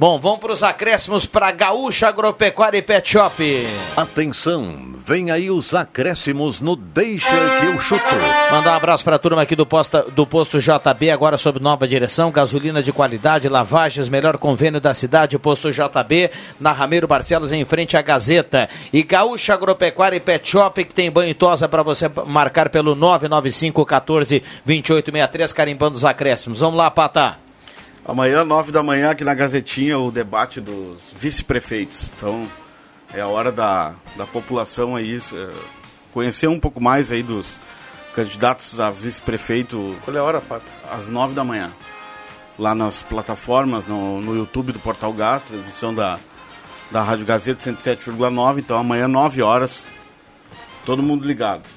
Bom, 0.00 0.16
vamos 0.20 0.38
para 0.38 0.52
os 0.52 0.62
acréscimos 0.62 1.26
para 1.26 1.50
Gaúcha 1.50 2.06
Agropecuária 2.06 2.78
e 2.78 2.82
Pet 2.82 3.10
Shop. 3.10 3.66
Atenção, 3.96 4.94
vem 4.96 5.32
aí 5.32 5.50
os 5.50 5.74
acréscimos 5.74 6.60
no 6.60 6.76
Deixa 6.76 7.28
que 7.58 7.66
eu 7.66 7.80
chuto. 7.80 8.04
Mandar 8.52 8.74
um 8.74 8.76
abraço 8.76 9.02
para 9.02 9.16
a 9.16 9.18
turma 9.18 9.42
aqui 9.42 9.56
do, 9.56 9.66
posta, 9.66 10.02
do 10.04 10.24
posto 10.24 10.60
JB, 10.60 11.10
agora 11.10 11.36
sob 11.36 11.58
nova 11.58 11.88
direção, 11.88 12.30
gasolina 12.30 12.80
de 12.80 12.92
qualidade, 12.92 13.48
lavagens, 13.48 14.08
melhor 14.08 14.38
convênio 14.38 14.80
da 14.80 14.94
cidade, 14.94 15.36
posto 15.36 15.72
JB, 15.72 16.30
na 16.60 16.70
Ramiro 16.70 17.08
Barcelos, 17.08 17.50
em 17.50 17.64
frente 17.64 17.96
à 17.96 18.02
Gazeta. 18.02 18.68
E 18.92 19.02
Gaúcha 19.02 19.52
Agropecuária 19.54 20.16
e 20.16 20.20
Pet 20.20 20.48
Shop, 20.48 20.84
que 20.84 20.94
tem 20.94 21.10
banho 21.10 21.32
e 21.32 21.34
tosa 21.34 21.68
para 21.68 21.82
você 21.82 22.08
marcar 22.24 22.68
pelo 22.68 22.94
995 22.94 23.84
14 23.84 24.44
2863, 24.64 25.52
carimbando 25.52 25.96
os 25.96 26.04
acréscimos. 26.04 26.60
Vamos 26.60 26.78
lá, 26.78 26.88
Patá. 26.88 27.38
Amanhã, 28.08 28.42
nove 28.42 28.72
da 28.72 28.82
manhã, 28.82 29.10
aqui 29.10 29.22
na 29.22 29.34
Gazetinha, 29.34 29.98
o 29.98 30.10
debate 30.10 30.62
dos 30.62 31.12
vice-prefeitos. 31.14 32.10
Então, 32.16 32.48
é 33.12 33.20
a 33.20 33.26
hora 33.26 33.52
da, 33.52 33.92
da 34.16 34.24
população 34.24 34.96
aí 34.96 35.18
é, 35.18 35.50
conhecer 36.10 36.46
um 36.46 36.58
pouco 36.58 36.80
mais 36.80 37.12
aí 37.12 37.22
dos 37.22 37.60
candidatos 38.14 38.80
a 38.80 38.90
vice-prefeito. 38.90 39.94
Qual 40.02 40.16
é 40.16 40.20
a 40.20 40.24
hora, 40.24 40.40
Pato? 40.40 40.64
Às 40.90 41.10
nove 41.10 41.34
da 41.34 41.44
manhã. 41.44 41.70
Lá 42.58 42.74
nas 42.74 43.02
plataformas, 43.02 43.86
no, 43.86 44.22
no 44.22 44.34
YouTube 44.34 44.72
do 44.72 44.78
Portal 44.78 45.12
Gás, 45.12 45.42
transmissão 45.42 45.94
da, 45.94 46.18
da 46.90 47.02
Rádio 47.02 47.26
Gazeta 47.26 47.70
107,9. 47.70 48.60
Então, 48.60 48.78
amanhã, 48.78 49.06
nove 49.06 49.42
horas, 49.42 49.84
todo 50.86 51.02
mundo 51.02 51.26
ligado. 51.26 51.68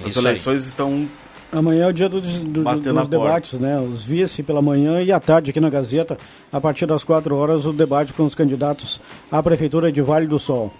As 0.00 0.10
Isso 0.10 0.18
aí. 0.18 0.24
eleições 0.24 0.66
estão 0.66 1.08
Amanhã 1.52 1.84
é 1.84 1.88
o 1.88 1.92
dia 1.92 2.08
dos, 2.08 2.38
do- 2.40 2.64
dos 2.92 3.08
debates, 3.08 3.52
né? 3.60 3.78
Os 3.78 4.04
vice 4.04 4.42
pela 4.42 4.60
manhã 4.60 5.00
e 5.00 5.12
à 5.12 5.20
tarde 5.20 5.50
aqui 5.50 5.60
na 5.60 5.70
Gazeta, 5.70 6.18
a 6.52 6.60
partir 6.60 6.84
das 6.86 7.04
4 7.04 7.36
horas, 7.36 7.64
o 7.64 7.72
debate 7.72 8.12
com 8.12 8.24
os 8.24 8.34
candidatos 8.34 9.00
à 9.30 9.40
Prefeitura 9.42 9.92
de 9.92 10.02
Vale 10.02 10.26
do 10.26 10.38
Sol. 10.38 10.70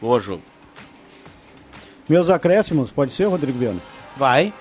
Boa, 0.00 0.20
jogo. 0.20 0.42
Meus 2.08 2.28
acréscimos, 2.30 2.90
pode 2.92 3.12
ser, 3.12 3.24
Rodrigo 3.24 3.58
Viana? 3.58 3.80
Vai. 4.16 4.52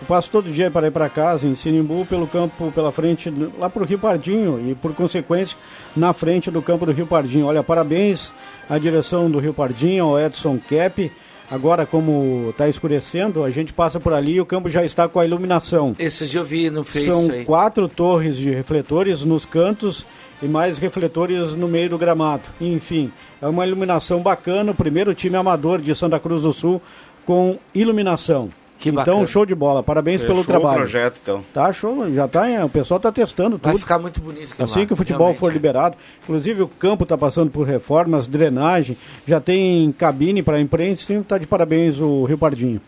Eu 0.00 0.06
passo 0.06 0.30
todo 0.30 0.50
dia 0.50 0.70
para 0.70 0.88
ir 0.88 0.90
para 0.90 1.08
casa, 1.08 1.46
em 1.46 1.54
Sinimbu, 1.54 2.04
pelo 2.06 2.26
campo, 2.26 2.72
pela 2.72 2.90
frente, 2.90 3.32
lá 3.58 3.68
para 3.70 3.82
o 3.82 3.86
Rio 3.86 3.98
Pardinho 3.98 4.60
e, 4.70 4.74
por 4.74 4.94
consequência, 4.94 5.56
na 5.94 6.12
frente 6.12 6.50
do 6.50 6.60
campo 6.62 6.84
do 6.86 6.92
Rio 6.92 7.06
Pardinho. 7.06 7.46
Olha, 7.46 7.62
parabéns 7.62 8.32
à 8.68 8.76
direção 8.78 9.30
do 9.30 9.38
Rio 9.38 9.52
Pardinho, 9.54 10.04
ao 10.06 10.18
Edson 10.20 10.58
Kep. 10.58 11.12
Agora, 11.50 11.84
como 11.84 12.50
está 12.50 12.68
escurecendo, 12.68 13.42
a 13.42 13.50
gente 13.50 13.72
passa 13.72 13.98
por 13.98 14.12
ali 14.12 14.34
e 14.34 14.40
o 14.40 14.46
campo 14.46 14.68
já 14.68 14.84
está 14.84 15.08
com 15.08 15.18
a 15.18 15.24
iluminação. 15.24 15.96
Esses 15.98 16.32
eu 16.32 16.44
vi 16.44 16.70
no 16.70 16.84
Face 16.84 17.06
São 17.06 17.28
quatro 17.44 17.88
torres 17.88 18.36
de 18.36 18.50
refletores 18.50 19.24
nos 19.24 19.44
cantos 19.44 20.06
e 20.40 20.46
mais 20.46 20.78
refletores 20.78 21.56
no 21.56 21.66
meio 21.66 21.90
do 21.90 21.98
gramado. 21.98 22.44
Enfim, 22.60 23.12
é 23.42 23.48
uma 23.48 23.66
iluminação 23.66 24.20
bacana. 24.20 24.70
O 24.70 24.74
primeiro 24.74 25.12
time 25.12 25.36
amador 25.36 25.80
de 25.80 25.92
Santa 25.94 26.20
Cruz 26.20 26.42
do 26.42 26.52
Sul 26.52 26.80
com 27.26 27.58
iluminação. 27.74 28.48
Que 28.80 28.88
então, 28.88 29.04
bacana. 29.04 29.26
show 29.26 29.44
de 29.46 29.54
bola. 29.54 29.82
Parabéns 29.82 30.22
Fechou 30.22 30.34
pelo 30.36 30.42
o 30.42 30.46
trabalho. 30.46 30.78
projeto, 30.78 31.20
então. 31.22 31.44
Tá 31.52 31.70
show, 31.72 32.10
já 32.12 32.26
tá, 32.26 32.44
o 32.64 32.68
pessoal 32.70 32.96
está 32.96 33.12
testando 33.12 33.58
tudo. 33.58 33.68
Vai 33.72 33.78
ficar 33.78 33.98
muito 33.98 34.20
bonito 34.22 34.50
aquilo 34.52 34.64
Assim 34.64 34.80
lá, 34.80 34.86
que 34.86 34.92
o 34.94 34.96
futebol 34.96 35.18
realmente. 35.18 35.38
for 35.38 35.52
liberado, 35.52 35.96
inclusive 36.24 36.62
o 36.62 36.66
campo 36.68 37.02
está 37.02 37.16
passando 37.18 37.50
por 37.50 37.66
reformas, 37.66 38.26
drenagem, 38.26 38.96
já 39.28 39.38
tem 39.38 39.92
cabine 39.92 40.42
para 40.42 40.58
imprensa, 40.58 41.04
sim, 41.04 41.22
tá 41.22 41.36
de 41.36 41.46
parabéns 41.46 42.00
o 42.00 42.24
Rio 42.24 42.38
Pardinho. 42.38 42.80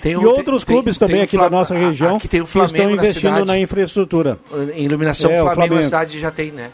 Tem 0.00 0.12
e 0.12 0.16
o- 0.16 0.24
outros 0.28 0.62
tem- 0.64 0.76
clubes 0.76 0.96
tem 0.96 1.08
também 1.08 1.22
aqui 1.22 1.36
Flam- 1.36 1.42
da 1.44 1.50
nossa 1.50 1.74
região 1.74 2.16
aqui 2.16 2.28
tem 2.28 2.40
o 2.40 2.44
que 2.44 2.48
estão 2.50 2.68
Flamengo 2.68 2.90
na 2.96 3.02
investindo 3.02 3.30
cidade. 3.32 3.46
na 3.46 3.58
infraestrutura. 3.58 4.38
Em 4.76 4.84
iluminação, 4.84 5.30
É, 5.30 5.34
o 5.34 5.36
o 5.36 5.38
Flamengo, 5.40 5.54
Flamengo. 5.54 5.74
na 5.76 5.82
cidade 5.82 6.20
já 6.20 6.30
tem, 6.30 6.52
né? 6.52 6.70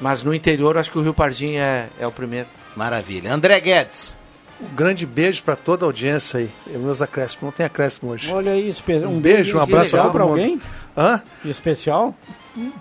Mas 0.00 0.24
no 0.24 0.34
interior, 0.34 0.76
acho 0.76 0.90
que 0.90 0.98
o 0.98 1.02
Rio 1.02 1.14
Pardinho 1.14 1.60
é, 1.60 1.88
é 2.00 2.06
o 2.06 2.10
primeiro. 2.12 2.46
Maravilha. 2.76 3.32
André 3.32 3.60
Guedes. 3.60 4.16
Um 4.60 4.74
grande 4.74 5.06
beijo 5.06 5.42
para 5.42 5.54
toda 5.54 5.84
a 5.84 5.86
audiência 5.86 6.40
aí. 6.40 6.50
E 6.66 6.76
meus 6.76 7.00
acréscimos. 7.00 7.42
Não 7.44 7.52
tem 7.52 7.64
acréscimo 7.66 8.10
hoje. 8.10 8.32
Olha 8.32 8.52
aí, 8.52 8.68
espe- 8.70 8.96
Um 9.06 9.20
beijo, 9.20 9.56
um 9.56 9.60
abraço 9.60 9.90
para 9.90 10.02
todo 10.04 10.12
mundo. 10.18 10.22
alguém? 10.30 10.60
Hã? 10.96 11.22
Especial? 11.44 12.14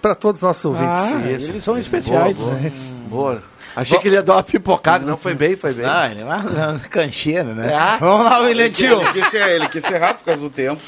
Para 0.01 0.15
todos 0.15 0.41
os 0.41 0.47
nossos 0.47 0.65
ouvintes. 0.65 1.13
Ah, 1.13 1.31
Isso. 1.31 1.51
eles 1.51 1.63
são 1.63 1.77
especiais. 1.77 2.35
Boa, 2.37 2.49
boa. 2.49 2.59
né? 2.61 2.71
Boa. 3.09 3.43
Achei 3.75 3.99
que 3.99 4.07
ele 4.07 4.15
ia 4.15 4.23
dar 4.23 4.33
uma 4.37 4.43
pipocada, 4.43 5.05
não 5.05 5.17
foi 5.17 5.35
bem, 5.35 5.55
foi 5.55 5.71
bem. 5.71 5.85
Ah, 5.85 6.09
ele 6.09 6.21
é 6.21 6.25
uma 6.25 6.79
cancheira, 6.89 7.53
né? 7.53 7.71
Ah. 7.75 7.97
Vamos 7.99 8.25
lá, 8.25 8.39
William 8.39 8.71
Tio. 8.71 8.99
Ele 9.01 9.11
quis, 9.13 9.27
ser, 9.27 9.47
ele 9.49 9.69
quis 9.69 9.83
ser 9.83 9.97
rápido 9.99 10.19
por 10.19 10.25
causa 10.25 10.41
do 10.41 10.49
tempo. 10.49 10.81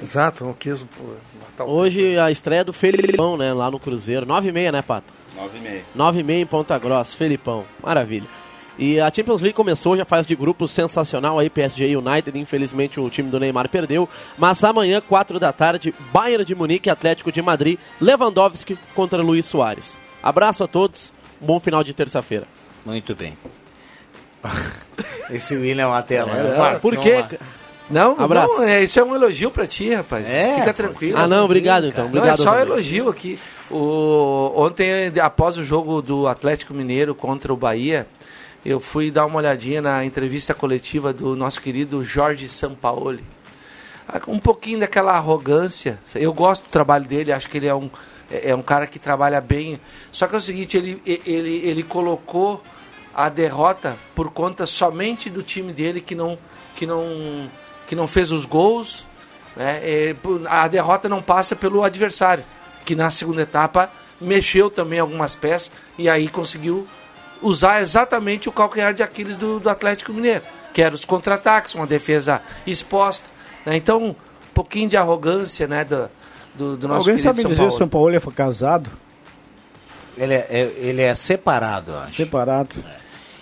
Exato, 0.00 0.44
não 0.44 0.52
quis 0.52 0.84
matar 1.40 1.64
o 1.64 1.70
Hoje 1.70 2.16
a 2.16 2.30
estreia 2.30 2.62
do 2.64 2.72
Felipão, 2.72 3.36
né? 3.36 3.52
Lá 3.52 3.68
no 3.72 3.80
Cruzeiro. 3.80 4.24
9h30, 4.24 4.70
né, 4.70 4.82
Pato? 4.82 5.12
9h30. 5.36 5.80
9h30 5.96 6.30
em 6.42 6.46
Ponta 6.46 6.78
Grossa, 6.78 7.16
Felipão. 7.16 7.64
Maravilha. 7.82 8.26
E 8.78 8.98
a 8.98 9.12
Champions 9.12 9.40
League 9.40 9.54
começou, 9.54 9.96
já 9.96 10.04
faz 10.04 10.26
de 10.26 10.34
grupo 10.34 10.66
sensacional 10.66 11.38
aí, 11.38 11.50
PSG 11.50 11.88
e 11.88 11.96
United. 11.96 12.38
Infelizmente 12.38 12.98
o 12.98 13.08
time 13.10 13.30
do 13.30 13.38
Neymar 13.38 13.68
perdeu. 13.68 14.08
Mas 14.38 14.64
amanhã, 14.64 15.00
4 15.06 15.38
da 15.38 15.52
tarde, 15.52 15.94
Bayern 16.12 16.44
de 16.44 16.54
Munique, 16.54 16.88
Atlético 16.88 17.30
de 17.30 17.42
Madrid, 17.42 17.78
Lewandowski 18.00 18.78
contra 18.94 19.22
Luiz 19.22 19.44
Soares. 19.46 19.98
Abraço 20.22 20.64
a 20.64 20.66
todos, 20.68 21.12
um 21.40 21.46
bom 21.46 21.60
final 21.60 21.84
de 21.84 21.92
terça-feira. 21.92 22.46
Muito 22.84 23.14
bem. 23.14 23.36
Esse 25.30 25.54
William 25.56 25.84
é 25.84 25.86
uma 25.86 26.02
tela. 26.02 26.32
É, 26.32 26.58
Marcos, 26.58 26.80
Por 26.80 26.96
quê? 26.98 27.24
Não, 27.90 28.18
Abraço. 28.18 28.54
não, 28.54 28.64
é, 28.64 28.82
isso 28.82 28.98
é 28.98 29.04
um 29.04 29.14
elogio 29.14 29.50
pra 29.50 29.66
ti, 29.66 29.92
rapaz. 29.94 30.28
É, 30.28 30.56
Fica 30.60 30.72
tranquilo. 30.72 31.18
Ah, 31.18 31.28
não, 31.28 31.44
obrigado 31.44 31.86
então. 31.86 32.04
Não, 32.04 32.10
Obrigado. 32.10 32.40
é 32.40 32.42
só 32.42 32.50
Rodrigo. 32.52 32.72
elogio 32.72 33.08
aqui. 33.10 33.38
O, 33.70 34.52
ontem, 34.56 35.12
após 35.20 35.58
o 35.58 35.64
jogo 35.64 36.00
do 36.00 36.26
Atlético 36.26 36.72
Mineiro 36.72 37.14
contra 37.14 37.52
o 37.52 37.56
Bahia, 37.56 38.06
eu 38.64 38.78
fui 38.78 39.10
dar 39.10 39.26
uma 39.26 39.38
olhadinha 39.38 39.82
na 39.82 40.04
entrevista 40.04 40.54
coletiva 40.54 41.12
do 41.12 41.34
nosso 41.34 41.60
querido 41.60 42.04
Jorge 42.04 42.48
Sampaoli. 42.48 43.24
Ah, 44.08 44.20
Um 44.28 44.38
pouquinho 44.38 44.80
daquela 44.80 45.12
arrogância. 45.12 45.98
Eu 46.14 46.32
gosto 46.32 46.64
do 46.64 46.68
trabalho 46.68 47.04
dele, 47.04 47.32
acho 47.32 47.48
que 47.48 47.56
ele 47.56 47.66
é 47.66 47.74
um, 47.74 47.90
é 48.30 48.50
é 48.50 48.54
um 48.54 48.62
cara 48.62 48.86
que 48.86 48.98
trabalha 48.98 49.40
bem. 49.40 49.80
Só 50.12 50.28
que 50.28 50.34
é 50.34 50.38
o 50.38 50.40
seguinte, 50.40 50.76
ele, 50.76 51.02
ele, 51.04 51.60
ele 51.64 51.82
colocou 51.82 52.62
a 53.14 53.28
derrota 53.28 53.96
por 54.14 54.30
conta 54.30 54.64
somente 54.64 55.28
do 55.28 55.42
time 55.42 55.72
dele 55.72 56.00
que 56.00 56.14
não, 56.14 56.38
que 56.76 56.86
não, 56.86 57.50
que 57.86 57.96
não 57.96 58.06
fez 58.06 58.30
os 58.30 58.44
gols. 58.46 59.06
Né? 59.56 59.80
É, 59.82 60.16
a 60.48 60.68
derrota 60.68 61.08
não 61.08 61.20
passa 61.20 61.56
pelo 61.56 61.82
adversário, 61.82 62.44
que 62.84 62.94
na 62.94 63.10
segunda 63.10 63.42
etapa 63.42 63.90
mexeu 64.20 64.70
também 64.70 65.00
algumas 65.00 65.34
peças 65.34 65.72
e 65.98 66.08
aí 66.08 66.28
conseguiu 66.28 66.86
usar 67.42 67.80
exatamente 67.82 68.48
o 68.48 68.52
calcanhar 68.52 68.94
de 68.94 69.02
Aquiles 69.02 69.36
do, 69.36 69.58
do 69.60 69.68
Atlético 69.68 70.12
Mineiro, 70.12 70.42
que 70.72 70.80
era 70.80 70.94
os 70.94 71.04
contra-ataques, 71.04 71.74
uma 71.74 71.86
defesa 71.86 72.40
exposta. 72.66 73.28
né? 73.66 73.76
Então, 73.76 74.02
um 74.10 74.14
pouquinho 74.54 74.88
de 74.88 74.96
arrogância 74.96 75.66
né, 75.66 75.84
do, 75.84 76.08
do, 76.54 76.76
do 76.76 76.88
nosso 76.88 77.00
Alguém 77.10 77.22
sabe 77.22 77.40
São 77.42 77.50
dizer 77.50 77.58
Paulo. 77.60 77.70
se 77.72 77.76
o 77.76 77.78
São 77.78 77.88
Paulo 77.88 78.20
foi 78.20 78.32
casado, 78.32 78.90
Ele 80.16 80.34
é, 80.34 80.46
é- 80.50 80.72
ele 80.76 81.02
é 81.02 81.14
separado, 81.14 81.92
eu 81.92 81.98
acho. 82.00 82.14
separado? 82.16 82.76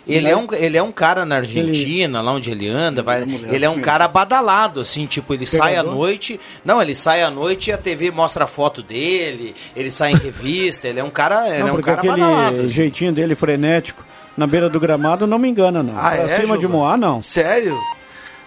Ele 0.06 0.28
é, 0.28 0.36
um, 0.36 0.46
ele 0.52 0.76
é 0.76 0.82
um 0.82 0.90
cara 0.90 1.24
na 1.24 1.36
Argentina, 1.36 2.20
lá 2.20 2.32
onde 2.32 2.50
ele 2.50 2.68
anda, 2.68 3.02
vai, 3.02 3.22
ele 3.22 3.64
é 3.64 3.70
um 3.70 3.80
cara 3.80 4.08
badalado, 4.08 4.80
assim, 4.80 5.06
tipo, 5.06 5.34
ele 5.34 5.46
sai 5.46 5.76
à 5.76 5.80
Pegador? 5.80 5.94
noite. 5.94 6.40
Não, 6.64 6.80
ele 6.80 6.94
sai 6.94 7.22
à 7.22 7.30
noite 7.30 7.70
e 7.70 7.72
a 7.72 7.78
TV 7.78 8.10
mostra 8.10 8.44
a 8.44 8.48
foto 8.48 8.82
dele, 8.82 9.54
ele 9.76 9.90
sai 9.90 10.12
em 10.12 10.16
revista, 10.16 10.88
ele 10.88 11.00
é 11.00 11.04
um 11.04 11.10
cara, 11.10 11.48
ele 11.48 11.60
não, 11.60 11.68
é 11.68 11.72
um 11.72 11.80
cara 11.80 11.98
aquele 11.98 12.16
badalado. 12.16 12.56
assim. 12.56 12.68
jeitinho 12.68 13.12
dele 13.12 13.34
frenético 13.34 14.04
na 14.36 14.46
beira 14.46 14.70
do 14.70 14.80
gramado 14.80 15.26
não 15.26 15.38
me 15.38 15.48
engana, 15.48 15.82
não. 15.82 15.98
Ah, 15.98 16.10
pra 16.10 16.22
é, 16.22 16.40
cima 16.40 16.56
de 16.56 16.62
Juba? 16.62 16.76
Moá, 16.78 16.96
não. 16.96 17.20
Sério? 17.20 17.76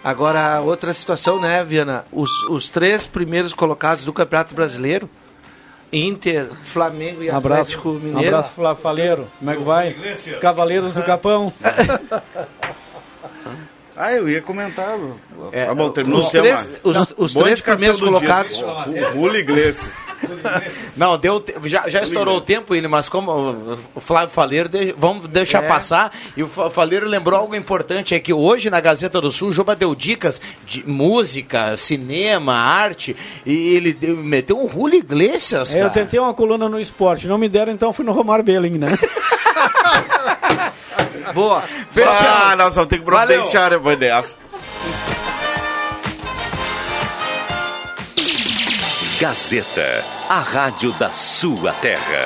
Agora, 0.02 0.60
outra 0.60 0.92
situação, 0.92 1.40
né, 1.40 1.64
Viana? 1.64 2.04
Os, 2.12 2.30
os 2.50 2.68
três 2.68 3.06
primeiros 3.06 3.54
colocados 3.54 4.04
do 4.04 4.12
Campeonato 4.12 4.54
Brasileiro, 4.54 5.08
Inter, 5.94 6.48
Flamengo 6.62 7.22
e 7.22 7.30
Um 7.30 7.36
abraço, 7.36 7.60
Atlético 7.60 7.88
um 7.90 8.00
Mineiro. 8.00 8.34
abraço 8.36 8.52
Flá 8.54 8.74
Faleiro. 8.74 9.26
Como 9.38 9.50
é 9.50 9.56
que 9.56 9.62
vai? 9.62 9.90
Os 10.12 10.36
Cavaleiros 10.36 10.94
do 10.94 11.02
Capão. 11.04 11.52
Ah, 13.96 14.12
eu 14.12 14.28
ia 14.28 14.42
comentar. 14.42 14.98
É, 15.52 15.68
ah, 15.68 15.74
bom, 15.74 15.88
terminou 15.90 16.18
os 16.20 16.26
o 16.28 16.30
tema. 16.32 16.42
três- 16.44 16.80
os- 16.82 17.14
os 17.16 17.32
três 17.34 17.60
primeiros 17.60 18.00
colocados- 18.00 18.60
O 18.60 19.14
Rula 19.14 19.38
Iglesias. 19.38 19.88
Não, 20.96 21.16
deu 21.18 21.44
já, 21.64 21.88
já 21.88 22.02
estourou 22.02 22.38
o 22.38 22.40
tempo, 22.40 22.74
ele, 22.74 22.88
mas 22.88 23.08
como 23.08 23.30
o- 23.30 24.00
Flávio 24.00 24.30
Faleiro, 24.34 24.68
de- 24.68 24.92
vamos 24.96 25.28
deixar 25.28 25.62
É. 25.64 25.68
passar. 25.68 26.12
E 26.36 26.42
o 26.42 26.48
Fa- 26.48 26.70
Faleiro 26.70 27.06
lembrou 27.06 27.38
algo 27.38 27.54
importante: 27.54 28.14
é 28.14 28.18
que 28.20 28.32
hoje 28.32 28.68
na 28.70 28.80
Gazeta 28.80 29.20
do 29.20 29.30
Sul, 29.30 29.50
o 29.50 29.52
Juba 29.52 29.76
deu 29.76 29.94
dicas 29.94 30.40
de 30.66 30.84
música, 30.88 31.76
cinema, 31.76 32.54
arte, 32.54 33.14
e 33.46 33.74
ele 33.76 33.92
deu- 33.92 34.16
meteu 34.16 34.58
um 34.64 34.68
Julio 34.68 34.98
Iglesias. 34.98 35.74
É, 35.74 35.82
eu 35.82 35.90
tentei 35.90 36.18
uma 36.18 36.34
coluna 36.34 36.68
no 36.68 36.80
esporte, 36.80 37.26
não 37.28 37.38
me 37.38 37.48
deram, 37.48 37.72
então 37.72 37.92
fui 37.92 38.04
no 38.04 38.12
Romário 38.12 38.44
Belling, 38.44 38.78
né? 38.78 38.88
Boa. 41.32 41.64
Ah, 42.06 42.54
nós 42.56 42.74
vamos 42.74 42.88
ter 42.88 42.98
que 42.98 43.04
providenciar 43.04 43.70
depois 43.70 43.98
dessa. 43.98 44.36
Gazeta, 49.20 50.04
a 50.28 50.38
rádio 50.40 50.92
da 50.92 51.10
sua 51.10 51.72
terra. 51.74 52.20